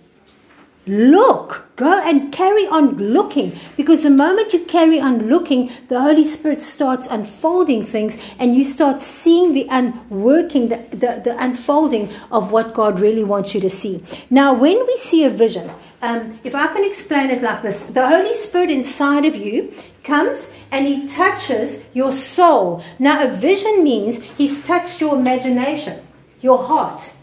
look, 0.86 1.66
go 1.76 2.00
and 2.00 2.32
carry 2.32 2.66
on 2.68 2.96
looking, 2.96 3.52
because 3.76 4.02
the 4.02 4.08
moment 4.08 4.54
you 4.54 4.64
carry 4.64 4.98
on 4.98 5.28
looking, 5.28 5.70
the 5.88 6.00
Holy 6.00 6.24
Spirit 6.24 6.62
starts 6.62 7.06
unfolding 7.08 7.82
things 7.84 8.16
and 8.38 8.54
you 8.54 8.64
start 8.64 9.00
seeing 9.00 9.52
the 9.52 9.66
unworking, 9.68 10.68
the, 10.68 10.78
the, 10.90 11.20
the 11.22 11.36
unfolding 11.38 12.08
of 12.30 12.50
what 12.50 12.72
God 12.72 13.00
really 13.00 13.24
wants 13.24 13.54
you 13.54 13.60
to 13.60 13.68
see. 13.68 14.02
Now, 14.30 14.54
when 14.54 14.78
we 14.86 14.96
see 14.96 15.24
a 15.24 15.28
vision, 15.28 15.70
um, 16.00 16.38
if 16.44 16.54
I 16.54 16.68
can 16.68 16.84
explain 16.84 17.28
it 17.28 17.42
like 17.42 17.62
this, 17.62 17.84
the 17.84 18.08
Holy 18.08 18.32
Spirit 18.32 18.70
inside 18.70 19.26
of 19.26 19.34
you 19.34 19.74
comes 20.04 20.48
and 20.76 20.86
he 20.86 21.08
touches 21.08 21.80
your 21.94 22.12
soul. 22.12 22.82
Now, 22.98 23.24
a 23.24 23.28
vision 23.28 23.82
means 23.82 24.22
he's 24.36 24.62
touched 24.62 25.00
your 25.00 25.16
imagination, 25.16 26.06
your 26.42 26.62
heart. 26.62 27.14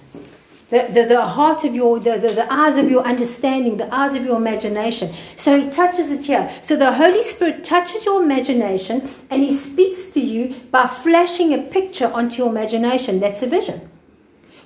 The, 0.72 0.90
the, 0.92 1.04
the 1.04 1.22
heart 1.22 1.64
of 1.64 1.76
your, 1.76 2.00
the, 2.00 2.18
the, 2.18 2.30
the 2.30 2.52
eyes 2.52 2.78
of 2.78 2.90
your 2.90 3.04
understanding, 3.04 3.78
the 3.78 3.94
eyes 3.94 4.16
of 4.16 4.26
your 4.26 4.38
imagination. 4.38 5.14
So 5.36 5.62
he 5.62 5.70
touches 5.70 6.10
it 6.10 6.26
here. 6.26 6.52
So 6.64 6.76
the 6.76 6.94
Holy 6.94 7.22
Spirit 7.22 7.64
touches 7.64 8.06
your 8.06 8.24
imagination 8.24 9.08
and 9.30 9.44
he 9.44 9.56
speaks 9.56 10.08
to 10.14 10.20
you 10.20 10.56
by 10.72 10.88
flashing 10.88 11.54
a 11.54 11.62
picture 11.62 12.08
onto 12.08 12.38
your 12.38 12.50
imagination. 12.50 13.20
That's 13.20 13.44
a 13.44 13.48
vision. 13.48 13.88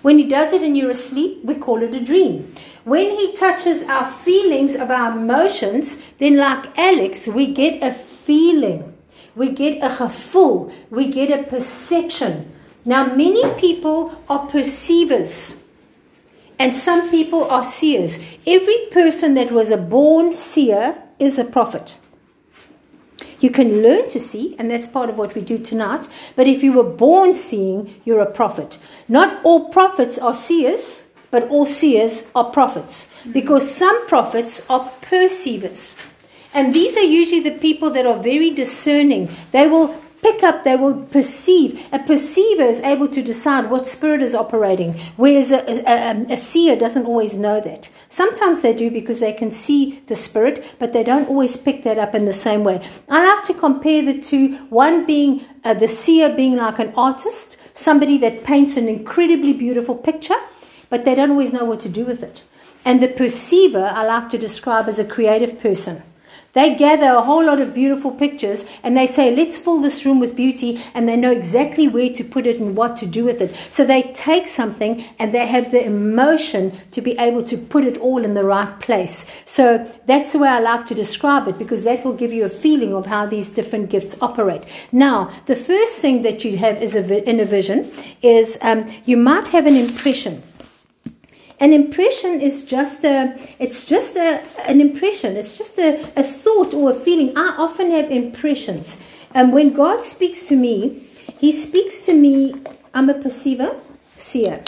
When 0.02 0.18
he 0.18 0.30
does 0.30 0.54
it 0.54 0.62
and 0.64 0.78
you're 0.78 0.92
asleep, 0.92 1.44
we 1.44 1.56
call 1.56 1.84
it 1.84 1.94
a 1.94 2.00
dream. 2.00 2.54
When 2.86 3.10
he 3.18 3.36
touches 3.36 3.84
our 3.84 4.10
feelings 4.10 4.76
of 4.76 4.90
our 4.90 5.12
emotions, 5.12 5.98
then 6.20 6.38
like 6.38 6.68
Alex, 6.78 7.28
we 7.28 7.52
get 7.52 7.84
a 7.84 7.94
feeling. 8.28 8.94
We 9.36 9.52
get 9.52 9.84
a 9.84 9.90
gevoel. 9.90 10.74
We 10.90 11.08
get 11.08 11.32
a 11.32 11.44
perception. 11.44 12.52
Now, 12.84 13.06
many 13.06 13.44
people 13.56 14.22
are 14.30 14.48
perceivers. 14.48 15.56
And 16.60 16.74
some 16.74 17.10
people 17.10 17.44
are 17.46 17.64
seers. 17.64 18.20
Every 18.46 18.78
person 18.92 19.36
that 19.36 19.52
was 19.52 19.72
a 19.72 19.78
born 19.78 20.34
seer 20.34 21.02
is 21.20 21.40
a 21.40 21.46
prophet. 21.46 21.98
You 23.40 23.52
can 23.52 23.84
learn 23.84 24.10
to 24.10 24.20
see, 24.20 24.56
and 24.58 24.72
that's 24.72 24.88
part 24.88 25.10
of 25.10 25.18
what 25.18 25.36
we 25.36 25.42
do 25.42 25.60
tonight. 25.60 26.08
But 26.36 26.48
if 26.48 26.64
you 26.64 26.74
were 26.74 26.96
born 27.06 27.36
seeing, 27.36 27.94
you're 28.04 28.22
a 28.22 28.32
prophet. 28.32 28.80
Not 29.08 29.40
all 29.46 29.70
prophets 29.70 30.18
are 30.18 30.34
seers, 30.34 31.06
but 31.30 31.48
all 31.50 31.66
seers 31.66 32.24
are 32.34 32.50
prophets. 32.52 33.08
Because 33.32 33.70
some 33.70 34.08
prophets 34.08 34.64
are 34.70 34.92
perceivers. 35.02 35.96
And 36.54 36.74
these 36.74 36.98
are 36.98 37.04
usually 37.04 37.42
the 37.42 37.52
people 37.52 37.90
that 37.92 38.06
are 38.06 38.18
very 38.18 38.50
discerning. 38.50 39.30
They 39.52 39.68
will 39.68 40.02
pick 40.22 40.44
up, 40.44 40.64
they 40.64 40.76
will 40.76 41.04
perceive. 41.04 41.86
A 41.92 42.00
perceiver 42.00 42.64
is 42.64 42.82
able 42.82 43.08
to 43.10 43.22
decide 43.22 43.70
what 43.70 43.88
spirit 43.88 44.22
is 44.22 44.36
operating, 44.36 44.94
whereas 45.16 45.52
a, 45.52 45.64
a, 45.88 46.34
a, 46.34 46.38
seer 46.38 46.76
doesn't 46.76 47.06
always 47.06 47.38
know 47.38 47.60
that. 47.62 47.90
Sometimes 48.10 48.62
they 48.62 48.74
do 48.74 48.90
because 48.90 49.20
they 49.20 49.34
can 49.34 49.52
see 49.52 50.02
the 50.08 50.16
spirit, 50.16 50.76
but 50.80 50.94
they 50.94 51.04
don't 51.04 51.30
always 51.30 51.56
pick 51.58 51.84
that 51.84 52.00
up 52.00 52.16
in 52.16 52.26
the 52.26 52.34
same 52.34 52.64
way. 52.64 52.82
I 53.10 53.24
like 53.24 53.46
to 53.46 53.54
compare 53.54 54.04
the 54.04 54.20
two, 54.20 54.58
one 54.70 55.06
being 55.06 55.46
uh, 55.64 55.74
the 55.74 55.88
seer 55.88 56.34
being 56.34 56.56
like 56.56 56.80
an 56.80 56.94
artist, 56.96 57.58
somebody 57.74 58.18
that 58.20 58.44
paints 58.44 58.78
an 58.78 58.88
incredibly 58.88 59.54
beautiful 59.54 59.96
picture, 59.96 60.40
but 60.90 61.06
they 61.06 61.16
don't 61.16 61.32
always 61.32 61.54
know 61.54 61.66
what 61.66 61.80
to 61.82 61.90
do 61.90 62.06
with 62.06 62.24
it. 62.24 62.44
And 62.84 63.02
the 63.02 63.10
perceiver, 63.10 63.92
I 63.94 64.04
like 64.04 64.30
to 64.30 64.38
describe 64.38 64.88
as 64.88 65.00
a 65.00 65.06
creative 65.06 65.60
person. 65.60 66.04
They 66.58 66.74
gather 66.74 67.12
a 67.14 67.22
whole 67.22 67.46
lot 67.46 67.62
of 67.62 67.76
beautiful 67.76 68.10
pictures 68.10 68.66
and 68.82 68.98
they 68.98 69.06
say, 69.06 69.30
let's 69.30 69.60
fill 69.60 69.80
this 69.80 70.04
room 70.08 70.20
with 70.20 70.36
beauty, 70.36 70.82
and 70.96 71.08
they 71.08 71.16
know 71.16 71.30
exactly 71.30 71.88
where 71.88 72.10
to 72.10 72.24
put 72.24 72.48
it 72.48 72.60
and 72.60 72.76
what 72.76 72.98
to 72.98 73.06
do 73.06 73.24
with 73.24 73.42
it. 73.42 73.54
So 73.70 73.86
they 73.86 74.02
take 74.16 74.48
something 74.48 75.06
and 75.20 75.32
they 75.32 75.46
have 75.46 75.70
the 75.70 75.86
emotion 75.86 76.72
to 76.94 77.00
be 77.00 77.16
able 77.20 77.44
to 77.44 77.58
put 77.58 77.86
it 77.86 77.98
all 78.00 78.26
in 78.26 78.34
the 78.34 78.44
right 78.44 78.80
place. 78.80 79.24
So 79.46 79.88
that's 80.08 80.32
the 80.32 80.40
way 80.40 80.50
I 80.50 80.58
like 80.58 80.88
to 80.88 80.96
describe 80.96 81.48
it 81.48 81.60
because 81.60 81.84
that 81.84 82.04
will 82.04 82.14
give 82.14 82.34
you 82.34 82.46
a 82.46 82.50
feeling 82.50 82.96
of 82.96 83.06
how 83.06 83.28
these 83.28 83.52
different 83.52 83.92
gifts 83.92 84.16
operate. 84.20 84.66
Now, 84.92 85.30
the 85.46 85.56
first 85.56 86.00
thing 86.00 86.24
that 86.24 86.44
you 86.44 86.58
have 86.58 86.82
is 86.82 86.96
a, 86.96 87.30
in 87.30 87.40
a 87.40 87.46
vision 87.46 87.92
is 88.24 88.58
um, 88.64 88.92
you 89.06 89.16
might 89.16 89.50
have 89.50 89.68
an 89.68 89.76
impression. 89.76 90.42
An 91.60 91.74
impression 91.74 92.40
is 92.40 92.64
just 92.64 93.04
a, 93.04 93.36
it's 93.58 93.84
just 93.86 94.16
a, 94.16 94.44
an 94.68 94.80
impression. 94.80 95.36
It's 95.36 95.58
just 95.58 95.80
a, 95.80 96.12
a 96.16 96.24
thought 96.24 96.74
or 96.74 96.92
a 96.92 96.94
feeling. 96.94 97.36
I 97.36 97.56
often 97.58 97.90
have 97.92 98.12
impressions. 98.12 98.98
And 99.34 99.52
when 99.52 99.74
God 99.74 100.04
speaks 100.04 100.48
to 100.48 100.56
me, 100.56 101.04
He 101.40 101.52
speaks 101.52 102.06
to 102.06 102.14
me, 102.14 102.54
I'm 102.94 103.10
a 103.10 103.16
perceiver, 103.16 103.76
seer. 104.18 104.64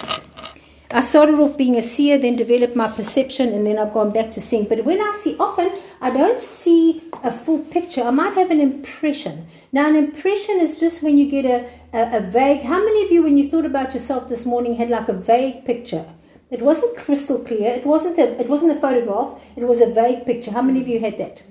I 0.92 1.02
started 1.02 1.36
off 1.40 1.56
being 1.56 1.76
a 1.76 1.84
seer, 1.84 2.18
then 2.18 2.36
developed 2.36 2.76
my 2.76 2.88
perception, 2.88 3.54
and 3.54 3.68
then 3.68 3.78
I've 3.78 3.94
gone 3.94 4.10
back 4.10 4.32
to 4.32 4.42
seeing. 4.42 4.66
But 4.66 4.86
when 4.86 5.00
I 5.00 5.12
see, 5.12 5.36
often 5.40 5.72
I 6.02 6.10
don't 6.10 6.40
see 6.40 7.04
a 7.24 7.30
full 7.30 7.60
picture. 7.60 8.02
I 8.02 8.10
might 8.10 8.34
have 8.34 8.50
an 8.50 8.60
impression. 8.60 9.46
Now, 9.72 9.88
an 9.88 9.96
impression 9.96 10.60
is 10.60 10.80
just 10.80 11.04
when 11.04 11.20
you 11.20 11.30
get 11.30 11.46
a, 11.46 11.70
a, 11.94 12.18
a 12.18 12.22
vague. 12.22 12.62
How 12.62 12.84
many 12.84 13.04
of 13.04 13.12
you, 13.12 13.22
when 13.22 13.38
you 13.38 13.48
thought 13.48 13.66
about 13.66 13.94
yourself 13.94 14.30
this 14.30 14.48
morning, 14.48 14.78
had 14.78 14.90
like 14.90 15.08
a 15.08 15.14
vague 15.14 15.64
picture? 15.64 16.06
It 16.52 16.62
wasn't 16.62 16.98
crystal 16.98 17.40
clear. 17.40 17.72
It 17.74 17.86
wasn't 17.86 18.18
a, 18.18 18.40
it 18.40 18.50
wasn't 18.50 18.72
a 18.72 18.80
photograph. 18.80 19.40
It 19.56 19.64
was 19.64 19.82
a 19.82 19.88
vague 19.88 20.26
picture. 20.26 20.52
How 20.52 20.62
many 20.62 20.82
of 20.82 20.88
you 20.88 21.00
had 21.00 21.18
that? 21.20 21.44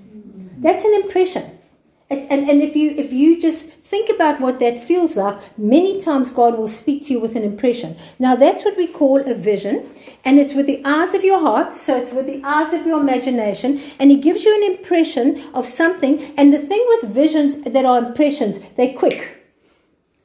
That's 0.57 0.83
an 0.83 0.93
impression. 1.01 1.57
It, 2.09 2.25
and, 2.29 2.49
and 2.49 2.61
if 2.61 2.75
you 2.75 2.91
if 2.91 3.13
you 3.13 3.39
just 3.39 3.69
think 3.69 4.09
about 4.09 4.41
what 4.41 4.59
that 4.59 4.79
feels 4.79 5.15
like, 5.15 5.57
many 5.57 6.01
times 6.01 6.31
God 6.31 6.57
will 6.57 6.67
speak 6.67 7.05
to 7.05 7.13
you 7.13 7.19
with 7.19 7.35
an 7.35 7.43
impression. 7.43 7.95
Now 8.17 8.35
that's 8.35 8.65
what 8.65 8.75
we 8.75 8.87
call 8.87 9.19
a 9.19 9.35
vision, 9.35 9.85
and 10.25 10.39
it's 10.39 10.55
with 10.55 10.65
the 10.65 10.81
eyes 10.83 11.13
of 11.13 11.23
your 11.23 11.39
heart, 11.39 11.73
so 11.73 11.95
it's 11.95 12.11
with 12.11 12.25
the 12.25 12.41
eyes 12.43 12.73
of 12.73 12.85
your 12.85 12.99
imagination, 12.99 13.79
and 13.99 14.09
He 14.09 14.17
gives 14.17 14.43
you 14.43 14.55
an 14.55 14.75
impression 14.75 15.41
of 15.53 15.65
something. 15.65 16.33
And 16.35 16.51
the 16.51 16.57
thing 16.57 16.83
with 16.89 17.13
visions 17.13 17.57
that 17.57 17.85
are 17.85 17.99
impressions, 17.99 18.59
they're 18.75 18.93
quick. 18.93 19.37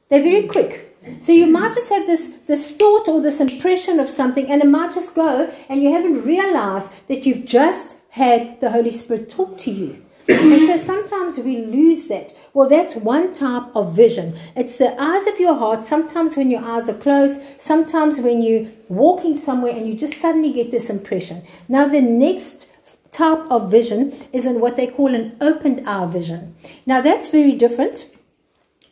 They're 0.09 0.23
very 0.23 0.47
quick. 0.47 0.94
So 1.19 1.31
you 1.31 1.47
might 1.47 1.73
just 1.73 1.89
have 1.89 2.07
this, 2.07 2.29
this 2.47 2.71
thought 2.71 3.07
or 3.07 3.21
this 3.21 3.39
impression 3.39 3.99
of 3.99 4.09
something, 4.09 4.49
and 4.49 4.61
it 4.61 4.67
might 4.67 4.93
just 4.93 5.15
go, 5.15 5.53
and 5.69 5.81
you 5.81 5.91
haven't 5.91 6.23
realized 6.23 6.91
that 7.07 7.25
you've 7.25 7.45
just 7.45 7.97
had 8.09 8.59
the 8.61 8.71
Holy 8.71 8.89
Spirit 8.89 9.29
talk 9.29 9.57
to 9.59 9.71
you. 9.71 10.05
and 10.27 10.65
so 10.65 10.77
sometimes 10.77 11.37
we 11.37 11.57
lose 11.57 12.07
that. 12.07 12.35
Well, 12.53 12.67
that's 12.67 12.95
one 12.95 13.33
type 13.33 13.63
of 13.75 13.95
vision. 13.95 14.35
It's 14.55 14.77
the 14.77 14.99
eyes 14.99 15.27
of 15.27 15.39
your 15.39 15.55
heart. 15.55 15.83
Sometimes 15.83 16.35
when 16.35 16.49
your 16.49 16.63
eyes 16.63 16.89
are 16.89 16.97
closed, 16.97 17.39
sometimes 17.57 18.19
when 18.19 18.41
you're 18.41 18.67
walking 18.89 19.37
somewhere 19.37 19.75
and 19.75 19.87
you 19.87 19.93
just 19.93 20.15
suddenly 20.15 20.51
get 20.51 20.71
this 20.71 20.89
impression. 20.89 21.43
Now, 21.69 21.87
the 21.87 22.01
next 22.01 22.69
type 23.11 23.45
of 23.51 23.69
vision 23.69 24.13
is 24.33 24.45
in 24.45 24.59
what 24.59 24.77
they 24.77 24.87
call 24.87 25.13
an 25.13 25.37
opened 25.39 25.87
eye 25.87 26.05
vision. 26.07 26.55
Now, 26.85 27.01
that's 27.01 27.29
very 27.29 27.53
different. 27.53 28.07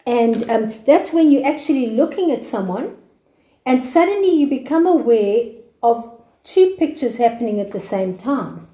And 0.06 0.50
um, 0.50 0.74
that's 0.86 1.13
when 1.13 1.32
you're 1.32 1.46
actually 1.46 1.88
looking 1.88 2.32
at 2.32 2.44
someone 2.44 2.98
and 3.66 3.82
suddenly 3.82 4.30
you 4.30 4.48
become 4.48 4.86
aware 4.86 5.52
of 5.82 6.22
two 6.44 6.76
pictures 6.78 7.18
happening 7.18 7.60
at 7.60 7.72
the 7.72 7.80
same 7.80 8.18
time. 8.18 8.68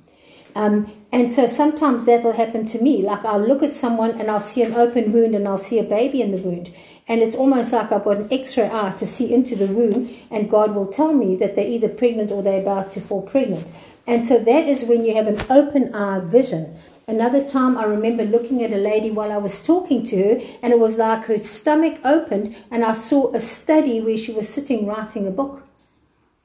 Um, 0.55 0.91
and 1.11 1.31
so 1.31 1.47
sometimes 1.47 2.05
that'll 2.05 2.33
happen 2.33 2.65
to 2.67 2.81
me. 2.81 3.03
Like 3.03 3.23
I'll 3.23 3.39
look 3.39 3.61
at 3.61 3.75
someone 3.75 4.19
and 4.19 4.29
I'll 4.29 4.39
see 4.39 4.63
an 4.63 4.73
open 4.73 5.11
wound 5.11 5.35
and 5.35 5.47
I'll 5.47 5.57
see 5.57 5.79
a 5.79 5.83
baby 5.83 6.21
in 6.21 6.31
the 6.31 6.37
wound. 6.37 6.73
And 7.07 7.21
it's 7.21 7.35
almost 7.35 7.71
like 7.71 7.91
I've 7.91 8.03
got 8.03 8.17
an 8.17 8.27
extra 8.31 8.69
eye 8.71 8.91
to 8.97 9.05
see 9.05 9.33
into 9.33 9.55
the 9.55 9.67
room 9.67 10.09
and 10.29 10.49
God 10.49 10.75
will 10.75 10.87
tell 10.87 11.13
me 11.13 11.35
that 11.37 11.55
they're 11.55 11.67
either 11.67 11.89
pregnant 11.89 12.31
or 12.31 12.41
they're 12.43 12.61
about 12.61 12.91
to 12.93 13.01
fall 13.01 13.21
pregnant. 13.21 13.71
And 14.05 14.27
so 14.27 14.39
that 14.39 14.67
is 14.67 14.85
when 14.85 15.05
you 15.05 15.13
have 15.15 15.27
an 15.27 15.39
open 15.49 15.93
eye 15.93 16.19
vision. 16.19 16.75
Another 17.09 17.43
time, 17.43 17.75
I 17.75 17.85
remember 17.85 18.23
looking 18.23 18.63
at 18.63 18.71
a 18.71 18.77
lady 18.77 19.09
while 19.09 19.31
I 19.31 19.37
was 19.37 19.63
talking 19.63 20.05
to 20.05 20.15
her, 20.15 20.41
and 20.61 20.71
it 20.71 20.77
was 20.77 20.97
like 20.97 21.25
her 21.25 21.39
stomach 21.39 21.99
opened, 22.05 22.55
and 22.69 22.85
I 22.85 22.93
saw 22.93 23.33
a 23.33 23.39
study 23.39 23.99
where 23.99 24.15
she 24.15 24.31
was 24.31 24.47
sitting 24.47 24.85
writing 24.85 25.25
a 25.25 25.31
book. 25.31 25.63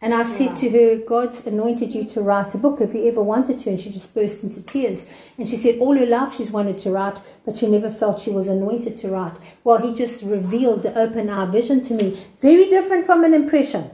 And 0.01 0.15
I 0.15 0.23
said 0.23 0.57
to 0.57 0.71
her, 0.71 0.97
God's 0.97 1.47
anointed 1.47 1.95
you 1.95 2.05
to 2.05 2.23
write 2.23 2.55
a 2.55 2.59
book 2.59 2.81
if 2.81 2.95
you 2.95 3.07
ever 3.07 3.23
wanted 3.23 3.59
to. 3.59 3.71
And 3.71 3.81
she 3.81 3.91
just 3.91 4.15
burst 4.15 4.43
into 4.43 4.63
tears. 4.63 5.07
And 5.39 5.47
she 5.47 5.57
said, 5.57 5.79
all 5.79 5.99
her 5.99 6.07
life 6.07 6.35
she's 6.35 6.51
wanted 6.51 6.79
to 6.79 6.91
write, 6.91 7.21
but 7.45 7.59
she 7.59 7.67
never 7.67 7.91
felt 7.91 8.21
she 8.21 8.31
was 8.31 8.49
anointed 8.49 8.97
to 8.99 9.09
write. 9.09 9.37
Well, 9.65 9.79
he 9.79 9.95
just 9.95 10.23
revealed 10.23 10.83
the 10.83 10.99
open 10.99 11.29
eye 11.31 11.47
vision 11.47 11.81
to 11.83 11.95
me. 11.95 12.19
Very 12.41 12.69
different 12.69 13.05
from 13.05 13.25
an 13.25 13.35
impression. 13.35 13.91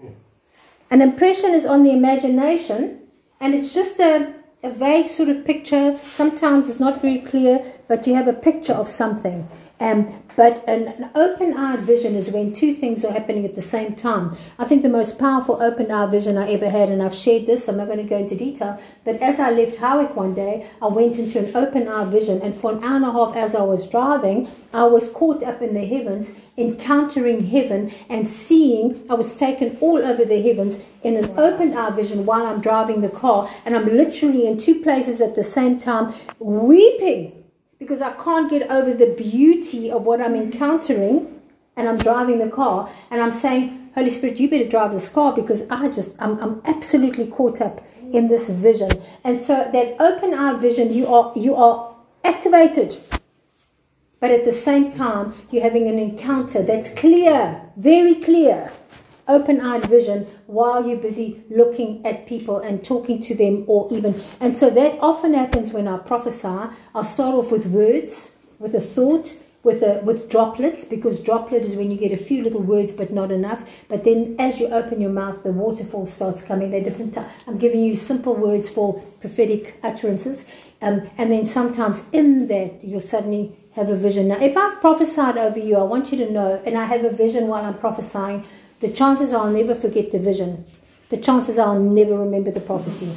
Hmm. 0.00 0.08
An 0.90 1.00
impression 1.00 1.50
is 1.50 1.66
on 1.66 1.84
the 1.84 1.92
imagination, 1.92 3.00
and 3.40 3.54
it's 3.54 3.72
just 3.72 4.00
a 4.00 4.34
a 4.62 4.70
vague 4.70 5.08
sort 5.08 5.28
of 5.28 5.44
picture. 5.44 5.98
Sometimes 6.12 6.70
it's 6.70 6.78
not 6.78 7.02
very 7.02 7.18
clear, 7.18 7.64
but 7.88 8.06
you 8.06 8.14
have 8.14 8.28
a 8.28 8.32
picture 8.32 8.72
of 8.72 8.88
something. 8.88 9.48
Um, 9.80 10.21
but 10.36 10.66
an, 10.68 10.88
an 10.88 11.10
open 11.14 11.54
eyed 11.54 11.80
vision 11.80 12.14
is 12.14 12.30
when 12.30 12.52
two 12.52 12.72
things 12.72 13.04
are 13.04 13.12
happening 13.12 13.44
at 13.44 13.54
the 13.54 13.62
same 13.62 13.94
time. 13.94 14.36
I 14.58 14.64
think 14.64 14.82
the 14.82 14.88
most 14.88 15.18
powerful 15.18 15.62
open 15.62 15.90
eyed 15.90 16.10
vision 16.10 16.38
I 16.38 16.50
ever 16.50 16.70
had, 16.70 16.88
and 16.88 17.02
I've 17.02 17.14
shared 17.14 17.46
this, 17.46 17.68
I'm 17.68 17.76
not 17.76 17.86
going 17.86 17.98
to 17.98 18.04
go 18.04 18.18
into 18.18 18.34
detail, 18.34 18.80
but 19.04 19.16
as 19.16 19.40
I 19.40 19.50
left 19.50 19.76
Howick 19.76 20.16
one 20.16 20.34
day, 20.34 20.68
I 20.80 20.86
went 20.86 21.18
into 21.18 21.38
an 21.38 21.56
open 21.56 21.88
eyed 21.88 22.08
vision, 22.08 22.40
and 22.42 22.54
for 22.54 22.72
an 22.72 22.82
hour 22.84 22.96
and 22.96 23.04
a 23.04 23.12
half 23.12 23.36
as 23.36 23.54
I 23.54 23.62
was 23.62 23.86
driving, 23.86 24.48
I 24.72 24.84
was 24.84 25.08
caught 25.10 25.42
up 25.42 25.62
in 25.62 25.74
the 25.74 25.84
heavens, 25.84 26.32
encountering 26.56 27.46
heaven, 27.46 27.92
and 28.08 28.28
seeing, 28.28 29.04
I 29.10 29.14
was 29.14 29.34
taken 29.34 29.76
all 29.80 29.98
over 29.98 30.24
the 30.24 30.42
heavens 30.42 30.78
in 31.02 31.16
an 31.16 31.38
open 31.38 31.76
eyed 31.76 31.94
vision 31.94 32.24
while 32.26 32.46
I'm 32.46 32.60
driving 32.60 33.00
the 33.00 33.08
car, 33.08 33.50
and 33.64 33.76
I'm 33.76 33.86
literally 33.86 34.46
in 34.46 34.58
two 34.58 34.80
places 34.80 35.20
at 35.20 35.34
the 35.34 35.42
same 35.42 35.78
time, 35.78 36.14
weeping 36.38 37.41
because 37.82 38.00
I 38.00 38.12
can't 38.12 38.48
get 38.48 38.70
over 38.70 38.94
the 38.94 39.12
beauty 39.12 39.90
of 39.90 40.06
what 40.06 40.20
I'm 40.20 40.36
encountering 40.36 41.40
and 41.76 41.88
I'm 41.88 41.98
driving 41.98 42.38
the 42.38 42.48
car 42.48 42.88
and 43.10 43.20
I'm 43.20 43.32
saying, 43.32 43.90
Holy 43.96 44.08
Spirit, 44.08 44.38
you 44.38 44.48
better 44.48 44.68
drive 44.68 44.92
this 44.92 45.08
car 45.08 45.34
because 45.34 45.68
I 45.68 45.88
just, 45.88 46.14
I'm, 46.20 46.38
I'm 46.38 46.62
absolutely 46.64 47.26
caught 47.26 47.60
up 47.60 47.84
in 48.12 48.28
this 48.28 48.48
vision. 48.48 48.90
And 49.24 49.40
so 49.40 49.68
that 49.72 49.96
open 50.00 50.32
eye 50.32 50.52
vision, 50.54 50.92
you 50.92 51.08
are, 51.08 51.32
you 51.34 51.56
are 51.56 51.94
activated. 52.22 53.02
But 54.20 54.30
at 54.30 54.44
the 54.44 54.52
same 54.52 54.92
time, 54.92 55.34
you're 55.50 55.64
having 55.64 55.88
an 55.88 55.98
encounter 55.98 56.62
that's 56.62 56.94
clear, 56.94 57.62
very 57.76 58.14
clear 58.14 58.70
open 59.36 59.60
eyed 59.60 59.84
vision 59.84 60.26
while 60.46 60.86
you're 60.86 61.04
busy 61.10 61.28
looking 61.50 62.04
at 62.06 62.26
people 62.26 62.58
and 62.58 62.84
talking 62.84 63.20
to 63.22 63.34
them, 63.34 63.64
or 63.66 63.88
even. 63.90 64.12
And 64.40 64.56
so 64.56 64.70
that 64.70 64.98
often 65.00 65.34
happens 65.34 65.72
when 65.72 65.88
I 65.88 65.96
prophesy. 65.98 66.58
I'll 66.94 67.10
start 67.16 67.34
off 67.34 67.50
with 67.50 67.66
words, 67.66 68.32
with 68.58 68.74
a 68.74 68.80
thought, 68.80 69.26
with 69.62 69.82
a, 69.82 70.00
with 70.02 70.28
droplets 70.28 70.84
because 70.84 71.20
droplet 71.20 71.64
is 71.64 71.76
when 71.76 71.90
you 71.90 71.96
get 71.96 72.12
a 72.12 72.16
few 72.16 72.42
little 72.42 72.60
words 72.60 72.92
but 72.92 73.12
not 73.12 73.30
enough. 73.30 73.60
But 73.88 74.04
then 74.04 74.34
as 74.38 74.58
you 74.60 74.66
open 74.68 75.00
your 75.00 75.10
mouth, 75.10 75.42
the 75.42 75.52
waterfall 75.52 76.06
starts 76.06 76.42
coming. 76.42 76.70
They're 76.70 76.82
different. 76.82 77.16
I'm 77.46 77.58
giving 77.58 77.80
you 77.80 77.94
simple 77.94 78.34
words 78.34 78.68
for 78.68 79.00
prophetic 79.20 79.78
utterances, 79.82 80.46
um, 80.80 81.08
and 81.16 81.30
then 81.30 81.46
sometimes 81.46 82.04
in 82.12 82.48
that 82.48 82.84
you'll 82.84 83.00
suddenly 83.00 83.56
have 83.74 83.88
a 83.88 83.96
vision. 83.96 84.28
Now, 84.28 84.40
if 84.40 84.56
I've 84.56 84.80
prophesied 84.80 85.38
over 85.38 85.58
you, 85.58 85.76
I 85.76 85.82
want 85.82 86.12
you 86.12 86.18
to 86.18 86.30
know, 86.30 86.60
and 86.66 86.76
I 86.76 86.84
have 86.84 87.04
a 87.04 87.10
vision 87.10 87.46
while 87.46 87.64
I'm 87.64 87.78
prophesying 87.78 88.44
the 88.82 88.92
chances 88.92 89.32
are 89.32 89.44
I'll 89.44 89.52
never 89.52 89.76
forget 89.76 90.10
the 90.10 90.18
vision. 90.18 90.64
The 91.08 91.16
chances 91.16 91.56
are 91.56 91.68
I'll 91.68 91.80
never 91.80 92.18
remember 92.18 92.50
the 92.50 92.60
prophecy. 92.60 93.08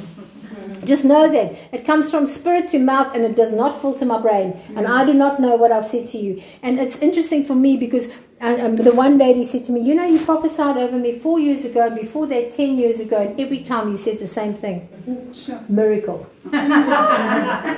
Just 0.84 1.04
know 1.04 1.28
that 1.28 1.56
it 1.72 1.84
comes 1.84 2.10
from 2.10 2.26
spirit 2.26 2.68
to 2.68 2.78
mouth 2.78 3.14
and 3.14 3.24
it 3.24 3.36
does 3.36 3.52
not 3.52 3.80
filter 3.80 4.04
my 4.04 4.20
brain. 4.20 4.58
And 4.74 4.86
I 4.86 5.04
do 5.04 5.12
not 5.12 5.40
know 5.40 5.56
what 5.56 5.72
I've 5.72 5.86
said 5.86 6.08
to 6.08 6.18
you. 6.18 6.42
And 6.62 6.78
it's 6.78 6.96
interesting 6.96 7.44
for 7.44 7.54
me 7.54 7.76
because 7.76 8.08
um, 8.40 8.76
the 8.76 8.92
one 8.92 9.16
lady 9.16 9.44
said 9.44 9.64
to 9.64 9.72
me, 9.72 9.80
You 9.80 9.94
know, 9.94 10.04
you 10.04 10.18
prophesied 10.18 10.76
over 10.76 10.98
me 10.98 11.18
four 11.18 11.40
years 11.40 11.64
ago, 11.64 11.86
and 11.86 11.96
before 11.96 12.26
that, 12.26 12.52
10 12.52 12.76
years 12.76 13.00
ago, 13.00 13.22
and 13.22 13.40
every 13.40 13.60
time 13.60 13.88
you 13.88 13.96
said 13.96 14.18
the 14.18 14.26
same 14.26 14.52
thing. 14.54 15.32
Sure. 15.32 15.60
Miracle. 15.68 16.28
I 16.52 17.72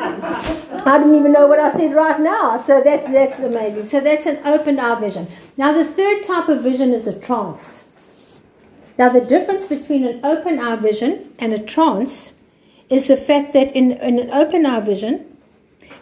didn't 0.98 1.14
even 1.14 1.32
know 1.32 1.46
what 1.46 1.60
I 1.60 1.70
said 1.70 1.94
right 1.94 2.20
now. 2.20 2.60
So 2.62 2.82
that, 2.82 3.12
that's 3.12 3.38
amazing. 3.38 3.84
So 3.84 4.00
that's 4.00 4.26
an 4.26 4.44
open 4.44 4.80
eye 4.80 4.98
vision. 4.98 5.28
Now, 5.56 5.72
the 5.72 5.84
third 5.84 6.24
type 6.24 6.48
of 6.48 6.62
vision 6.62 6.92
is 6.92 7.06
a 7.06 7.18
trance. 7.18 7.84
Now, 8.98 9.10
the 9.10 9.20
difference 9.20 9.68
between 9.68 10.04
an 10.04 10.20
open 10.24 10.58
eye 10.58 10.74
vision 10.74 11.32
and 11.38 11.54
a 11.54 11.62
trance 11.62 12.32
is 12.90 13.06
the 13.06 13.16
fact 13.16 13.52
that 13.52 13.74
in, 13.74 13.92
in 13.92 14.18
an 14.18 14.30
open 14.30 14.66
eye 14.66 14.80
vision, 14.80 15.24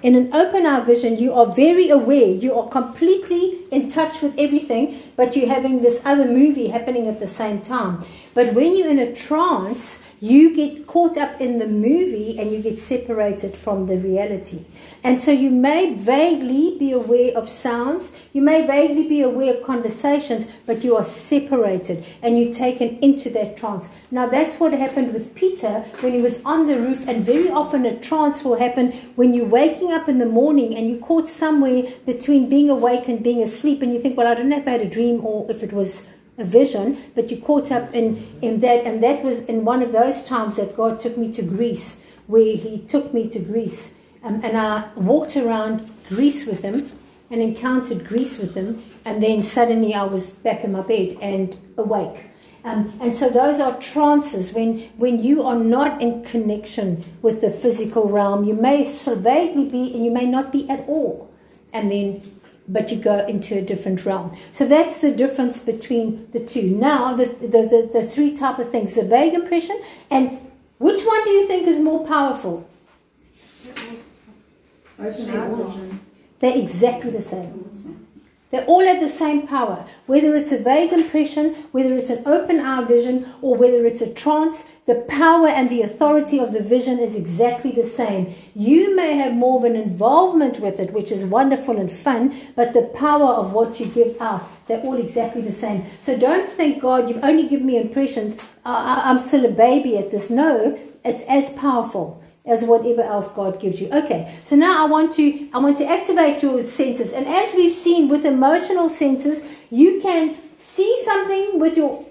in 0.03 0.15
an 0.15 0.33
open 0.33 0.67
eye 0.67 0.81
vision, 0.81 1.19
you 1.19 1.33
are 1.33 1.47
very 1.47 1.89
aware, 1.89 2.29
you 2.29 2.55
are 2.55 2.69
completely 2.69 3.59
in 3.71 3.89
touch 3.89 4.23
with 4.23 4.35
everything, 4.39 5.03
but 5.17 5.37
you're 5.37 5.49
having 5.49 5.83
this 5.83 6.01
other 6.05 6.27
movie 6.27 6.69
happening 6.69 7.09
at 7.09 7.21
the 7.21 7.27
same 7.27 7.61
time. 7.61 8.05
But 8.35 8.55
when 8.55 8.77
you're 8.77 8.91
in 8.91 8.99
a 8.99 9.15
trance, 9.15 10.03
you 10.21 10.55
get 10.55 10.87
caught 10.87 11.19
up 11.19 11.41
in 11.41 11.59
the 11.59 11.67
movie 11.67 12.39
and 12.39 12.51
you 12.51 12.63
get 12.63 12.79
separated 12.79 13.57
from 13.57 13.87
the 13.87 13.99
reality. 13.99 14.65
And 15.05 15.21
so 15.21 15.31
you 15.31 15.51
may 15.51 15.95
vaguely 15.95 16.77
be 16.79 16.91
aware 16.91 17.37
of 17.37 17.49
sounds, 17.49 18.13
you 18.33 18.43
may 18.43 18.67
vaguely 18.67 19.07
be 19.07 19.21
aware 19.23 19.55
of 19.55 19.63
conversations, 19.63 20.47
but 20.65 20.83
you 20.83 20.97
are 20.97 21.03
separated 21.03 22.05
and 22.23 22.39
you're 22.39 22.53
taken 22.53 22.99
into 22.99 23.31
that 23.31 23.57
trance. 23.57 23.89
Now, 24.11 24.27
that's 24.27 24.59
what 24.59 24.73
happened 24.73 25.13
with 25.13 25.35
Peter 25.35 25.81
when 26.01 26.13
he 26.13 26.23
was 26.23 26.43
on 26.45 26.67
the 26.67 26.81
roof, 26.81 27.07
and 27.07 27.25
very 27.25 27.51
often 27.51 27.85
a 27.85 27.99
trance 27.99 28.43
will 28.43 28.57
happen 28.57 28.93
when 29.17 29.35
you're 29.35 29.47
waking 29.47 29.93
up 29.93 30.09
in 30.09 30.19
the 30.19 30.27
morning 30.27 30.75
and 30.75 30.89
you're 30.89 30.99
caught 30.99 31.29
somewhere 31.29 31.85
between 32.05 32.49
being 32.49 32.71
awake 32.71 33.07
and 33.09 33.23
being 33.23 33.43
asleep, 33.43 33.57
and 33.67 33.93
you 33.93 34.01
think, 34.01 34.17
Well, 34.17 34.27
I 34.27 34.35
don't 34.35 34.49
know 34.49 34.59
if 34.59 34.67
I 34.67 34.73
had 34.73 34.83
a 34.83 34.89
dream 34.89 35.25
or 35.25 35.51
if 35.51 35.63
it 35.63 35.73
was 35.73 36.07
a 36.39 36.45
vision, 36.45 36.99
but 37.15 37.31
you 37.31 37.39
caught 37.39 37.73
up 37.73 37.95
in, 37.95 38.39
in 38.43 38.61
that. 38.61 38.85
And 38.85 39.03
that 39.03 39.23
was 39.23 39.45
in 39.47 39.65
one 39.65 39.83
of 39.83 39.93
those 39.93 40.25
times 40.25 40.57
that 40.57 40.77
God 40.77 41.01
took 41.01 41.17
me 41.17 41.33
to 41.33 41.43
Greece, 41.43 42.01
where 42.27 42.57
He 42.57 42.79
took 42.79 43.13
me 43.13 43.29
to 43.31 43.39
Greece. 43.39 43.95
Um, 44.23 44.41
and 44.43 44.57
I 44.57 44.89
walked 44.97 45.37
around 45.37 45.91
Greece 46.09 46.47
with 46.47 46.63
Him 46.63 46.91
and 47.31 47.43
encountered 47.43 48.07
Greece 48.07 48.39
with 48.39 48.55
Him. 48.55 48.85
And 49.05 49.23
then 49.23 49.43
suddenly 49.43 49.95
I 49.95 50.05
was 50.05 50.31
back 50.31 50.65
in 50.65 50.73
my 50.73 50.83
bed 50.83 51.19
and 51.21 51.57
awake. 51.77 52.31
Um, 52.67 52.99
and 53.01 53.15
so 53.15 53.29
those 53.29 53.61
are 53.61 53.79
trances 53.79 54.53
when, 54.53 54.81
when 54.97 55.23
you 55.23 55.45
are 55.45 55.59
not 55.59 56.03
in 56.03 56.25
connection 56.25 57.05
with 57.23 57.41
the 57.41 57.49
physical 57.49 58.09
realm. 58.09 58.43
You 58.43 58.55
may 58.55 58.85
vaguely 58.85 59.69
be 59.69 59.95
and 59.95 60.05
you 60.05 60.11
may 60.11 60.27
not 60.27 60.51
be 60.51 60.69
at 60.69 60.81
all. 60.89 61.33
And 61.73 61.93
then 61.93 62.23
but 62.69 62.91
you 62.91 62.99
go 62.99 63.25
into 63.27 63.59
a 63.59 63.63
different 63.63 64.05
realm. 64.05 64.37
So 64.53 64.67
that's 64.67 65.01
the 65.01 65.13
difference 65.13 65.61
between 65.61 66.29
the 66.33 66.41
two. 66.41 66.71
Now, 66.71 67.15
the, 67.15 67.27
the, 67.27 67.63
the, 67.63 67.91
the 67.93 68.03
three 68.07 68.35
type 68.37 68.59
of 68.59 68.71
things, 68.71 68.95
the 68.95 69.05
vague 69.05 69.35
impression, 69.35 69.81
and 70.11 70.39
which 70.79 71.05
one 71.05 71.25
do 71.25 71.31
you 71.31 71.47
think 71.47 71.67
is 71.67 71.81
more 71.81 72.07
powerful? 72.07 72.69
They're 76.39 76.59
exactly 76.59 77.11
the 77.11 77.21
same. 77.21 78.06
They 78.51 78.65
all 78.65 78.85
have 78.85 79.01
the 79.01 79.09
same 79.09 79.49
power. 79.49 79.85
Whether 80.07 80.37
it's 80.37 80.53
a 80.53 80.59
vague 80.59 80.93
impression, 80.93 81.55
whether 81.73 81.97
it's 81.97 82.11
an 82.11 82.23
open 82.27 82.61
eye 82.61 82.85
vision, 82.85 83.33
or 83.43 83.57
whether 83.57 83.85
it's 83.85 84.01
a 84.01 84.13
trance, 84.13 84.65
the 84.87 85.05
power 85.09 85.49
and 85.49 85.69
the 85.69 85.83
authority 85.83 86.39
of 86.39 86.53
the 86.53 86.61
vision 86.61 87.01
is 87.01 87.17
exactly 87.17 87.73
the 87.73 87.83
same. 87.83 88.35
You 88.55 88.95
may 88.95 89.17
have 89.17 89.35
more 89.35 89.59
of 89.59 89.65
an 89.65 89.75
involvement 89.75 90.61
with 90.61 90.79
it, 90.79 90.93
which 90.93 91.11
is 91.11 91.25
wonderful 91.25 91.77
and 91.77 91.91
fun, 91.91 92.37
but 92.55 92.73
the 92.73 92.83
power 92.83 93.33
of 93.35 93.53
what 93.53 93.81
you 93.81 93.87
give 93.87 94.21
out, 94.21 94.45
they're 94.69 94.81
all 94.81 94.97
exactly 94.97 95.43
the 95.43 95.51
same. 95.51 95.85
So 96.01 96.17
don't 96.17 96.49
think, 96.49 96.81
God, 96.81 97.09
you've 97.09 97.25
only 97.25 97.49
given 97.49 97.67
me 97.67 97.77
impressions. 97.79 98.37
I'm 98.65 99.19
still 99.19 99.45
a 99.45 99.51
baby 99.51 99.99
at 99.99 100.13
this. 100.13 100.31
No, 100.31 100.79
it's 101.05 101.23
as 101.23 101.51
powerful 101.51 102.23
as 102.47 102.65
whatever 102.65 103.03
else 103.03 103.29
God 103.29 103.61
gives 103.61 103.81
you. 103.81 103.89
Okay, 103.93 104.35
so 104.45 104.57
now 104.57 104.85
I 104.85 104.89
want 104.89 105.15
to 105.17 105.49
I 105.53 105.59
want 105.59 105.79
to 105.79 105.87
activate 105.87 106.43
your 106.43 106.63
senses, 106.63 107.13
and 107.13 107.27
as 107.27 107.55
we've 107.55 107.75
seen 107.75 108.09
with 108.09 108.25
emotional 108.25 108.89
senses, 108.89 109.43
you 109.71 110.01
can 110.01 110.37
see 110.59 111.03
something 111.05 111.59
with 111.59 111.77
your 111.77 112.05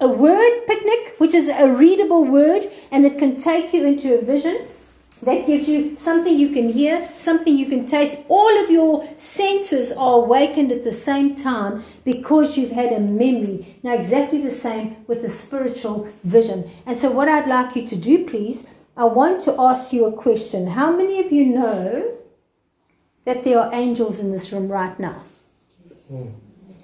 a 0.00 0.08
word 0.08 0.66
picnic, 0.66 1.14
which 1.18 1.32
is 1.32 1.48
a 1.48 1.70
readable 1.70 2.24
word, 2.24 2.68
and 2.90 3.06
it 3.06 3.18
can 3.18 3.40
take 3.40 3.72
you 3.72 3.86
into 3.86 4.18
a 4.18 4.20
vision. 4.20 4.66
That 5.22 5.46
gives 5.46 5.68
you 5.68 5.96
something 5.98 6.36
you 6.36 6.48
can 6.48 6.70
hear, 6.70 7.08
something 7.16 7.56
you 7.56 7.66
can 7.66 7.86
taste. 7.86 8.18
All 8.28 8.64
of 8.64 8.68
your 8.68 9.08
senses 9.16 9.92
are 9.92 10.16
awakened 10.16 10.72
at 10.72 10.82
the 10.82 10.90
same 10.90 11.36
time 11.36 11.84
because 12.02 12.58
you've 12.58 12.72
had 12.72 12.90
a 12.90 12.98
memory. 12.98 13.78
Now, 13.84 13.94
exactly 13.94 14.42
the 14.42 14.50
same 14.50 14.96
with 15.06 15.22
the 15.22 15.30
spiritual 15.30 16.08
vision. 16.24 16.68
And 16.84 16.98
so, 16.98 17.12
what 17.12 17.28
I'd 17.28 17.46
like 17.46 17.76
you 17.76 17.86
to 17.86 17.94
do, 17.94 18.26
please, 18.26 18.66
I 18.96 19.04
want 19.04 19.42
to 19.44 19.58
ask 19.58 19.92
you 19.92 20.04
a 20.06 20.12
question. 20.12 20.68
How 20.68 20.94
many 20.94 21.20
of 21.20 21.32
you 21.32 21.46
know 21.46 22.18
that 23.24 23.44
there 23.44 23.58
are 23.58 23.72
angels 23.72 24.20
in 24.20 24.32
this 24.32 24.52
room 24.52 24.68
right 24.68 24.98
now? 24.98 25.22
Yes. 26.10 26.26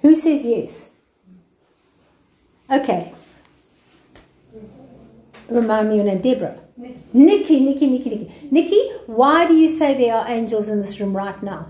Who 0.01 0.15
says 0.15 0.45
yes? 0.45 0.91
Okay. 2.71 3.13
Remind 5.49 5.89
me 5.89 5.95
your 5.97 6.05
name, 6.05 6.21
Deborah. 6.21 6.59
Nikki, 7.13 7.59
Nikki, 7.59 7.87
Nikki, 7.87 8.09
Nikki. 8.09 8.47
Nikki, 8.51 8.89
why 9.07 9.45
do 9.47 9.53
you 9.53 9.67
say 9.67 9.95
there 9.95 10.15
are 10.15 10.27
angels 10.27 10.69
in 10.69 10.81
this 10.81 10.99
room 10.99 11.15
right 11.15 11.41
now? 11.43 11.69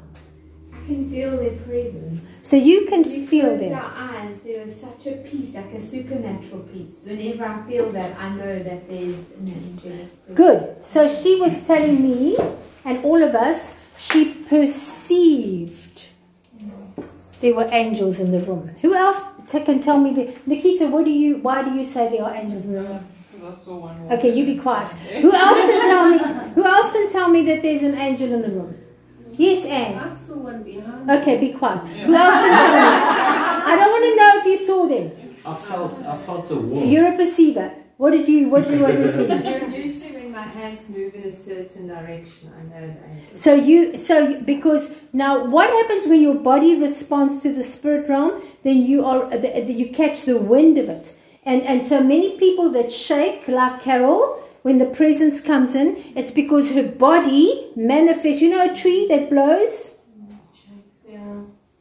I 0.74 0.86
can 0.86 1.10
feel 1.10 1.38
their 1.38 1.52
presence. 1.52 2.22
So 2.50 2.56
you 2.56 2.88
can 2.88 3.04
feel 3.04 3.56
them. 3.58 3.76
our 3.76 3.94
eyes, 3.96 4.36
there 4.44 4.62
is 4.62 4.82
such 4.82 5.06
a 5.06 5.18
peace, 5.18 5.54
like 5.54 5.72
a 5.72 5.80
supernatural 5.80 6.62
peace. 6.74 7.04
Whenever 7.06 7.46
I 7.46 7.62
feel 7.70 7.92
that, 7.92 8.20
I 8.20 8.30
know 8.30 8.58
that 8.58 8.90
there's 8.90 9.30
an 9.38 9.80
angel. 9.84 10.10
Good. 10.34 10.84
So 10.84 11.08
she 11.14 11.40
was 11.40 11.68
telling 11.68 12.02
me, 12.02 12.38
and 12.84 13.06
all 13.06 13.22
of 13.22 13.36
us, 13.36 13.76
she 13.96 14.34
perceived 14.50 16.08
there 17.40 17.54
were 17.54 17.70
angels 17.72 18.20
in 18.20 18.32
the 18.32 18.40
room. 18.40 18.70
Who 18.82 18.96
else 18.96 19.22
can 19.48 19.80
tell 19.80 20.00
me? 20.00 20.12
The, 20.12 20.36
Nikita, 20.48 20.88
what 20.88 21.06
do 21.06 21.12
you? 21.12 21.38
Why 21.38 21.62
do 21.62 21.70
you 21.76 21.84
say 21.84 22.10
there 22.10 22.24
are 22.24 22.34
angels 22.34 22.66
in 22.66 22.74
the 22.74 22.82
room? 22.82 23.08
Okay, 24.10 24.34
you 24.36 24.44
be 24.44 24.58
quiet. 24.58 24.92
Who 24.92 25.32
else 25.32 25.62
can 25.70 25.82
tell 25.88 26.10
me? 26.10 26.52
Who 26.56 26.66
else 26.66 26.92
can 26.92 27.12
tell 27.12 27.30
me 27.30 27.46
that 27.46 27.62
there's 27.62 27.84
an 27.84 27.94
angel 27.94 28.34
in 28.34 28.42
the 28.42 28.50
room? 28.50 28.76
Yes, 29.40 29.66
Anne. 29.66 29.98
I 30.00 30.14
saw 30.14 30.36
one 30.36 30.64
behind. 30.64 31.10
Okay, 31.10 31.40
be 31.40 31.54
quiet. 31.54 31.82
Who 31.82 32.14
else 32.14 32.36
can 32.44 32.52
tell 32.64 32.74
me? 32.76 32.90
I 33.72 33.76
don't 33.80 33.92
want 33.96 34.06
to 34.10 34.14
know 34.20 34.32
if 34.40 34.46
you 34.52 34.68
saw 34.68 34.86
them. 34.86 35.06
I 35.46 35.54
felt 35.56 35.94
I 36.06 36.18
felt 36.18 36.52
a 36.52 36.56
warmth. 36.56 36.92
You're 36.92 37.14
a 37.14 37.16
perceiver. 37.16 37.72
What 37.96 38.12
did 38.12 38.28
you? 38.28 38.50
What 38.50 38.66
did 38.68 38.78
you 38.78 38.84
want 38.84 39.00
me 39.00 39.06
to 39.06 39.28
tell 39.28 39.70
you? 39.72 39.84
Usually, 39.86 40.12
when 40.18 40.32
my 40.34 40.42
hands 40.42 40.82
move 40.90 41.16
in 41.16 41.24
a 41.24 41.32
certain 41.32 41.88
direction, 41.88 42.52
I 42.60 42.64
know 42.72 42.88
that. 42.88 43.38
So 43.38 43.54
you, 43.54 43.98
so 43.98 44.42
because 44.42 44.92
now, 45.14 45.46
what 45.46 45.70
happens 45.70 46.06
when 46.06 46.22
your 46.22 46.36
body 46.36 46.76
responds 46.76 47.42
to 47.44 47.54
the 47.54 47.64
spirit 47.64 48.10
realm? 48.10 48.42
Then 48.64 48.82
you 48.82 49.06
are, 49.06 49.30
the, 49.30 49.50
the, 49.68 49.72
you 49.72 49.90
catch 50.02 50.24
the 50.24 50.38
wind 50.38 50.78
of 50.78 50.90
it, 50.90 51.16
and 51.46 51.62
and 51.64 51.88
so 51.88 52.02
many 52.04 52.38
people 52.38 52.70
that 52.72 52.92
shake, 52.92 53.48
like 53.48 53.82
Carol, 53.82 54.22
when 54.62 54.78
the 54.78 54.86
presence 54.86 55.42
comes 55.42 55.76
in, 55.76 55.96
it's 56.16 56.32
because 56.32 56.72
her 56.72 56.84
body 56.84 57.72
manifests. 57.76 58.42
You 58.42 58.50
know, 58.50 58.72
a 58.72 58.76
tree 58.76 59.08
that 59.08 59.30
blows. 59.30 59.96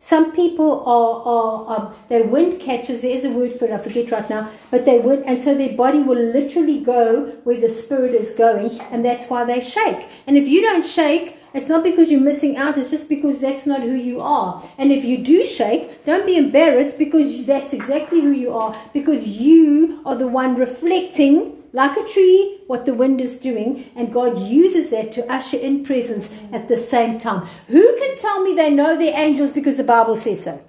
Some 0.09 0.33
people 0.33 0.85
are, 0.87 1.21
are, 1.23 1.67
are 1.67 1.95
they 2.09 2.23
wind 2.23 2.63
catchers. 2.63 3.03
There 3.03 3.11
is 3.11 3.27
a 3.27 3.31
word 3.31 3.53
for 3.53 3.67
it. 3.67 3.73
I 3.73 3.77
forget 3.77 4.11
right 4.11 4.31
now. 4.31 4.49
But 4.71 4.87
they 4.87 5.01
would, 5.01 5.19
and 5.25 5.39
so 5.39 5.55
their 5.55 5.77
body 5.77 5.99
will 5.99 6.19
literally 6.19 6.81
go 6.81 7.27
where 7.45 7.61
the 7.61 7.69
spirit 7.69 8.15
is 8.15 8.35
going, 8.35 8.81
and 8.91 9.05
that's 9.05 9.27
why 9.27 9.45
they 9.45 9.61
shake. 9.61 10.09
And 10.27 10.39
if 10.39 10.49
you 10.49 10.63
don't 10.63 10.87
shake, 10.87 11.37
it's 11.53 11.69
not 11.69 11.85
because 11.85 12.11
you're 12.11 12.23
missing 12.23 12.57
out. 12.57 12.79
It's 12.79 12.91
just 12.91 13.11
because 13.11 13.41
that's 13.41 13.67
not 13.67 13.83
who 13.83 13.95
you 13.95 14.23
are. 14.23 14.67
And 14.79 14.93
if 14.93 15.05
you 15.05 15.19
do 15.19 15.45
shake, 15.45 16.07
don't 16.07 16.25
be 16.25 16.39
embarrassed 16.39 16.97
because 16.97 17.45
that's 17.45 17.75
exactly 17.75 18.23
who 18.23 18.31
you 18.31 18.55
are. 18.55 18.75
Because 18.95 19.29
you 19.29 20.01
are 20.07 20.17
the 20.17 20.27
one 20.27 20.55
reflecting 20.55 21.58
like 21.73 21.97
a 21.97 22.09
tree, 22.09 22.61
what 22.67 22.87
the 22.87 22.95
wind 22.95 23.21
is 23.21 23.37
doing, 23.39 23.91
and 23.95 24.13
God 24.13 24.39
uses 24.39 24.91
that 24.91 25.13
to 25.13 25.33
usher 25.33 25.57
in 25.59 25.85
presence 25.85 26.33
at 26.53 26.69
the 26.69 26.77
same 26.77 27.19
time. 27.19 27.47
Who 27.69 27.99
can 27.99 28.17
tell 28.19 28.43
me 28.43 28.55
they 28.55 28.71
know 28.71 28.97
they're 28.97 29.19
angels 29.19 29.53
because 29.53 29.77
the 29.77 29.85
Bible 29.85 30.17
says 30.17 30.45
so? 30.45 30.65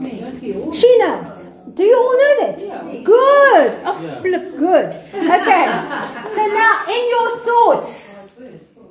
Sheena, 0.00 1.74
do 1.74 1.84
you 1.84 1.96
all 1.96 2.12
know 2.12 2.46
that? 2.46 2.60
Yeah. 2.60 3.02
Good. 3.02 3.78
Oh, 3.84 4.18
flip, 4.20 4.56
good. 4.56 4.88
Okay. 5.14 5.66
So 6.34 6.46
now, 6.46 6.84
in 6.88 7.08
your 7.08 7.38
thoughts, 7.38 8.11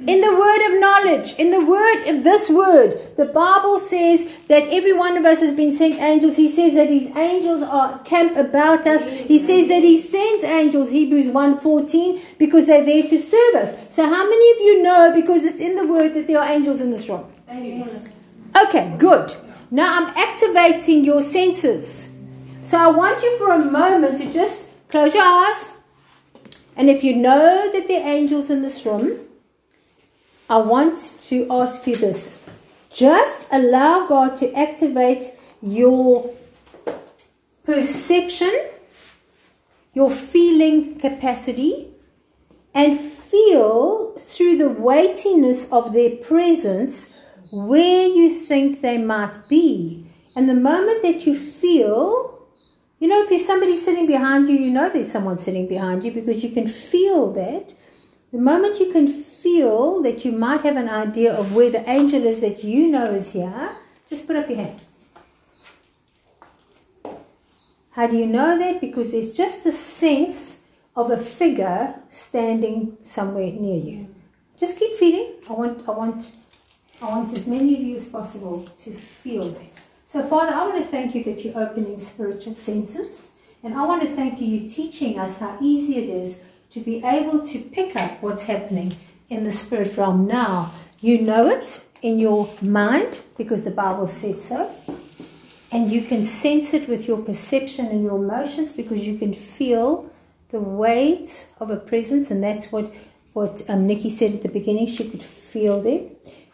in 0.07 0.21
the 0.21 0.33
word 0.33 0.61
of 0.67 0.79
knowledge, 0.79 1.35
in 1.35 1.51
the 1.51 1.63
word 1.63 2.07
of 2.07 2.23
this 2.23 2.49
word, 2.49 3.15
the 3.17 3.25
Bible 3.25 3.79
says 3.79 4.27
that 4.47 4.63
every 4.63 4.93
one 4.93 5.15
of 5.15 5.25
us 5.25 5.41
has 5.41 5.53
been 5.53 5.77
sent 5.77 5.99
angels. 5.99 6.37
He 6.37 6.49
says 6.51 6.73
that 6.73 6.89
his 6.89 7.07
angels 7.15 7.61
are 7.61 7.99
camp 7.99 8.35
about 8.35 8.87
us. 8.87 9.03
He 9.03 9.37
says 9.37 9.67
that 9.67 9.83
he 9.83 10.01
sends 10.01 10.43
angels, 10.43 10.91
Hebrews 10.91 11.27
1.14, 11.27 12.37
because 12.39 12.65
they're 12.65 12.83
there 12.83 13.03
to 13.03 13.17
serve 13.17 13.55
us. 13.55 13.77
So 13.93 14.05
how 14.05 14.23
many 14.27 14.51
of 14.53 14.57
you 14.61 14.81
know, 14.81 15.11
because 15.13 15.45
it's 15.45 15.59
in 15.59 15.75
the 15.75 15.85
word, 15.85 16.15
that 16.15 16.25
there 16.25 16.39
are 16.39 16.49
angels 16.49 16.81
in 16.81 16.89
this 16.89 17.07
room? 17.07 17.31
Okay, 18.65 18.95
good. 18.97 19.33
Now 19.69 19.99
I'm 19.99 20.17
activating 20.17 21.05
your 21.05 21.21
senses. 21.21 22.09
So 22.63 22.77
I 22.77 22.87
want 22.87 23.21
you 23.21 23.37
for 23.37 23.51
a 23.51 23.63
moment 23.63 24.17
to 24.17 24.31
just 24.31 24.67
close 24.89 25.13
your 25.13 25.23
eyes. 25.23 25.73
And 26.75 26.89
if 26.89 27.03
you 27.03 27.15
know 27.15 27.71
that 27.71 27.87
there 27.87 28.01
are 28.03 28.07
angels 28.07 28.49
in 28.49 28.63
this 28.63 28.83
room, 28.85 29.19
I 30.51 30.57
want 30.57 31.15
to 31.29 31.47
ask 31.49 31.87
you 31.87 31.95
this. 31.95 32.41
Just 32.93 33.47
allow 33.53 34.05
God 34.05 34.35
to 34.35 34.53
activate 34.53 35.23
your 35.61 36.29
perception, 37.63 38.51
your 39.93 40.11
feeling 40.11 40.99
capacity, 40.99 41.87
and 42.73 42.99
feel 42.99 44.11
through 44.19 44.57
the 44.57 44.67
weightiness 44.67 45.71
of 45.71 45.93
their 45.93 46.17
presence 46.17 47.07
where 47.49 48.07
you 48.07 48.29
think 48.29 48.81
they 48.81 48.97
might 48.97 49.47
be. 49.47 50.05
And 50.35 50.49
the 50.49 50.53
moment 50.53 51.01
that 51.01 51.25
you 51.25 51.33
feel, 51.33 52.45
you 52.99 53.07
know, 53.07 53.21
if 53.23 53.29
there's 53.29 53.47
somebody 53.47 53.77
sitting 53.77 54.05
behind 54.05 54.49
you, 54.49 54.55
you 54.55 54.69
know 54.69 54.89
there's 54.89 55.13
someone 55.13 55.37
sitting 55.37 55.65
behind 55.65 56.03
you 56.03 56.11
because 56.11 56.43
you 56.43 56.49
can 56.49 56.67
feel 56.67 57.31
that. 57.31 57.73
The 58.31 58.37
moment 58.37 58.79
you 58.79 58.93
can 58.93 59.07
feel 59.07 60.01
that 60.03 60.23
you 60.23 60.31
might 60.31 60.61
have 60.61 60.77
an 60.77 60.87
idea 60.87 61.33
of 61.33 61.53
where 61.53 61.69
the 61.69 61.87
angel 61.89 62.23
is 62.25 62.39
that 62.39 62.63
you 62.63 62.87
know 62.87 63.03
is 63.05 63.33
here, 63.33 63.75
just 64.09 64.25
put 64.25 64.37
up 64.37 64.47
your 64.47 64.57
hand. 64.57 64.79
How 67.91 68.07
do 68.07 68.15
you 68.15 68.25
know 68.25 68.57
that? 68.57 68.79
Because 68.79 69.11
there's 69.11 69.33
just 69.33 69.65
the 69.65 69.71
sense 69.73 70.59
of 70.95 71.11
a 71.11 71.17
figure 71.17 71.95
standing 72.07 72.97
somewhere 73.03 73.51
near 73.51 73.83
you. 73.83 74.15
Just 74.57 74.79
keep 74.79 74.95
feeling. 74.95 75.33
I 75.49 75.53
want, 75.53 75.87
I 75.89 75.91
want, 75.91 76.31
I 77.01 77.09
want 77.09 77.33
as 77.33 77.45
many 77.47 77.75
of 77.75 77.81
you 77.81 77.97
as 77.97 78.07
possible 78.07 78.65
to 78.83 78.93
feel 78.93 79.49
that. 79.49 79.73
So, 80.07 80.23
Father, 80.23 80.53
I 80.53 80.65
want 80.67 80.81
to 80.81 80.89
thank 80.89 81.15
you 81.15 81.23
that 81.25 81.43
you're 81.43 81.57
opening 81.57 81.99
spiritual 81.99 82.55
senses, 82.55 83.31
and 83.61 83.73
I 83.73 83.85
want 83.85 84.03
to 84.03 84.15
thank 84.15 84.39
you 84.39 84.47
you're 84.47 84.69
teaching 84.69 85.19
us 85.19 85.39
how 85.39 85.57
easy 85.59 85.97
it 85.97 86.09
is 86.09 86.41
to 86.71 86.79
be 86.79 87.03
able 87.03 87.45
to 87.45 87.59
pick 87.59 87.95
up 87.95 88.21
what's 88.23 88.45
happening 88.45 88.93
in 89.29 89.43
the 89.43 89.51
spirit 89.51 89.95
realm 89.97 90.25
now. 90.25 90.73
You 90.99 91.21
know 91.21 91.47
it 91.47 91.85
in 92.01 92.19
your 92.19 92.49
mind 92.61 93.21
because 93.37 93.63
the 93.63 93.71
Bible 93.71 94.07
says 94.07 94.43
so. 94.43 94.71
And 95.71 95.91
you 95.91 96.01
can 96.01 96.25
sense 96.25 96.73
it 96.73 96.89
with 96.89 97.07
your 97.07 97.17
perception 97.17 97.87
and 97.87 98.03
your 98.03 98.17
emotions 98.17 98.73
because 98.73 99.07
you 99.07 99.17
can 99.17 99.33
feel 99.33 100.11
the 100.49 100.59
weight 100.59 101.49
of 101.59 101.71
a 101.71 101.77
presence, 101.77 102.29
and 102.29 102.43
that's 102.43 102.71
what 102.71 102.93
what 103.33 103.61
um, 103.69 103.87
Nikki 103.87 104.09
said 104.09 104.33
at 104.33 104.41
the 104.41 104.49
beginning. 104.49 104.85
She 104.85 105.09
could 105.09 105.23
feel 105.23 105.81
there. 105.81 106.01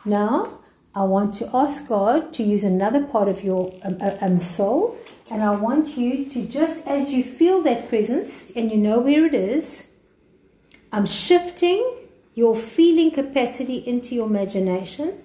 Now, 0.05 0.59
I 0.93 1.03
want 1.03 1.34
to 1.36 1.49
ask 1.51 1.88
God 1.88 2.32
to 2.34 2.43
use 2.43 2.63
another 2.63 3.03
part 3.03 3.28
of 3.28 3.43
your 3.43 3.74
um, 3.84 3.97
um, 4.22 4.39
soul, 4.39 4.97
and 5.32 5.43
I 5.43 5.51
want 5.55 5.97
you 5.97 6.26
to 6.26 6.45
just 6.45 6.86
as 6.86 7.11
you 7.11 7.24
feel 7.24 7.63
that 7.63 7.89
presence 7.89 8.51
and 8.55 8.72
you 8.72 8.78
know 8.78 8.99
where 8.99 9.26
it 9.26 9.34
is, 9.34 9.87
I'm 10.92 11.06
shifting 11.06 11.96
your 12.36 12.56
feeling 12.56 13.12
capacity 13.12 13.78
into 13.78 14.16
your 14.16 14.28
imagination, 14.28 15.24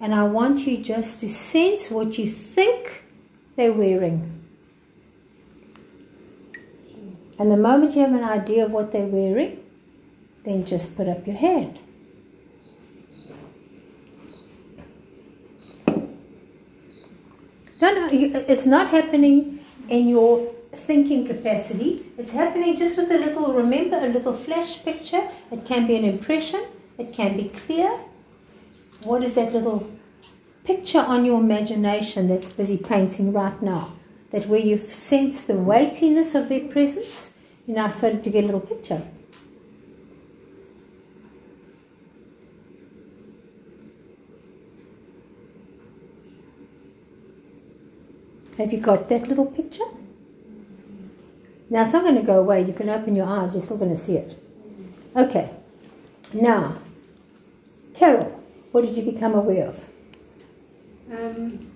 and 0.00 0.14
I 0.14 0.24
want 0.24 0.66
you 0.66 0.76
just 0.76 1.20
to 1.20 1.28
sense 1.28 1.90
what 1.90 2.18
you 2.18 2.26
think 2.26 3.06
they're 3.56 3.72
wearing. 3.72 4.42
And 7.38 7.50
the 7.50 7.56
moment 7.56 7.94
you 7.94 8.02
have 8.02 8.12
an 8.14 8.24
idea 8.24 8.64
of 8.64 8.72
what 8.72 8.92
they're 8.92 9.06
wearing, 9.06 9.58
then 10.44 10.64
just 10.64 10.96
put 10.96 11.08
up 11.08 11.26
your 11.26 11.36
hand. 11.36 11.78
Don't 17.78 18.12
it's 18.12 18.64
not 18.64 18.88
happening 18.88 19.58
in 19.88 20.08
your 20.08 20.54
thinking 20.72 21.26
capacity. 21.26 22.06
It's 22.18 22.32
happening 22.32 22.76
just 22.76 22.96
with 22.96 23.10
a 23.10 23.18
little, 23.18 23.52
remember, 23.52 23.96
a 23.96 24.08
little 24.08 24.32
flash 24.32 24.82
picture. 24.82 25.28
It 25.50 25.64
can 25.64 25.86
be 25.86 25.96
an 25.96 26.04
impression, 26.04 26.64
it 26.98 27.12
can 27.12 27.36
be 27.36 27.48
clear. 27.48 27.90
What 29.04 29.22
is 29.22 29.34
that 29.34 29.52
little 29.52 29.90
picture 30.64 31.00
on 31.00 31.24
your 31.24 31.40
imagination 31.40 32.28
that's 32.28 32.50
busy 32.50 32.78
painting 32.78 33.32
right 33.32 33.60
now? 33.60 33.92
That 34.30 34.46
where 34.46 34.60
you 34.60 34.78
sense 34.78 35.44
the 35.44 35.54
weightiness 35.54 36.34
of 36.34 36.48
their 36.48 36.66
presence, 36.68 37.32
you 37.66 37.74
now 37.74 37.88
started 37.88 38.22
to 38.22 38.30
get 38.30 38.44
a 38.44 38.46
little 38.46 38.60
picture. 38.60 39.02
Have 48.58 48.72
you 48.72 48.80
got 48.80 49.08
that 49.08 49.28
little 49.28 49.46
picture? 49.46 49.84
Now 51.72 51.84
it's 51.84 51.94
not 51.94 52.02
going 52.02 52.16
to 52.16 52.22
go 52.22 52.38
away. 52.38 52.62
You 52.62 52.74
can 52.74 52.90
open 52.90 53.16
your 53.16 53.24
eyes, 53.26 53.54
you're 53.54 53.62
still 53.62 53.78
going 53.78 53.92
to 53.92 53.96
see 53.96 54.16
it. 54.18 54.38
Okay. 55.16 55.48
Now, 56.34 56.76
Carol, 57.94 58.38
what 58.72 58.84
did 58.84 58.94
you 58.94 59.10
become 59.10 59.32
aware 59.32 59.68
of? 59.68 59.82
Um, 61.10 61.72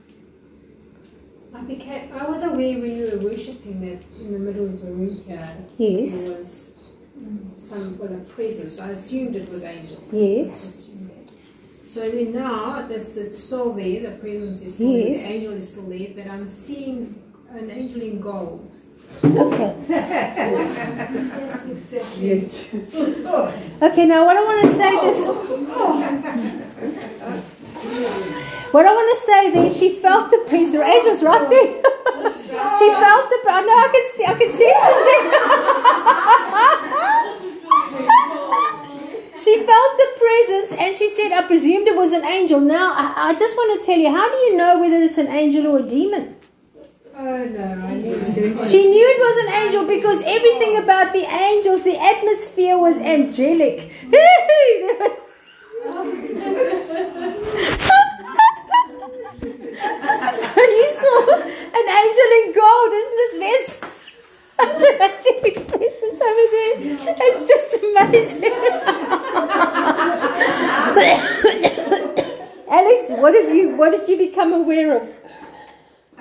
I 1.55 1.62
became. 1.62 2.12
I 2.12 2.28
was 2.28 2.42
aware 2.42 2.78
when 2.78 2.94
you 2.94 3.09
were 3.11 3.30
worshipping 3.30 3.80
that 3.80 4.05
in 4.20 4.34
the 4.34 4.38
middle 4.38 4.66
of 4.66 4.82
the 4.82 4.92
room 4.92 5.24
here. 5.26 5.57
Yes. 5.78 6.26
There 6.26 6.36
was 6.36 6.72
some 7.57 7.97
well 7.99 8.12
a 8.14 8.18
presence. 8.18 8.78
I 8.78 8.90
assumed 8.90 9.34
it 9.34 9.51
was 9.51 9.64
angels. 9.64 10.05
Yes. 10.12 10.51
I 10.64 10.68
assumed 10.68 11.11
that. 11.11 11.88
So 11.88 12.11
then 12.11 12.34
now 12.34 12.86
that's 12.86 13.16
it's 13.16 13.38
still 13.38 13.72
there. 13.72 14.11
The 14.11 14.18
presence 14.18 14.61
is 14.61 14.74
still 14.74 14.90
Yes. 14.92 15.20
there. 15.20 15.28
The 15.28 15.34
angel 15.36 15.53
is 15.55 15.70
still 15.70 15.88
there, 15.88 16.09
but 16.14 16.26
I'm 16.26 16.51
seeing 16.51 17.22
an 17.51 17.70
angel 17.70 18.03
in 18.03 18.20
gold. 18.20 18.76
Okay. 19.24 19.74
Okay, 23.82 24.07
now 24.07 24.24
what 24.24 24.36
I 24.36 24.42
want 24.42 24.61
to 24.62 24.72
say 24.74 25.00
this. 25.00 25.26
What 28.72 28.84
I 28.84 28.92
want 28.92 29.09
to 29.16 29.20
say 29.24 29.50
there, 29.52 29.70
she 29.70 29.94
felt 30.00 30.30
the 30.30 30.38
peace. 30.50 30.74
Angels 30.74 31.22
right 31.22 31.48
there. 31.48 31.66
she 32.78 32.88
felt 32.90 33.30
the. 33.30 33.38
I 33.48 33.62
know 33.62 33.76
I 33.76 33.88
can 33.94 34.04
see. 34.12 34.24
I 34.24 34.34
can 34.36 34.50
sense 34.50 34.61
it 34.61 35.07
there. 35.07 35.22
she 39.46 39.57
felt 39.64 39.96
the 39.96 40.09
presence 40.18 40.72
and 40.82 40.96
she 40.96 41.09
said, 41.11 41.32
I 41.32 41.42
presumed 41.46 41.86
it 41.88 41.96
was 41.96 42.12
an 42.12 42.24
angel. 42.24 42.61
Now, 42.61 42.92
I, 42.92 43.30
I 43.30 43.32
just 43.34 43.57
want 43.57 43.80
to 43.80 43.86
tell 43.86 43.98
you, 43.98 44.11
how 44.11 44.28
do 44.30 44.36
you 44.36 44.57
know 44.57 44.78
whether 44.78 45.02
it's 45.02 45.18
an 45.18 45.28
angel 45.28 45.66
or 45.68 45.78
a 45.78 45.82
demon? 45.82 46.36
Oh 47.14 47.16
no, 47.16 47.16
I 47.16 47.16
knew 47.16 47.16
it. 47.16 47.16
She 47.27 48.87
knew 48.87 49.07
it 49.09 49.18
was 49.18 49.37
an 49.47 49.53
angel 49.64 49.85
because 49.85 50.22
everything 50.24 50.77
about 50.79 51.12
the 51.12 51.24
angels, 51.24 51.83
the 51.83 51.99
atmosphere 51.99 52.79
was 52.79 52.97
angelic. 52.99 53.91
So 60.37 60.61
you 60.62 60.95
saw 60.95 61.35
an 61.35 61.89
angel 62.03 62.29
in 62.39 62.53
gold, 62.55 62.93
isn't 62.95 63.16
this 63.16 63.33
this? 63.47 63.66
Angelic 64.59 65.57
presence 65.68 66.20
over 66.29 66.47
there. 66.55 66.74
It's 67.18 67.43
just 67.51 67.70
amazing. 67.83 68.45
Alex, 72.68 73.11
what 73.20 73.35
have 73.35 73.55
you 73.55 73.77
what 73.77 73.91
did 73.91 74.09
you 74.09 74.16
become 74.16 74.53
aware 74.53 74.97
of? 74.97 75.09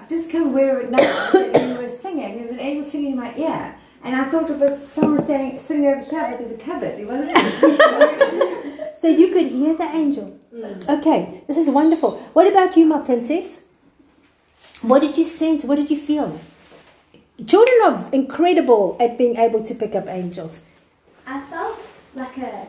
Just 0.09 0.29
come 0.29 0.47
aware 0.47 0.79
of 0.79 0.85
it 0.85 0.91
now. 0.91 0.97
that 0.97 1.53
when 1.53 1.69
you 1.71 1.81
were 1.81 1.89
singing, 1.89 2.35
there 2.35 2.43
was 2.43 2.51
an 2.51 2.59
angel 2.59 2.83
singing 2.83 3.11
in 3.11 3.17
my 3.17 3.35
ear. 3.35 3.75
And 4.03 4.15
I 4.15 4.29
thought 4.29 4.49
it 4.49 4.59
was 4.59 4.79
someone 4.93 5.23
standing, 5.23 5.59
sitting 5.59 5.87
over 5.87 5.99
here, 6.01 6.09
cupboard. 6.09 6.39
There's 6.39 6.51
a 6.51 6.63
cupboard. 6.63 6.97
There 6.97 7.07
wasn't. 7.07 8.61
So 9.05 9.09
you 9.09 9.31
could 9.31 9.47
hear 9.47 9.75
the 9.75 9.83
angel. 9.83 10.39
Mm. 10.51 10.89
Okay, 10.97 11.43
this 11.47 11.57
is 11.57 11.69
wonderful. 11.69 12.17
What 12.33 12.47
about 12.47 12.75
you, 12.75 12.87
my 12.87 12.99
princess? 12.99 13.61
What 14.81 15.01
did 15.01 15.15
you 15.15 15.23
sense? 15.23 15.63
What 15.63 15.75
did 15.75 15.91
you 15.91 15.97
feel? 15.99 16.39
Children 17.45 17.77
are 17.85 18.09
incredible 18.11 18.97
at 18.99 19.15
being 19.15 19.35
able 19.35 19.63
to 19.63 19.75
pick 19.75 19.93
up 19.93 20.07
angels. 20.07 20.61
I 21.27 21.39
felt 21.41 21.79
like 22.15 22.35
a 22.39 22.67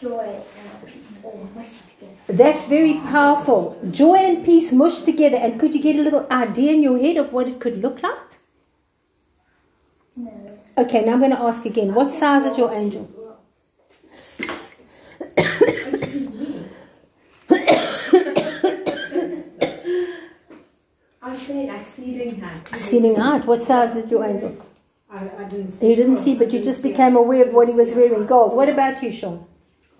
joy 0.00 0.40
and 0.56 0.86
peace 0.86 1.18
mushed 1.22 1.85
together. 1.85 1.85
That's 2.28 2.66
very 2.66 2.94
powerful. 2.94 3.78
Joy 3.90 4.16
and 4.16 4.44
peace 4.44 4.72
mushed 4.72 5.04
together. 5.04 5.36
And 5.36 5.60
could 5.60 5.74
you 5.74 5.80
get 5.80 5.96
a 5.96 6.02
little 6.02 6.26
idea 6.30 6.72
in 6.72 6.82
your 6.82 6.98
head 6.98 7.16
of 7.16 7.32
what 7.32 7.46
it 7.48 7.60
could 7.60 7.80
look 7.80 8.02
like? 8.02 8.18
No. 10.16 10.58
Okay, 10.76 11.04
now 11.04 11.12
I'm 11.12 11.20
going 11.20 11.30
to 11.30 11.40
ask 11.40 11.64
again. 11.64 11.94
What 11.94 12.10
size 12.12 12.44
is 12.44 12.58
your 12.58 12.72
angel? 12.72 13.08
I 21.22 21.30
would 21.30 21.38
say 21.38 21.66
like 21.66 21.86
ceiling 21.86 22.40
height. 22.40 22.76
Ceiling 22.76 23.16
height. 23.16 23.46
What 23.46 23.62
size 23.62 23.96
is 23.96 24.10
your 24.10 24.24
angel? 24.24 24.56
I, 25.10 25.30
I 25.38 25.44
didn't 25.44 25.72
see. 25.72 25.88
You 25.90 25.96
didn't 25.96 26.16
see, 26.16 26.34
but 26.34 26.52
you 26.52 26.60
just 26.62 26.82
became 26.82 27.14
aware 27.16 27.46
of 27.46 27.54
what 27.54 27.68
he 27.68 27.74
was 27.74 27.94
wearing. 27.94 28.26
Gold. 28.26 28.56
What 28.56 28.68
about 28.68 29.02
you, 29.02 29.12
Sean? 29.12 29.46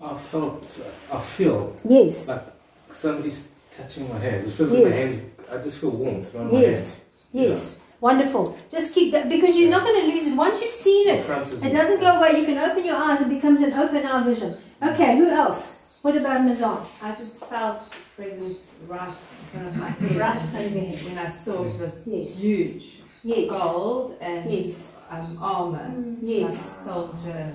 I 0.01 0.15
felt, 0.15 0.79
uh, 1.11 1.17
I 1.17 1.19
feel 1.19 1.73
Yes. 1.83 2.27
like 2.27 2.43
somebody's 2.91 3.45
touching 3.75 4.07
my 4.11 4.19
hands. 4.19 4.47
It 4.47 4.51
feels 4.51 4.71
like 4.71 4.83
my 4.83 4.95
hands, 4.95 5.21
I 5.51 5.57
just 5.57 5.77
feel 5.79 5.89
warmth 5.91 6.33
around 6.35 6.51
my 6.53 6.59
Yes. 6.61 6.75
hands. 6.75 7.01
Yes. 7.31 7.75
Wonderful. 7.99 8.55
Just 8.71 8.93
keep 8.93 9.11
do- 9.11 9.25
because 9.27 9.57
you're 9.57 9.71
not 9.71 9.83
going 9.83 10.01
to 10.01 10.07
lose 10.07 10.27
it. 10.27 10.35
Once 10.37 10.61
you've 10.61 10.69
seen 10.71 11.07
it, 11.09 11.21
it 11.65 11.71
doesn't 11.71 11.99
go 11.99 12.11
away. 12.17 12.39
You 12.39 12.45
can 12.45 12.59
open 12.59 12.85
your 12.85 12.95
eyes. 12.95 13.21
It 13.21 13.29
becomes 13.29 13.61
an 13.61 13.73
open 13.73 14.05
eye 14.05 14.23
vision. 14.23 14.55
Okay. 14.83 15.17
Who 15.17 15.27
else? 15.29 15.77
What 16.03 16.15
about 16.15 16.41
Mazar? 16.41 16.77
I 17.01 17.11
just 17.15 17.37
felt 17.49 17.79
presence 18.15 18.57
right 18.87 19.09
in 19.09 19.59
front 19.59 19.67
of 19.69 19.75
my 19.77 19.89
head. 19.99 20.15
Right 20.15 20.41
over. 20.53 21.07
When 21.09 21.17
I 21.17 21.29
saw 21.31 21.63
it 21.63 21.79
was 21.79 22.03
Yes. 22.05 22.29
huge. 22.37 22.99
Yes. 23.23 23.49
Gold 23.49 24.15
and 24.21 24.47
Yes. 24.51 24.75
um, 25.09 25.37
armor. 25.41 25.91
Yes. 26.21 26.43
Like 26.85 26.93
soldier. 26.93 27.53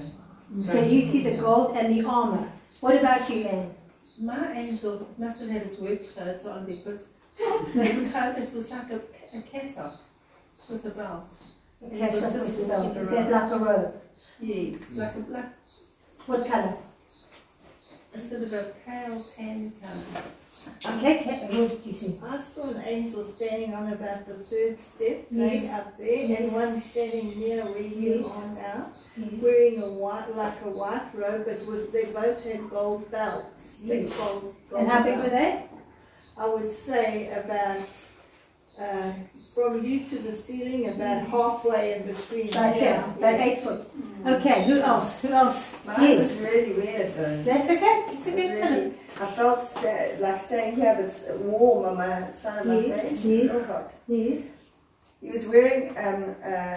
So 0.61 0.83
you 0.83 1.01
see 1.01 1.23
the 1.23 1.37
gold 1.39 1.77
and 1.77 1.97
the 1.97 2.07
armor. 2.07 2.53
What 2.81 2.97
about 2.99 3.29
you, 3.31 3.45
Anne? 3.45 3.75
My 4.21 4.53
angel 4.53 5.09
must 5.17 5.41
have 5.41 5.49
had 5.49 5.63
his 5.63 5.79
work 5.79 6.01
clothes 6.13 6.45
on 6.45 6.67
because 6.67 7.01
the 7.75 8.11
coat 8.13 8.55
was 8.55 8.71
like 8.71 8.91
a, 8.91 9.01
a 9.37 9.43
cassock 9.43 10.01
with 10.69 10.85
a 10.85 10.91
belt. 10.91 11.33
And 11.81 11.93
he 11.93 12.03
was 12.03 12.15
Cassock 12.15 12.33
just 12.33 12.57
with 12.57 12.65
a 12.67 12.69
belt. 12.69 12.97
Is 12.97 13.09
that 13.09 13.31
around. 13.31 13.51
like 13.51 13.61
a 13.61 13.65
robe? 13.65 13.95
Yes, 14.41 14.81
hmm. 14.83 14.99
like 14.99 15.15
a 15.17 15.21
black, 15.21 15.55
What 16.27 16.47
color? 16.47 16.77
a 18.15 18.21
sort 18.21 18.43
of 18.43 18.53
a 18.53 18.73
pale 18.85 19.25
tan 19.25 19.73
colour. 19.83 20.23
Okay. 20.85 21.49
What 21.51 21.71
did 21.71 21.87
you 21.87 21.93
see? 21.93 22.19
I 22.27 22.41
saw 22.41 22.71
an 22.71 22.83
angel 22.85 23.23
standing 23.25 23.75
on 23.75 23.93
about 23.93 24.27
the 24.27 24.35
third 24.35 24.81
step, 24.81 25.27
right 25.31 25.63
Yes. 25.63 25.81
up 25.81 25.97
there, 25.99 26.27
Yes. 26.27 26.41
and 26.41 26.53
one 26.53 26.81
standing 26.81 27.39
near 27.39 27.65
where 27.65 27.81
you 27.83 28.23
Yes. 28.25 28.31
are 28.31 28.55
now, 28.55 28.93
wearing 29.41 29.83
a 29.83 29.93
white, 29.93 30.35
like 30.37 30.61
a 30.65 30.71
white 30.71 31.09
robe, 31.15 31.45
but 31.47 31.65
was 31.67 31.89
they 31.89 32.05
both 32.07 32.43
had 32.45 32.69
gold 32.71 33.11
belts, 33.11 33.77
Yes. 33.83 34.17
gold, 34.17 34.55
gold 34.71 34.83
And 34.83 34.91
how 34.91 35.03
big 35.03 35.15
belts. 35.15 35.31
were 35.31 35.37
they? 35.39 35.65
I 36.37 36.49
would 36.49 36.71
say 36.71 37.31
about 37.33 37.89
uh, 38.81 39.13
from 39.55 39.85
you 39.85 40.05
to 40.07 40.19
the 40.19 40.33
ceiling, 40.33 40.89
about 40.89 41.27
halfway 41.27 41.95
in 41.97 42.07
between. 42.07 42.51
Right 42.53 42.75
here, 42.75 43.05
about 43.19 43.41
eight 43.41 43.63
foot. 43.63 43.81
Mm. 43.81 44.39
Okay. 44.41 44.65
Who 44.65 44.81
else? 44.81 45.21
Who 45.23 45.29
else? 45.29 45.75
Mine 45.85 45.97
Yes. 46.01 46.19
was 46.31 46.41
really 46.41 46.73
weird 46.75 47.13
though. 47.13 47.43
That's 47.43 47.71
okay. 47.71 48.05
It's 48.09 48.27
a 48.27 48.31
It 48.31 48.37
good 48.37 48.51
really, 48.51 48.61
thing. 48.91 48.95
I 49.21 49.27
felt 49.27 49.61
sta- 49.63 50.17
like 50.21 50.41
staying 50.41 50.77
here, 50.77 50.95
but 50.97 51.05
it's 51.05 51.25
warm 51.39 51.85
on 51.87 51.97
my 51.99 52.31
side 52.31 52.61
of 52.63 52.67
my 52.67 52.79
Yes, 52.81 53.01
face. 53.03 53.25
yes. 53.25 53.41
It's 53.45 53.51
still 53.53 53.65
hot. 53.65 53.95
Yes. 54.09 54.39
He 55.21 55.31
was 55.31 55.47
wearing 55.47 55.97
um, 55.99 56.35
uh, 56.45 56.77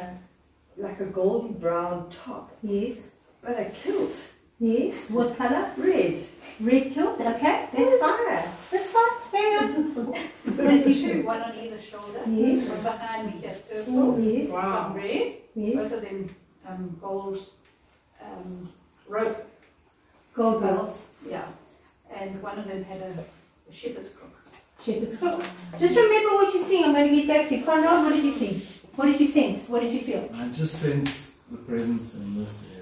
like 0.78 1.00
a 1.00 1.06
goldy 1.06 1.54
brown 1.54 2.10
top, 2.10 2.52
Yes. 2.62 2.98
but 3.42 3.58
a 3.58 3.66
kilt, 3.84 4.18
Yes. 4.60 5.10
What 5.10 5.38
color? 5.38 5.72
red. 5.78 6.18
Red 6.60 6.94
kilt. 6.94 7.20
Okay. 7.20 7.68
That's 7.72 7.74
That's 7.74 8.00
fine. 8.00 8.26
fire. 8.26 8.52
That's 8.72 8.92
fine. 8.92 9.32
Carry 9.32 9.56
on. 9.58 10.16
What 10.56 10.84
did 10.86 10.96
you 10.96 11.24
one 11.24 11.42
on 11.42 11.54
either 11.56 11.82
shoulder. 11.82 12.22
Yes. 12.28 12.68
From 12.70 12.82
behind 12.84 13.34
me 13.34 13.42
here, 13.42 13.56
purple. 13.70 14.20
Yes. 14.22 14.50
Some 14.50 14.94
red. 14.94 15.34
Yes. 15.56 15.76
Both 15.76 15.92
of 15.94 16.02
them 16.02 16.36
um, 16.66 16.98
gold 17.02 17.40
um, 18.24 18.70
rope 19.08 19.46
Gold 20.34 20.62
belts. 20.62 20.78
belts. 20.78 21.08
Yeah. 21.30 21.46
And 22.16 22.42
one 22.42 22.58
of 22.58 22.68
them 22.68 22.84
had 22.86 23.02
a 23.02 23.74
shepherd's 23.74 24.10
crook. 24.10 24.32
Shepherd's 24.84 25.18
crook. 25.18 25.44
Just 25.78 25.96
remember 25.98 26.36
what 26.36 26.54
you 26.54 26.64
see. 26.64 26.84
I'm 26.84 26.94
going 26.94 27.10
to 27.10 27.16
get 27.16 27.28
back 27.28 27.50
to 27.50 27.58
you. 27.58 27.66
Conrad, 27.66 28.06
what 28.06 28.14
did 28.14 28.24
you 28.24 28.34
see? 28.34 28.66
What 28.96 29.06
did 29.08 29.20
you 29.20 29.28
sense? 29.28 29.68
What 29.68 29.82
did 29.82 29.94
you 29.94 30.02
feel? 30.02 30.30
I 30.34 30.48
just 30.50 30.80
sensed 30.82 31.52
the 31.52 31.58
presence 31.58 32.14
in 32.16 32.38
this 32.42 32.66
area. 32.72 32.75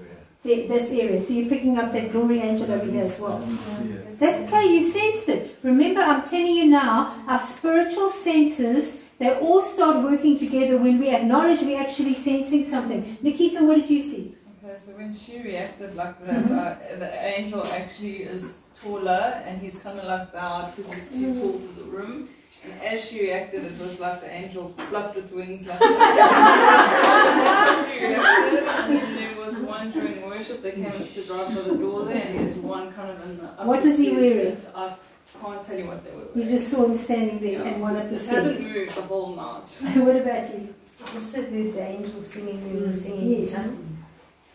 The- 0.44 0.66
This 0.68 0.90
area. 0.92 1.20
So 1.24 1.32
you're 1.32 1.48
picking 1.48 1.78
up 1.78 1.92
that 1.92 2.12
glory 2.12 2.38
angel 2.40 2.70
over 2.70 2.84
here 2.84 3.02
as 3.02 3.18
well. 3.18 3.38
I 3.42 3.46
didn't 3.46 3.58
see 3.58 3.88
it. 3.92 4.20
That's 4.20 4.40
okay. 4.42 4.64
You 4.74 4.82
sensed 4.82 5.28
it. 5.28 5.56
Remember, 5.62 6.00
I'm 6.00 6.22
telling 6.22 6.54
you 6.60 6.66
now, 6.66 7.14
our 7.26 7.38
spiritual 7.38 8.10
senses, 8.10 8.98
they 9.18 9.32
all 9.38 9.62
start 9.62 10.02
working 10.04 10.38
together 10.38 10.76
when 10.76 10.98
we 10.98 11.08
acknowledge 11.08 11.60
we're 11.62 11.80
actually 11.80 12.14
sensing 12.14 12.68
something. 12.68 13.16
Nikita, 13.22 13.64
what 13.64 13.76
did 13.80 13.90
you 13.90 14.02
see? 14.02 14.34
Okay, 14.62 14.76
so 14.84 14.92
when 14.92 15.14
she 15.14 15.40
reacted 15.40 15.96
like 15.96 16.16
that, 16.26 16.44
uh, 16.92 16.98
the 16.98 17.10
angel 17.38 17.64
actually 17.66 18.24
is 18.24 18.56
taller 18.82 19.42
and 19.46 19.60
he's 19.62 19.78
kind 19.78 19.98
of 19.98 20.04
like 20.06 20.32
bowed 20.32 20.74
because 20.76 20.92
he's 20.94 21.08
too 21.08 21.40
tall 21.40 21.58
for 21.58 21.80
the 21.80 21.86
room. 21.86 22.28
And 22.64 22.82
as 22.82 23.04
she 23.04 23.20
reacted, 23.22 23.64
it 23.64 23.78
was 23.78 24.00
like 24.00 24.20
the 24.22 24.30
angel 24.30 24.72
fluffed 24.88 25.16
its 25.18 25.32
wings 25.32 25.66
like 25.66 25.78
that. 25.78 27.90
she 27.92 28.06
reacted. 28.06 29.04
And 29.04 29.18
there 29.18 29.36
was 29.44 29.54
one 29.56 29.90
during 29.90 30.22
worship 30.22 30.62
that 30.62 30.74
came 30.74 30.86
and 30.86 31.04
stood 31.04 31.28
right 31.28 31.48
by 31.48 31.54
the 31.62 31.74
door 31.74 32.04
there, 32.06 32.16
and 32.16 32.38
there's 32.38 32.56
one 32.56 32.90
kind 32.92 33.10
of 33.10 33.22
in 33.28 33.36
the 33.38 33.44
upper 33.44 33.66
What 33.68 33.82
was 33.82 33.98
he 33.98 34.10
stairs 34.10 34.64
wearing? 34.74 34.74
I 34.74 34.96
can't 35.42 35.66
tell 35.66 35.78
you 35.78 35.86
what 35.86 36.04
they 36.04 36.10
were 36.12 36.28
You 36.34 36.48
just 36.50 36.70
saw 36.70 36.84
him 36.86 36.94
standing 36.94 37.40
there 37.40 37.52
Yeah, 37.52 37.62
and 37.64 37.82
one 37.82 37.96
of 37.96 38.10
just- 38.10 38.26
the 38.28 38.32
It 38.32 38.36
hasn't 38.36 38.60
moved 38.72 38.94
the 38.96 39.02
whole 39.02 39.36
night. 39.36 39.70
what 40.06 40.16
about 40.16 40.54
you? 40.54 40.74
I 41.06 41.14
also 41.16 41.42
heard 41.42 41.52
the 41.52 41.82
angels 41.82 42.26
singing 42.26 42.62
when 42.64 42.80
we 42.80 42.86
were 42.86 42.92
singing 42.92 43.40
Yes. 43.40 43.54
in 43.54 43.62
tongues. 43.62 43.92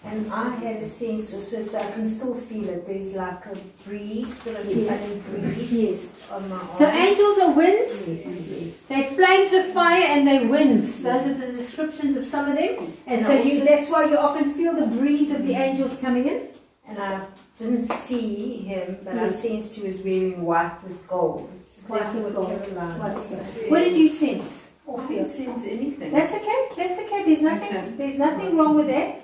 And 0.04 0.32
I 0.32 0.50
have 0.56 0.78
a 0.82 0.86
sense 0.86 1.34
also, 1.34 1.62
so 1.62 1.78
I 1.78 1.92
can 1.92 2.06
still 2.06 2.34
feel 2.36 2.70
it. 2.70 2.88
There's 2.88 3.16
like 3.16 3.46
a 3.48 3.56
breeze, 3.86 4.34
sort 4.42 4.56
of 4.62 4.68
a 4.68 4.74
Yes. 4.74 5.02
funny 5.02 5.22
breeze 5.30 5.72
Yes. 5.74 6.00
on 6.32 6.48
my 6.50 6.56
arm. 6.56 6.70
So 6.78 6.88
angels 6.88 7.38
are 7.40 7.52
winds. 7.52 8.08
Yes. 8.10 8.74
They're 8.88 9.04
flames 9.12 9.54
of 9.54 9.66
fire 9.74 10.06
and 10.10 10.26
they're 10.26 10.48
winds. 10.48 11.02
Those 11.02 11.28
are 11.28 11.34
the 11.34 11.52
descriptions 11.52 12.16
of 12.16 12.26
some 12.26 12.50
of 12.50 12.56
them. 12.56 12.94
And 13.08 13.26
so 13.26 13.34
you, 13.34 13.66
that's 13.66 13.90
why 13.92 14.06
you 14.06 14.18
often 14.18 14.54
feel 14.54 14.74
the 14.74 14.88
breeze 14.88 15.32
of 15.36 15.46
the 15.46 15.54
angels 15.54 15.98
coming 16.00 16.26
in. 16.26 16.42
And 16.88 16.98
I 16.98 17.22
didn't 17.60 17.82
see 17.82 18.58
him, 18.72 19.00
but 19.04 19.16
I 19.16 19.24
Yes. 19.26 19.42
sensed 19.42 19.76
he 19.76 19.86
was 19.88 20.02
wearing 20.02 20.46
white 20.46 20.82
with 20.82 21.06
gold. 21.10 21.50
It's 21.60 21.82
White 21.88 21.98
exactly 21.98 22.22
with 22.24 22.36
what 22.36 22.48
gold. 22.48 22.64
Caroline 22.64 23.00
White 23.00 23.70
What 23.72 23.80
did 23.80 23.96
you 23.98 24.08
sense 24.10 24.70
or 24.88 25.02
I 25.02 25.08
feel? 25.08 25.18
didn't 25.18 25.28
sense 25.28 25.66
anything. 25.68 26.12
That's 26.14 26.34
okay. 26.34 26.60
That's 26.78 27.00
okay. 27.02 27.24
There's 27.26 27.42
nothing. 27.42 27.78
Okay. 27.78 27.92
There's 27.98 28.18
nothing 28.18 28.58
wrong 28.58 28.76
with 28.76 28.88
that. 28.88 29.22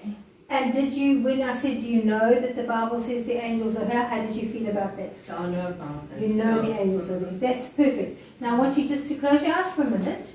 And 0.48 0.74
did 0.74 0.94
you, 0.94 1.22
when 1.22 1.42
I 1.42 1.58
said, 1.58 1.82
do 1.82 1.90
you 1.90 2.04
know 2.04 2.40
that 2.40 2.56
the 2.56 2.64
Bible 2.64 3.02
says 3.02 3.26
the 3.26 3.34
angels 3.34 3.78
are 3.78 3.86
here? 3.86 4.04
How 4.04 4.22
did 4.22 4.36
you 4.36 4.50
feel 4.52 4.70
about 4.70 4.96
that? 4.98 5.14
I 5.30 5.48
know 5.48 5.68
about 5.68 6.10
that. 6.10 6.22
You 6.22 6.36
know 6.36 6.62
the 6.62 6.80
angels 6.80 7.10
are 7.10 7.20
there. 7.20 7.32
That's 7.32 7.70
perfect. 7.70 8.22
Now 8.40 8.56
I 8.56 8.60
want 8.60 8.78
you 8.78 8.88
just 8.88 9.08
to 9.08 9.16
close 9.16 9.42
your 9.42 9.56
eyes 9.56 9.72
for 9.74 9.82
a 9.82 9.90
minute, 9.90 10.34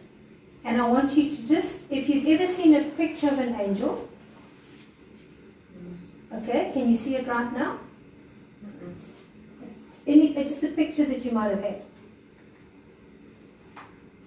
and 0.64 0.80
I 0.80 0.88
want 0.88 1.12
you 1.16 1.36
to 1.36 1.48
just, 1.48 1.82
if 1.90 2.08
you've 2.08 2.26
ever 2.40 2.52
seen 2.52 2.74
a 2.74 2.82
picture 2.82 3.28
of 3.28 3.38
an 3.38 3.54
angel, 3.54 4.08
okay, 6.34 6.70
can 6.74 6.90
you 6.90 6.96
see 6.96 7.14
it 7.14 7.28
right 7.28 7.52
now? 7.52 7.78
Any, 10.06 10.34
just 10.34 10.62
a 10.64 10.68
picture 10.68 11.04
that 11.04 11.24
you 11.24 11.30
might 11.30 11.50
have 11.50 11.62
had. 11.62 11.82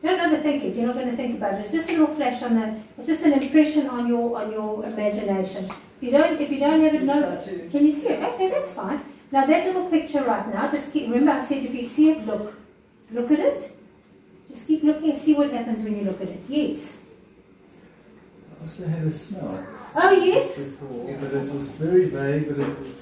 Don't 0.03 0.19
overthink 0.19 0.63
it. 0.65 0.75
You're 0.75 0.87
not 0.87 0.95
going 0.95 1.09
to 1.11 1.15
think 1.15 1.37
about 1.37 1.53
it. 1.55 1.61
It's 1.63 1.71
just 1.73 1.89
a 1.89 1.93
little 1.93 2.13
flash 2.15 2.43
on 2.43 2.55
the. 2.55 2.75
It's 2.97 3.07
just 3.07 3.23
an 3.23 3.33
impression 3.41 3.87
on 3.87 4.07
your 4.07 4.37
on 4.37 4.51
your 4.51 4.83
imagination. 4.85 5.65
If 5.65 6.03
you 6.03 6.11
don't, 6.11 6.41
if 6.41 6.51
you 6.51 6.59
don't 6.59 6.81
have 6.83 6.93
it, 6.93 7.03
no. 7.03 7.41
Can 7.71 7.85
you 7.85 7.91
see 7.93 8.09
it? 8.09 8.21
Okay, 8.33 8.49
that's 8.49 8.73
fine. 8.73 9.01
Now 9.31 9.45
that 9.45 9.65
little 9.65 9.89
picture 9.89 10.23
right 10.23 10.53
now, 10.53 10.69
just 10.69 10.91
keep. 10.91 11.07
Remember, 11.09 11.31
I 11.31 11.45
said 11.45 11.63
if 11.63 11.73
you 11.73 11.83
see 11.83 12.11
it, 12.11 12.25
look, 12.25 12.53
look 13.11 13.31
at 13.31 13.39
it. 13.39 13.71
Just 14.51 14.67
keep 14.67 14.83
looking 14.83 15.11
and 15.11 15.17
see 15.17 15.33
what 15.35 15.49
happens 15.51 15.81
when 15.83 15.97
you 15.97 16.03
look 16.03 16.19
at 16.21 16.27
it. 16.27 16.41
Yes. 16.49 16.97
I 18.59 18.61
also 18.61 18.85
had 18.87 19.03
a 19.07 19.11
smell. 19.11 19.65
Oh 19.95 20.11
yes. 20.11 20.57
Before, 20.63 21.17
but 21.21 21.33
it 21.33 21.49
was 21.49 21.69
very 21.71 22.05
vague. 22.09 22.49
But 22.49 22.59
it 22.59 22.77
was 22.79 22.95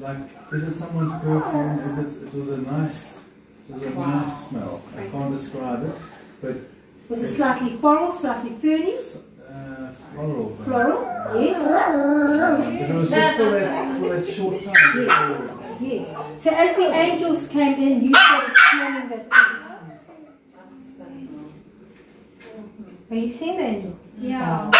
like, 0.00 0.18
is 0.52 0.62
it 0.64 0.74
someone's 0.74 1.12
perfume? 1.22 1.80
Is 1.80 1.98
it? 1.98 2.26
It 2.28 2.34
was 2.34 2.48
a 2.48 2.56
nice. 2.58 3.22
It 3.68 3.74
was 3.74 3.82
a 3.82 3.90
Wow. 3.90 4.20
nice 4.20 4.48
smell. 4.48 4.82
I 4.96 5.04
can't 5.06 5.30
describe 5.34 5.84
it, 5.84 5.94
but 6.40 6.56
Was 7.08 7.22
it 7.22 7.36
slightly 7.36 7.70
floral, 7.76 8.12
slightly 8.12 8.50
ferny? 8.50 8.96
uh, 8.96 9.92
floral. 10.12 10.54
but- 10.56 10.64
Floral. 10.64 11.02
Yes. 11.42 11.56
But 12.80 12.90
it 12.90 12.94
was 12.94 13.10
just 13.10 13.36
for 13.36 13.50
that, 13.50 14.00
for 14.00 14.08
that 14.08 14.26
short 14.26 14.62
time. 14.64 14.74
Yes. 14.96 15.80
Yes. 15.80 16.42
So 16.42 16.50
as 16.50 16.76
the 16.76 16.90
angels 16.92 17.48
came 17.48 17.74
in, 17.74 18.02
you 18.04 18.14
started 18.14 18.54
smelling 18.70 19.08
that. 19.10 19.26
Are 23.10 23.14
you 23.16 23.28
seeing 23.28 23.56
the 23.56 23.62
angel? 23.62 23.98
Yeah. 24.18 24.70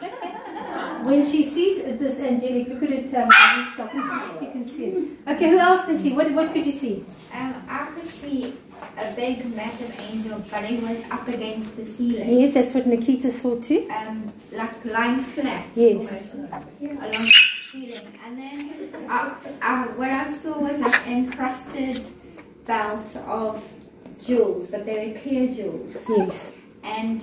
When 1.04 1.24
she 1.24 1.42
sees 1.44 1.84
this 1.98 2.18
angelic, 2.18 2.68
look 2.68 2.82
at 2.82 2.90
it. 2.90 3.14
Um. 3.14 3.30
She 4.38 4.46
can 4.46 4.66
see 4.66 4.84
it. 4.86 5.08
Okay, 5.26 5.50
who 5.50 5.58
else 5.58 5.86
can 5.86 5.98
see? 5.98 6.12
What 6.12 6.30
What 6.32 6.52
could 6.52 6.66
you 6.66 6.72
see? 6.72 7.04
Um, 7.32 7.54
I 7.68 7.86
could 7.94 8.08
see 8.08 8.54
a 8.96 9.12
big, 9.12 9.54
massive 9.54 9.94
angel, 10.10 10.42
but 10.50 10.64
it 10.64 10.82
was 10.82 10.98
up 11.10 11.26
against 11.28 11.76
the 11.76 11.84
ceiling. 11.84 12.40
Yes, 12.40 12.54
that's 12.54 12.74
what 12.74 12.86
Nikita 12.86 13.30
saw 13.30 13.58
too. 13.60 13.88
Um, 13.90 14.32
like 14.52 14.84
lying 14.84 15.22
flat. 15.22 15.66
Yes. 15.74 16.12
almost, 16.12 16.34
Along 16.80 17.10
the 17.10 17.32
ceiling. 17.70 18.18
And 18.24 18.38
then 18.38 18.90
uh, 19.08 19.34
uh, 19.62 19.84
what 19.98 20.10
I 20.10 20.32
saw 20.32 20.58
was 20.58 20.78
like 20.78 21.06
encrusted 21.06 22.04
belt 22.66 23.16
of 23.26 23.64
jewels, 24.24 24.68
but 24.68 24.84
they 24.84 25.08
were 25.08 25.18
clear 25.20 25.52
jewels. 25.54 25.96
Yes. 26.08 26.54
And 26.82 27.22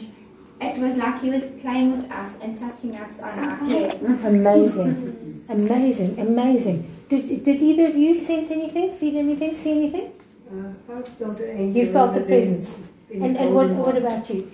it 0.61 0.77
was 0.77 0.97
like 0.97 1.21
he 1.21 1.29
was 1.29 1.45
playing 1.61 1.97
with 1.97 2.11
us 2.11 2.33
and 2.41 2.57
touching 2.57 2.95
us 2.95 3.19
on 3.19 3.39
our 3.39 3.55
heads. 3.57 4.03
Amazing, 4.23 5.43
amazing, 5.49 6.19
amazing. 6.19 6.91
Did 7.09 7.43
Did 7.43 7.61
either 7.61 7.87
of 7.87 7.95
you 7.95 8.17
sense 8.17 8.51
anything? 8.51 8.91
Feel 8.91 9.17
anything? 9.17 9.53
See 9.53 9.71
anything? 9.71 10.13
Uh, 10.51 10.69
I 10.69 11.01
felt 11.01 11.39
You 11.77 11.91
felt 11.91 12.13
the 12.13 12.21
presence. 12.21 12.83
And, 13.13 13.37
and 13.37 13.53
what 13.53 13.69
What 13.69 13.97
about 13.97 14.29
you? 14.29 14.51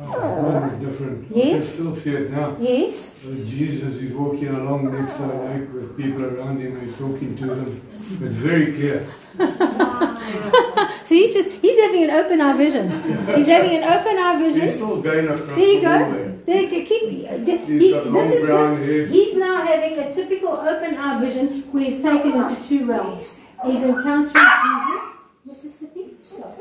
Oh, 0.00 0.52
mine 0.52 0.70
is 0.70 0.86
different. 0.86 1.32
I 1.32 1.34
Yes? 1.34 1.52
can 1.52 1.62
still 1.74 1.94
see 1.96 2.14
it 2.14 2.30
now. 2.30 2.56
Yes. 2.60 3.12
Uh, 3.26 3.44
Jesus 3.44 3.96
is 3.96 4.12
walking 4.14 4.48
along 4.48 4.84
next 4.92 5.16
to 5.16 5.22
the 5.22 5.34
lake 5.34 5.72
with 5.74 5.96
people 5.96 6.24
around 6.24 6.60
him 6.60 6.76
and 6.76 6.86
he's 6.86 6.96
talking 6.96 7.36
to 7.36 7.46
them. 7.46 7.80
It's 8.00 8.36
very 8.36 8.72
clear. 8.72 9.04
So 9.38 11.14
he's 11.14 11.32
just 11.32 11.50
he's 11.62 11.80
having 11.80 12.04
an 12.04 12.10
open 12.10 12.40
eye 12.40 12.54
vision. 12.56 12.90
He's 13.34 13.46
having 13.46 13.76
an 13.78 13.84
open 13.84 14.18
eye 14.18 14.36
vision. 14.38 14.60
He's 14.62 14.74
still 14.74 15.00
going 15.00 15.26
across 15.28 15.48
There 15.48 15.58
you 15.58 15.80
the 15.80 15.86
go. 15.86 15.98
hallway. 16.04 16.36
There 16.44 16.62
you 16.62 16.70
go. 16.70 16.88
Keep. 16.88 17.02
uh, 17.30 17.66
He's 17.66 17.80
He's, 17.80 17.94
got 17.94 18.12
this 18.12 18.34
is 18.36 18.46
brown 18.46 18.80
this, 18.80 18.88
hair. 18.88 19.06
He's 19.06 19.36
now 19.36 19.62
having 19.64 19.98
a 19.98 20.14
typical 20.14 20.52
open 20.52 20.94
eye 20.96 21.20
vision 21.20 21.62
where 21.72 21.84
he's 21.84 22.02
taken 22.02 22.32
into 22.34 22.68
two 22.68 22.84
realms. 22.86 23.40
He's 23.64 23.82
encountering 23.84 24.46
Jesus. 24.64 25.04
Mississippi. 25.46 26.04
Stop. 26.22 26.58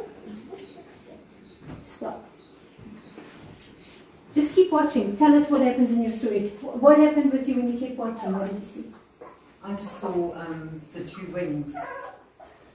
Stop. 1.83 2.25
Just 4.33 4.55
keep 4.55 4.71
watching. 4.71 5.15
Tell 5.17 5.35
us 5.35 5.49
what 5.49 5.61
happens 5.61 5.91
in 5.91 6.03
your 6.03 6.11
story. 6.11 6.49
What 6.61 6.99
happened 6.99 7.33
with 7.33 7.47
you 7.49 7.55
when 7.55 7.73
you 7.73 7.79
kept 7.79 7.97
watching? 7.97 8.31
What 8.37 8.49
did 8.49 8.59
you 8.59 8.65
see? 8.65 8.85
I 9.63 9.73
just 9.73 9.99
saw 9.99 10.33
um, 10.35 10.81
the 10.93 11.03
two 11.03 11.25
wings. 11.33 11.75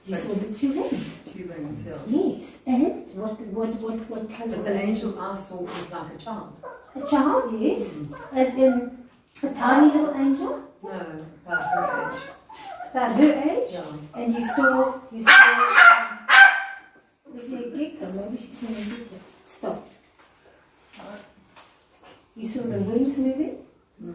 You 0.05 0.17
saw 0.17 0.33
the 0.33 0.53
two 0.53 0.73
wings. 0.73 1.31
Two 1.31 1.47
wings, 1.47 1.87
yeah. 1.87 1.97
Yes. 2.07 2.57
And 2.65 3.09
what 3.15 3.39
what 3.39 3.69
what 3.81 4.09
what 4.09 4.29
color? 4.29 4.57
But 4.57 4.65
the 4.65 4.75
it? 4.75 4.89
angel 4.89 5.17
I 5.17 5.33
saw 5.33 5.61
was 5.61 5.91
like 5.91 6.13
a 6.13 6.17
child. 6.17 6.59
A 6.95 7.07
child, 7.07 7.61
yes. 7.61 7.93
Hmm. 7.93 8.37
As 8.37 8.55
in 8.55 9.07
a 9.43 9.53
tiny 9.53 9.93
little 9.93 10.13
angel. 10.13 10.63
No, 10.83 11.25
about 11.45 11.63
her 11.71 12.11
age. 12.11 12.21
About 12.91 13.15
her 13.15 13.33
age? 13.49 13.71
Yeah. 13.71 13.85
And 14.15 14.33
you 14.35 14.45
saw, 14.55 14.99
you 15.11 15.21
saw, 15.23 16.17
was 17.33 17.49
there 17.49 17.59
a 17.59 17.69
gecko? 17.71 18.05
Oh, 18.05 18.11
maybe 18.11 18.37
she's 18.43 18.57
seen 18.57 18.75
a 18.75 18.85
gecko. 18.85 19.17
Stop. 19.47 19.87
You 22.35 22.47
saw 22.47 22.61
the 22.63 22.79
wings 22.79 23.17
moving? 23.17 23.62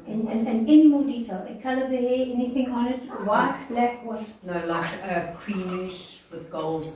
And, 0.07 0.29
and, 0.29 0.47
and 0.47 0.69
any 0.69 0.87
more 0.87 1.03
detail? 1.03 1.47
The 1.49 1.63
color 1.63 1.85
of 1.85 1.91
the 1.91 1.97
hair, 1.97 2.27
anything 2.35 2.71
on 2.71 2.89
it? 2.89 3.01
White, 3.25 3.59
black, 3.71 4.05
what? 4.05 4.23
No, 4.45 4.53
like 4.67 5.03
uh, 5.03 5.33
creamish 5.41 6.21
with 6.31 6.51
gold. 6.51 6.87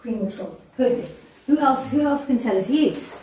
Cream 0.00 0.24
with 0.24 0.36
gold. 0.36 0.60
Perfect. 0.76 1.22
Who 1.46 1.58
else, 1.58 1.90
who 1.92 2.00
else 2.00 2.26
can 2.26 2.38
tell 2.38 2.56
us? 2.56 2.68
Yes. 2.68 3.22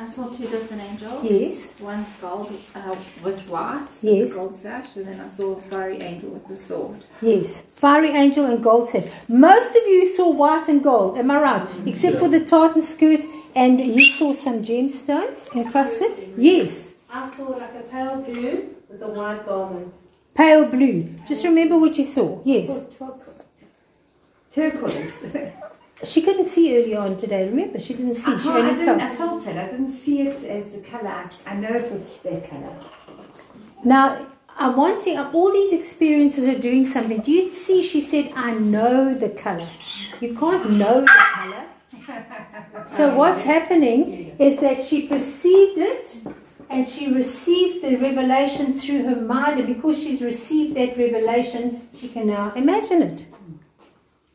I 0.00 0.06
saw 0.06 0.28
two 0.28 0.46
different 0.46 0.80
angels. 0.80 1.24
Yes. 1.24 1.72
One's 1.80 2.06
gold 2.20 2.52
uh, 2.74 2.94
with 3.22 3.40
white, 3.48 3.88
Yes. 4.00 4.28
with 4.28 4.34
gold 4.34 4.56
sash, 4.56 4.94
and 4.96 5.06
then 5.08 5.20
I 5.20 5.26
saw 5.26 5.56
a 5.56 5.60
fiery 5.60 6.00
angel 6.00 6.30
with 6.30 6.46
the 6.46 6.56
sword. 6.56 7.02
Yes, 7.20 7.62
fiery 7.62 8.10
angel 8.10 8.46
and 8.46 8.62
gold 8.62 8.88
set. 8.88 9.10
Most 9.28 9.70
of 9.70 9.82
you 9.88 10.06
saw 10.14 10.30
white 10.30 10.68
and 10.68 10.84
gold, 10.84 11.18
am 11.18 11.30
I 11.32 11.40
right? 11.40 11.68
Except 11.84 12.18
for 12.20 12.28
the 12.28 12.44
tartan 12.44 12.80
skirt, 12.82 13.24
and 13.56 13.80
you 13.80 14.00
saw 14.04 14.32
some 14.32 14.62
gemstones 14.62 15.52
encrusted. 15.56 16.32
Yes, 16.36 16.87
I 17.10 17.28
saw 17.28 17.44
like 17.48 17.74
a 17.74 17.80
pale 17.90 18.16
blue 18.22 18.74
with 18.88 19.02
a 19.02 19.08
white 19.08 19.44
garment. 19.46 19.92
pale 20.34 20.68
blue. 20.68 21.14
Just 21.26 21.44
remember 21.44 21.78
what 21.78 21.96
you 21.98 22.04
saw. 22.04 22.40
Yes. 22.44 22.78
Turquoise. 24.50 25.12
She 26.04 26.22
couldn't 26.22 26.44
see 26.46 26.78
early 26.78 26.94
on 26.94 27.16
today. 27.16 27.48
Remember, 27.48 27.80
she 27.80 27.92
didn't 27.92 28.14
see. 28.14 28.30
I, 28.32 28.36
She 28.36 28.42
can't- 28.44 28.56
I 28.56 28.60
only 28.60 28.74
didn't, 28.76 29.00
I 29.00 29.08
felt. 29.08 29.42
felt 29.42 29.46
it. 29.48 29.56
I 29.56 29.66
didn't 29.66 29.88
see 29.90 30.20
it 30.28 30.44
as 30.44 30.70
the 30.70 30.78
colour. 30.78 31.08
I, 31.08 31.28
I 31.44 31.54
know 31.56 31.72
it 31.74 31.90
was 31.90 32.14
their 32.22 32.40
colour. 32.40 32.72
Now, 33.82 34.24
I'm 34.56 34.76
wanting. 34.76 35.16
Uh, 35.18 35.28
all 35.34 35.50
these 35.52 35.72
experiences 35.72 36.46
are 36.46 36.56
doing 36.56 36.86
something. 36.86 37.20
Do 37.20 37.32
you 37.32 37.52
see? 37.52 37.82
She 37.82 38.00
said, 38.00 38.30
"I 38.36 38.54
know 38.54 39.12
the 39.12 39.30
color." 39.30 39.66
You 40.20 40.36
can't 40.36 40.70
know 40.70 41.00
the 41.00 41.16
color. 41.34 41.64
So 42.96 43.16
what's 43.16 43.42
happening 43.42 44.36
is 44.38 44.60
that 44.60 44.84
she 44.84 45.08
perceived 45.08 45.78
it 45.78 46.16
and 46.70 46.86
she 46.86 47.12
received 47.12 47.82
the 47.82 47.96
revelation 47.96 48.72
through 48.72 49.04
her 49.04 49.16
mind, 49.16 49.58
and 49.58 49.66
because 49.66 50.02
she's 50.02 50.22
received 50.22 50.76
that 50.76 50.96
revelation, 50.98 51.88
she 51.94 52.08
can 52.08 52.26
now 52.26 52.52
imagine 52.54 53.02
it. 53.02 53.26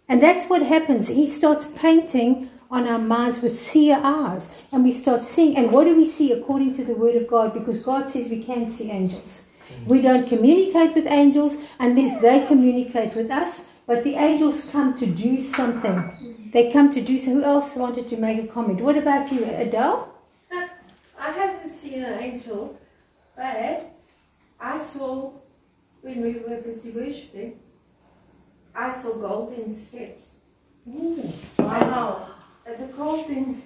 And 0.10 0.22
that's 0.22 0.50
what 0.50 0.64
happens. 0.64 1.08
He 1.08 1.30
starts 1.30 1.66
painting 1.66 2.50
on 2.70 2.88
our 2.88 3.00
minds 3.00 3.42
with 3.42 3.60
seer 3.60 4.00
eyes, 4.04 4.50
and 4.72 4.84
we 4.84 4.92
start 4.92 5.26
seeing. 5.26 5.56
And 5.56 5.72
what 5.72 5.86
do 5.86 5.96
we 5.96 6.10
see 6.10 6.32
according 6.32 6.74
to 6.76 6.84
the 6.84 6.96
Word 6.96 7.16
of 7.16 7.28
God? 7.28 7.54
Because 7.54 7.82
God 7.84 8.12
says 8.12 8.30
we 8.30 8.44
can't 8.44 8.74
see 8.74 8.90
angels. 8.90 9.46
We 9.86 10.02
don't 10.02 10.28
communicate 10.28 10.96
with 10.96 11.06
angels 11.08 11.58
unless 11.80 12.22
they 12.22 12.46
communicate 12.48 13.16
with 13.16 13.30
us, 13.30 13.66
but 13.86 14.04
the 14.04 14.16
angels 14.16 14.66
come 14.72 14.96
to 14.98 15.06
do 15.06 15.40
something. 15.40 16.50
They 16.52 16.72
come 16.72 16.90
to 16.92 17.02
do 17.02 17.18
so. 17.18 17.32
Who 17.32 17.44
else 17.44 17.76
wanted 17.76 18.08
to 18.10 18.18
make 18.18 18.44
a 18.44 18.48
comment? 18.48 18.82
What 18.82 18.98
about 18.98 19.32
you, 19.32 19.46
Adele? 19.46 20.13
An 21.94 22.20
angel, 22.20 22.80
but 23.36 23.94
I 24.60 24.84
saw 24.84 25.32
when 26.02 26.22
we 26.24 26.40
were 26.40 26.60
busy 26.62 26.90
worshiping, 26.90 27.60
I 28.74 28.92
saw 28.92 29.14
golden 29.14 29.76
steps. 29.76 30.38
Wow. 30.86 32.30
And 32.66 32.78
the 32.80 32.94
golden. 32.94 33.62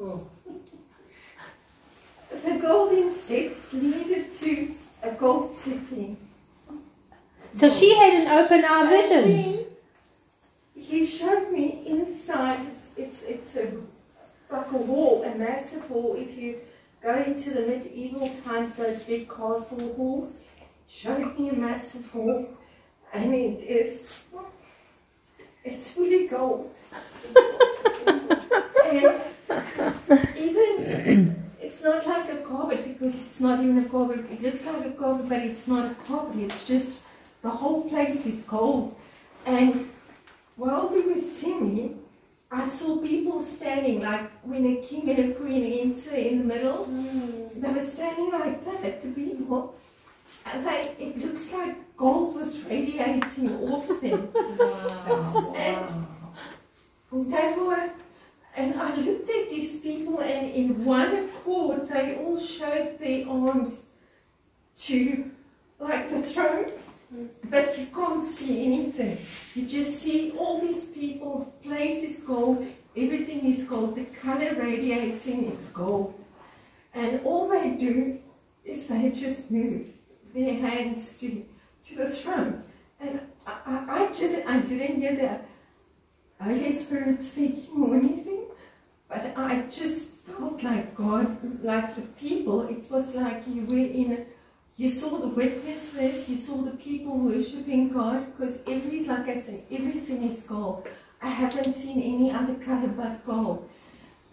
Oh. 0.00 0.26
The 2.42 2.58
golden 2.58 3.12
steps 3.12 3.72
leaded 3.74 4.34
to 4.36 4.74
a 5.02 5.10
gold 5.10 5.54
city. 5.54 6.16
So 7.52 7.68
she 7.68 7.94
had 7.94 8.22
an 8.22 8.28
open 8.28 8.64
eye 8.64 8.88
vision. 8.88 9.66
He 10.74 11.04
showed 11.04 11.52
me 11.52 11.82
inside. 11.86 12.66
It's 12.72 12.90
it's 12.96 13.22
it's 13.22 13.56
a 13.56 13.72
like 14.50 14.72
a 14.72 14.76
wall, 14.76 15.22
a 15.24 15.34
massive 15.34 15.90
wall. 15.90 16.16
If 16.16 16.36
you 16.36 16.60
go 17.02 17.22
into 17.22 17.50
the 17.50 17.66
medieval 17.66 18.30
times, 18.44 18.74
those 18.74 19.02
big 19.02 19.28
castle 19.28 19.94
halls, 19.96 20.34
showed 20.88 21.38
me 21.38 21.50
a 21.50 21.54
massive 21.54 22.10
hall, 22.10 22.48
and 23.12 23.34
it 23.34 23.60
is 23.60 24.22
it's 25.64 25.92
fully 25.92 26.26
gold. 26.26 26.74
and 28.86 29.20
even 30.36 31.36
it's 31.60 31.82
not 31.82 32.06
like 32.06 32.32
a 32.32 32.36
carpet 32.38 32.84
because 32.84 33.14
it's 33.14 33.40
not 33.40 33.60
even 33.60 33.78
a 33.78 33.88
carpet. 33.88 34.24
It 34.30 34.42
looks 34.42 34.66
like 34.66 34.86
a 34.86 34.90
carpet, 34.90 35.28
but 35.28 35.38
it's 35.38 35.68
not 35.68 35.90
a 35.90 35.94
carpet. 35.94 36.40
It's 36.42 36.66
just 36.66 37.04
the 37.42 37.50
whole 37.50 37.82
place 37.82 38.26
is 38.26 38.42
gold. 38.42 38.96
And 39.46 39.90
while 40.56 40.88
we 40.88 41.02
were 41.06 41.20
singing, 41.20 41.99
I 42.52 42.66
saw 42.66 42.96
people 42.96 43.40
standing 43.40 44.00
like 44.02 44.28
when 44.42 44.66
a 44.66 44.76
king 44.82 45.08
and 45.08 45.30
a 45.30 45.34
queen 45.34 45.88
enter 45.88 46.16
in 46.16 46.38
the 46.38 46.44
middle. 46.44 46.86
Mm. 46.86 47.60
They 47.60 47.72
were 47.72 47.84
standing 47.84 48.32
like 48.32 48.64
that, 48.64 49.02
the 49.02 49.08
people. 49.10 49.76
And 50.44 50.66
they, 50.66 50.94
it 50.98 51.18
looks 51.18 51.52
like 51.52 51.96
gold 51.96 52.34
was 52.34 52.60
radiating 52.64 53.56
off 53.62 53.88
them. 54.00 54.28
And 57.12 57.32
they 57.32 57.54
were, 57.58 57.90
and 58.56 58.80
I 58.80 58.94
looked 58.94 59.28
at 59.28 59.50
these 59.50 59.80
people, 59.80 60.20
and 60.20 60.48
in 60.48 60.84
one 60.84 61.12
accord, 61.16 61.88
they 61.88 62.16
all 62.16 62.38
showed 62.38 63.00
their 63.00 63.28
arms 63.28 63.86
to 64.82 65.28
like 65.80 66.08
the 66.08 66.22
throne, 66.22 66.70
but 67.44 67.78
you 67.78 67.86
can't 67.86 68.26
see 68.26 68.66
anything. 68.66 69.18
You 69.54 69.66
just 69.66 70.00
see 70.00 70.32
all 70.38 70.60
these 70.60 70.84
people, 70.86 71.52
the 71.62 71.68
place 71.68 72.04
is 72.04 72.18
gold, 72.20 72.66
everything 72.96 73.44
is 73.46 73.64
gold, 73.64 73.96
the 73.96 74.04
color 74.04 74.54
radiating 74.54 75.50
is 75.50 75.66
gold. 75.66 76.14
And 76.94 77.20
all 77.24 77.48
they 77.48 77.70
do 77.70 78.18
is 78.64 78.86
they 78.86 79.10
just 79.10 79.50
move 79.50 79.88
their 80.34 80.54
hands 80.54 81.18
to, 81.20 81.44
to 81.86 81.96
the 81.96 82.10
throne. 82.10 82.62
And 83.00 83.20
I, 83.46 83.52
I, 83.66 84.04
I, 84.04 84.12
didn't, 84.12 84.46
I 84.46 84.60
didn't 84.60 85.00
hear 85.00 85.16
the 85.16 86.44
Holy 86.44 86.72
Spirit 86.72 87.22
speaking 87.22 87.82
or 87.82 87.96
anything, 87.96 88.44
but 89.08 89.32
I 89.36 89.62
just 89.70 90.10
felt 90.26 90.62
like 90.62 90.94
God, 90.94 91.64
like 91.64 91.94
the 91.94 92.02
people, 92.02 92.68
it 92.68 92.88
was 92.90 93.14
like 93.14 93.42
you 93.48 93.66
were 93.66 93.76
in 93.76 94.12
a 94.12 94.39
you 94.76 94.88
saw 94.88 95.18
the 95.18 95.28
witnesses, 95.28 96.28
you 96.28 96.36
saw 96.36 96.56
the 96.62 96.76
people 96.76 97.18
worshipping 97.18 97.90
God, 97.90 98.26
because 98.26 98.60
every, 98.66 99.04
like 99.04 99.28
I 99.28 99.40
said, 99.40 99.64
everything 99.70 100.22
is 100.24 100.42
gold. 100.42 100.86
I 101.20 101.28
haven't 101.28 101.74
seen 101.74 102.02
any 102.02 102.30
other 102.30 102.54
color 102.54 102.88
but 102.88 103.24
gold. 103.24 103.68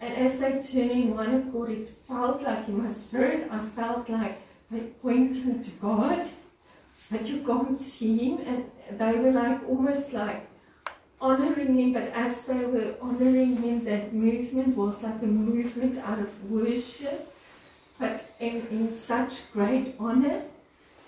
And 0.00 0.14
as 0.14 0.38
they 0.38 0.52
turned 0.52 0.92
in 0.92 1.14
one 1.14 1.34
accord, 1.34 1.70
it 1.70 1.90
felt 2.06 2.42
like 2.42 2.68
in 2.68 2.82
my 2.82 2.92
spirit, 2.92 3.48
I 3.50 3.64
felt 3.66 4.08
like 4.08 4.40
they 4.70 4.80
pointed 5.02 5.64
to 5.64 5.70
God, 5.72 6.28
but 7.10 7.26
you 7.26 7.42
can't 7.42 7.78
see 7.78 8.16
him. 8.16 8.38
And 8.46 8.98
they 8.98 9.18
were 9.18 9.32
like 9.32 9.68
almost 9.68 10.12
like 10.12 10.46
honoring 11.20 11.76
him, 11.76 11.92
but 11.92 12.08
as 12.14 12.44
they 12.44 12.64
were 12.64 12.94
honoring 13.02 13.56
him, 13.56 13.84
that 13.84 14.14
movement 14.14 14.76
was 14.76 15.02
like 15.02 15.20
a 15.22 15.26
movement 15.26 15.98
out 15.98 16.20
of 16.20 16.50
worship 16.50 17.34
but 17.98 18.27
in, 18.40 18.66
in 18.70 18.94
such 18.94 19.50
great 19.52 19.94
honor. 19.98 20.42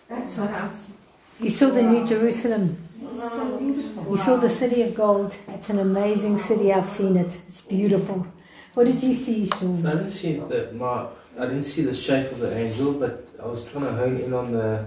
That's 0.09 0.37
what 0.39 0.51
I 0.51 0.69
saw. 0.69 0.93
You 1.41 1.51
saw 1.51 1.71
the 1.71 1.83
New 1.83 2.07
Jerusalem. 2.07 2.77
It's 3.13 3.23
so 3.33 3.59
beautiful. 3.59 4.07
You 4.11 4.17
saw 4.17 4.37
the 4.37 4.49
city 4.49 4.83
of 4.83 4.95
gold. 4.95 5.37
It's 5.49 5.71
an 5.71 5.79
amazing 5.79 6.39
city. 6.39 6.73
I've 6.73 6.87
seen 6.87 7.17
it. 7.17 7.41
It's 7.49 7.63
beautiful. 7.63 8.27
What 8.75 8.85
did 8.87 9.03
you 9.03 9.15
see, 9.15 9.47
Sean? 9.49 9.79
So 9.79 9.89
I 9.91 9.95
didn't 9.95 10.09
see 10.09 10.35
the 10.39 10.71
my, 10.75 11.07
I 11.39 11.47
didn't 11.47 11.65
see 11.65 11.83
the 11.83 11.95
shape 11.95 12.31
of 12.33 12.41
the 12.41 12.55
angel, 12.57 12.93
but 12.95 13.27
I 13.43 13.47
was 13.47 13.65
trying 13.65 13.85
to 13.85 13.93
hone 13.93 14.19
in 14.19 14.33
on 14.35 14.53
the 14.53 14.87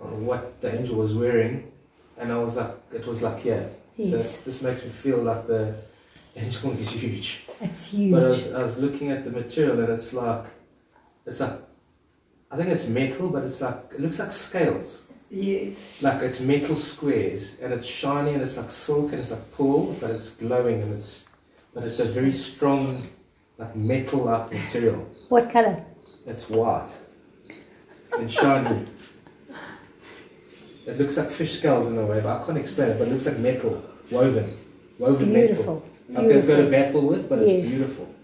on 0.00 0.24
what 0.26 0.60
the 0.60 0.74
angel 0.78 0.96
was 0.96 1.12
wearing, 1.14 1.70
and 2.18 2.32
I 2.32 2.38
was 2.38 2.56
like, 2.56 2.74
it 2.92 3.06
was 3.06 3.22
like 3.22 3.44
yeah. 3.44 3.64
So 3.96 4.02
Yes. 4.16 4.38
it 4.38 4.44
just 4.44 4.62
makes 4.62 4.84
me 4.84 4.90
feel 4.90 5.18
like 5.22 5.46
the 5.46 5.74
angel 6.36 6.72
is 6.72 6.90
huge. 6.90 7.44
It's 7.60 7.86
huge. 7.92 8.12
But 8.12 8.24
I 8.24 8.26
was, 8.28 8.52
I 8.54 8.62
was 8.62 8.76
looking 8.78 9.10
at 9.10 9.24
the 9.24 9.30
material, 9.30 9.80
and 9.80 9.90
it's 9.90 10.12
like, 10.12 10.44
it's 11.26 11.40
like, 11.40 11.58
I 12.50 12.56
think 12.56 12.68
it's 12.70 12.86
metal, 12.86 13.28
but 13.28 13.42
it's 13.44 13.60
like 13.60 13.76
it 13.94 14.00
looks 14.00 14.18
like 14.18 14.32
scales. 14.32 15.02
Yes. 15.30 16.02
Like 16.02 16.22
it's 16.22 16.40
metal 16.40 16.76
squares, 16.76 17.56
and 17.60 17.72
it's 17.72 17.86
shiny, 17.86 18.34
and 18.34 18.42
it's 18.42 18.56
like 18.56 18.70
silk, 18.70 19.10
and 19.12 19.20
it's 19.20 19.32
like 19.32 19.52
pearl, 19.56 19.92
but 19.94 20.10
it's 20.10 20.30
glowing, 20.30 20.82
and 20.82 20.94
it's, 20.98 21.24
but 21.74 21.82
it's 21.82 21.98
a 21.98 22.04
very 22.04 22.32
strong, 22.32 23.08
like 23.58 23.74
metal-like 23.74 24.52
material. 24.52 25.04
What 25.28 25.50
color? 25.50 25.84
It's 26.26 26.48
white 26.48 26.92
and 28.16 28.32
shiny. 28.32 28.84
It 30.86 30.98
looks 30.98 31.16
like 31.16 31.30
fish 31.30 31.58
scales 31.58 31.88
in 31.88 31.98
a 31.98 32.06
way, 32.06 32.20
but 32.20 32.40
I 32.42 32.46
can't 32.46 32.58
explain 32.58 32.90
it. 32.90 32.98
But 32.98 33.08
it 33.08 33.12
looks 33.12 33.26
like 33.26 33.38
metal, 33.38 33.82
woven, 34.10 34.56
woven 34.98 35.32
Beautiful. 35.32 35.64
metal. 35.74 35.88
Like 36.08 36.28
they've 36.28 36.46
got 36.46 36.56
to 36.56 36.62
Beautiful. 36.62 36.70
battle 36.70 37.00
with, 37.08 37.28
but 37.28 37.38
it's 37.40 37.68
beautiful. 37.68 38.14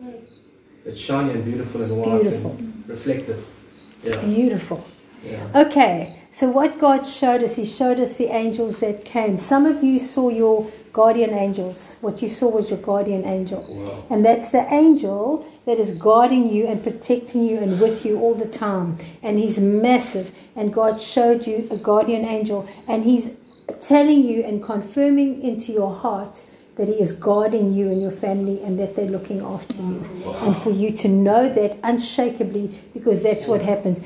It's 0.85 1.01
shiny 1.01 1.31
and 1.33 1.45
beautiful 1.45 1.83
and 1.83 1.97
white 1.97 2.23
beautiful. 2.23 2.51
and 2.53 2.72
reflective. 2.87 3.47
Yeah. 4.03 4.21
Beautiful. 4.25 4.85
Yeah. 5.23 5.47
Okay, 5.55 6.19
so 6.33 6.49
what 6.49 6.79
God 6.79 7.07
showed 7.07 7.43
us, 7.43 7.57
He 7.57 7.65
showed 7.65 8.01
us 8.01 8.15
the 8.15 8.27
angels 8.27 8.81
that 8.81 9.05
came. 9.05 9.39
Some 9.39 9.67
of 9.67 9.85
you 9.85 9.99
saw 9.99 10.29
your 10.29 10.71
guardian 10.93 11.31
angels. 11.31 11.97
What 12.01 12.23
you 12.23 12.29
saw 12.29 12.49
was 12.49 12.71
your 12.71 12.79
guardian 12.79 13.25
angel. 13.25 13.65
Wow. 13.69 14.05
And 14.11 14.25
that's 14.25 14.51
the 14.51 14.67
angel 14.73 15.47
that 15.65 15.79
is 15.79 15.93
guarding 15.93 16.53
you 16.53 16.67
and 16.67 16.83
protecting 16.83 17.45
you 17.45 17.59
and 17.59 17.81
with 17.81 18.05
you 18.05 18.19
all 18.21 18.35
the 18.35 18.49
time. 18.49 18.99
And 19.23 19.39
he's 19.39 19.61
massive. 19.61 20.33
And 20.57 20.73
God 20.73 21.01
showed 21.01 21.47
you 21.47 21.69
a 21.71 21.77
guardian 21.77 22.25
angel. 22.25 22.69
And 22.89 23.05
he's 23.05 23.37
telling 23.81 24.25
you 24.25 24.43
and 24.43 24.63
confirming 24.63 25.43
into 25.43 25.73
your 25.73 25.95
heart 25.95 26.43
that 26.77 26.89
he 26.89 26.95
is 26.95 27.13
guarding 27.13 27.75
you 27.75 27.91
and 27.91 28.01
your 28.01 28.11
family 28.11 28.63
and 28.63 28.79
that 28.79 28.97
they're 28.97 29.11
looking 29.11 29.43
after 29.43 29.75
you. 29.83 30.05
And 30.41 30.57
for 30.57 30.71
you 30.71 30.91
to 30.93 31.09
know 31.09 31.53
that 31.53 31.81
unshakably 31.83 32.75
because 32.95 33.23
that's 33.23 33.47
what 33.47 33.63
happens. 33.63 34.01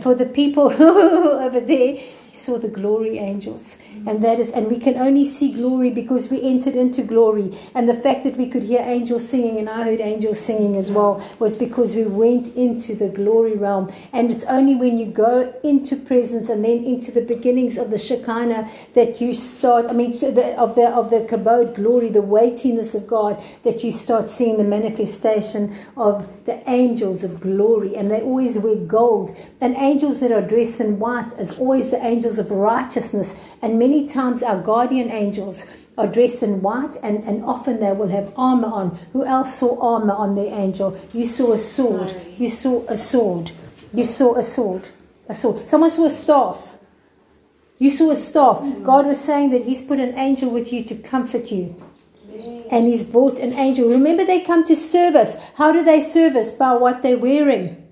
For 0.00 0.14
the 0.14 0.26
people 0.26 0.70
over 0.82 1.60
there, 1.60 1.96
he 1.96 2.36
saw 2.36 2.58
the 2.58 2.68
glory 2.68 3.18
angels. 3.18 3.78
And 4.06 4.22
that 4.22 4.38
is, 4.38 4.50
and 4.50 4.68
we 4.68 4.78
can 4.78 4.96
only 4.96 5.26
see 5.28 5.52
glory 5.52 5.90
because 5.90 6.28
we 6.28 6.42
entered 6.42 6.76
into 6.76 7.02
glory. 7.02 7.56
And 7.74 7.88
the 7.88 7.94
fact 7.94 8.24
that 8.24 8.36
we 8.36 8.48
could 8.48 8.64
hear 8.64 8.80
angels 8.80 9.28
singing, 9.28 9.58
and 9.58 9.68
I 9.68 9.84
heard 9.84 10.00
angels 10.00 10.40
singing 10.40 10.76
as 10.76 10.90
well, 10.90 11.24
was 11.38 11.56
because 11.56 11.94
we 11.94 12.04
went 12.04 12.48
into 12.54 12.94
the 12.94 13.08
glory 13.08 13.56
realm. 13.56 13.92
And 14.12 14.30
it's 14.30 14.44
only 14.44 14.74
when 14.74 14.98
you 14.98 15.06
go 15.06 15.54
into 15.62 15.96
presence 15.96 16.48
and 16.48 16.64
then 16.64 16.84
into 16.84 17.10
the 17.10 17.22
beginnings 17.22 17.78
of 17.78 17.90
the 17.90 17.98
Shekinah 17.98 18.70
that 18.94 19.20
you 19.20 19.32
start. 19.32 19.86
I 19.86 19.92
mean, 19.92 20.12
of 20.12 20.74
the 20.74 20.90
of 20.94 21.10
the 21.10 21.20
kabod 21.20 21.74
glory, 21.74 22.10
the 22.10 22.22
weightiness 22.22 22.94
of 22.94 23.06
God, 23.06 23.42
that 23.62 23.82
you 23.82 23.90
start 23.90 24.28
seeing 24.28 24.58
the 24.58 24.64
manifestation 24.64 25.76
of 25.96 26.28
the 26.44 26.68
angels 26.68 27.24
of 27.24 27.40
glory. 27.40 27.96
And 27.96 28.10
they 28.10 28.20
always 28.20 28.58
wear 28.58 28.76
gold. 28.76 29.34
And 29.60 29.74
angels 29.76 30.20
that 30.20 30.30
are 30.30 30.42
dressed 30.42 30.80
in 30.80 30.98
white 30.98 31.32
is 31.38 31.58
always 31.58 31.90
the 31.90 32.04
angels 32.04 32.38
of 32.38 32.50
righteousness. 32.50 33.34
And 33.64 33.78
many 33.78 34.06
times 34.06 34.42
our 34.42 34.60
guardian 34.60 35.10
angels 35.10 35.66
are 35.96 36.06
dressed 36.06 36.42
in 36.42 36.60
white 36.60 36.98
and, 37.02 37.24
and 37.24 37.42
often 37.42 37.80
they 37.80 37.92
will 37.92 38.08
have 38.08 38.30
armor 38.36 38.68
on. 38.68 38.98
Who 39.14 39.24
else 39.24 39.58
saw 39.58 39.80
armor 39.80 40.12
on 40.12 40.34
their 40.34 40.52
angel? 40.54 41.00
You 41.14 41.24
saw 41.24 41.52
a 41.52 41.56
sword. 41.56 42.14
You 42.36 42.50
saw 42.50 42.84
a 42.88 42.96
sword. 42.96 43.52
You 43.94 44.04
saw 44.04 44.36
a 44.36 44.42
sword. 44.42 44.82
A 45.30 45.34
sword. 45.34 45.70
Someone 45.70 45.90
saw 45.90 46.04
a 46.04 46.10
staff. 46.10 46.76
You 47.78 47.90
saw 47.90 48.10
a 48.10 48.16
staff. 48.16 48.58
Hmm. 48.58 48.84
God 48.84 49.06
was 49.06 49.18
saying 49.18 49.48
that 49.52 49.64
He's 49.64 49.80
put 49.80 49.98
an 49.98 50.18
angel 50.18 50.50
with 50.50 50.70
you 50.70 50.84
to 50.84 50.94
comfort 50.96 51.50
you. 51.50 51.74
And 52.70 52.86
He's 52.86 53.02
brought 53.02 53.38
an 53.38 53.54
angel. 53.54 53.88
Remember, 53.88 54.26
they 54.26 54.40
come 54.40 54.66
to 54.66 54.76
serve 54.76 55.14
us. 55.14 55.38
How 55.54 55.72
do 55.72 55.82
they 55.82 56.00
serve 56.00 56.36
us? 56.36 56.52
By 56.52 56.74
what 56.74 57.02
they're 57.02 57.16
wearing. 57.16 57.83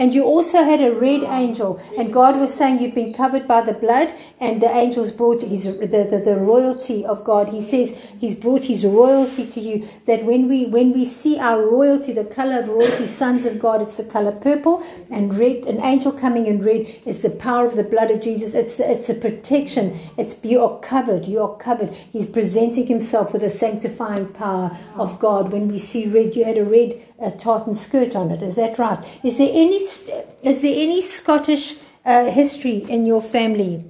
And 0.00 0.14
you 0.14 0.24
also 0.24 0.64
had 0.64 0.80
a 0.80 0.92
red 0.92 1.22
angel, 1.24 1.80
and 1.96 2.12
God 2.12 2.40
was 2.40 2.52
saying 2.54 2.80
you've 2.80 2.94
been 2.94 3.14
covered 3.14 3.46
by 3.46 3.60
the 3.60 3.74
blood, 3.74 4.14
and 4.40 4.60
the 4.60 4.70
angels 4.84 5.12
brought 5.12 5.42
his 5.42 5.64
the, 5.64 5.86
the, 5.86 6.22
the 6.24 6.36
royalty 6.36 7.04
of 7.04 7.22
God. 7.22 7.50
He 7.50 7.60
says 7.60 7.94
He's 8.18 8.34
brought 8.34 8.64
His 8.64 8.84
royalty 8.84 9.46
to 9.46 9.60
you. 9.60 9.88
That 10.06 10.24
when 10.24 10.48
we 10.48 10.66
when 10.66 10.92
we 10.92 11.04
see 11.04 11.38
our 11.38 11.62
royalty, 11.62 12.12
the 12.12 12.24
color 12.24 12.60
of 12.60 12.68
royalty, 12.68 13.06
sons 13.06 13.46
of 13.46 13.58
God, 13.58 13.82
it's 13.82 13.96
the 13.96 14.04
color 14.04 14.32
purple 14.32 14.84
and 15.10 15.36
red. 15.36 15.66
An 15.66 15.80
angel 15.80 16.12
coming 16.12 16.46
in 16.46 16.62
red 16.62 16.86
is 17.06 17.22
the 17.22 17.30
power 17.30 17.66
of 17.66 17.76
the 17.76 17.82
blood 17.82 18.10
of 18.10 18.20
Jesus. 18.20 18.54
It's 18.54 18.76
the, 18.76 18.90
it's 18.90 19.08
a 19.08 19.14
protection. 19.14 19.98
It's 20.16 20.36
you 20.42 20.62
are 20.62 20.78
covered. 20.80 21.26
You 21.26 21.42
are 21.42 21.56
covered. 21.56 21.90
He's 21.90 22.26
presenting 22.26 22.86
Himself 22.86 23.32
with 23.32 23.42
a 23.42 23.50
sanctifying 23.50 24.28
power 24.28 24.76
of 24.94 25.18
God. 25.18 25.52
When 25.52 25.68
we 25.68 25.78
see 25.78 26.08
red, 26.08 26.36
you 26.36 26.44
had 26.44 26.58
a 26.58 26.64
red 26.64 27.00
uh, 27.20 27.30
tartan 27.30 27.74
skirt 27.74 28.16
on 28.16 28.30
it. 28.30 28.42
Is 28.42 28.56
that 28.56 28.78
right? 28.78 28.98
Is 29.22 29.38
there 29.38 29.50
any 29.52 29.76
is 29.76 30.62
there 30.62 30.74
any 30.76 31.00
Scottish 31.02 31.76
uh, 32.04 32.30
history 32.30 32.78
in 32.88 33.06
your 33.06 33.22
family? 33.22 33.84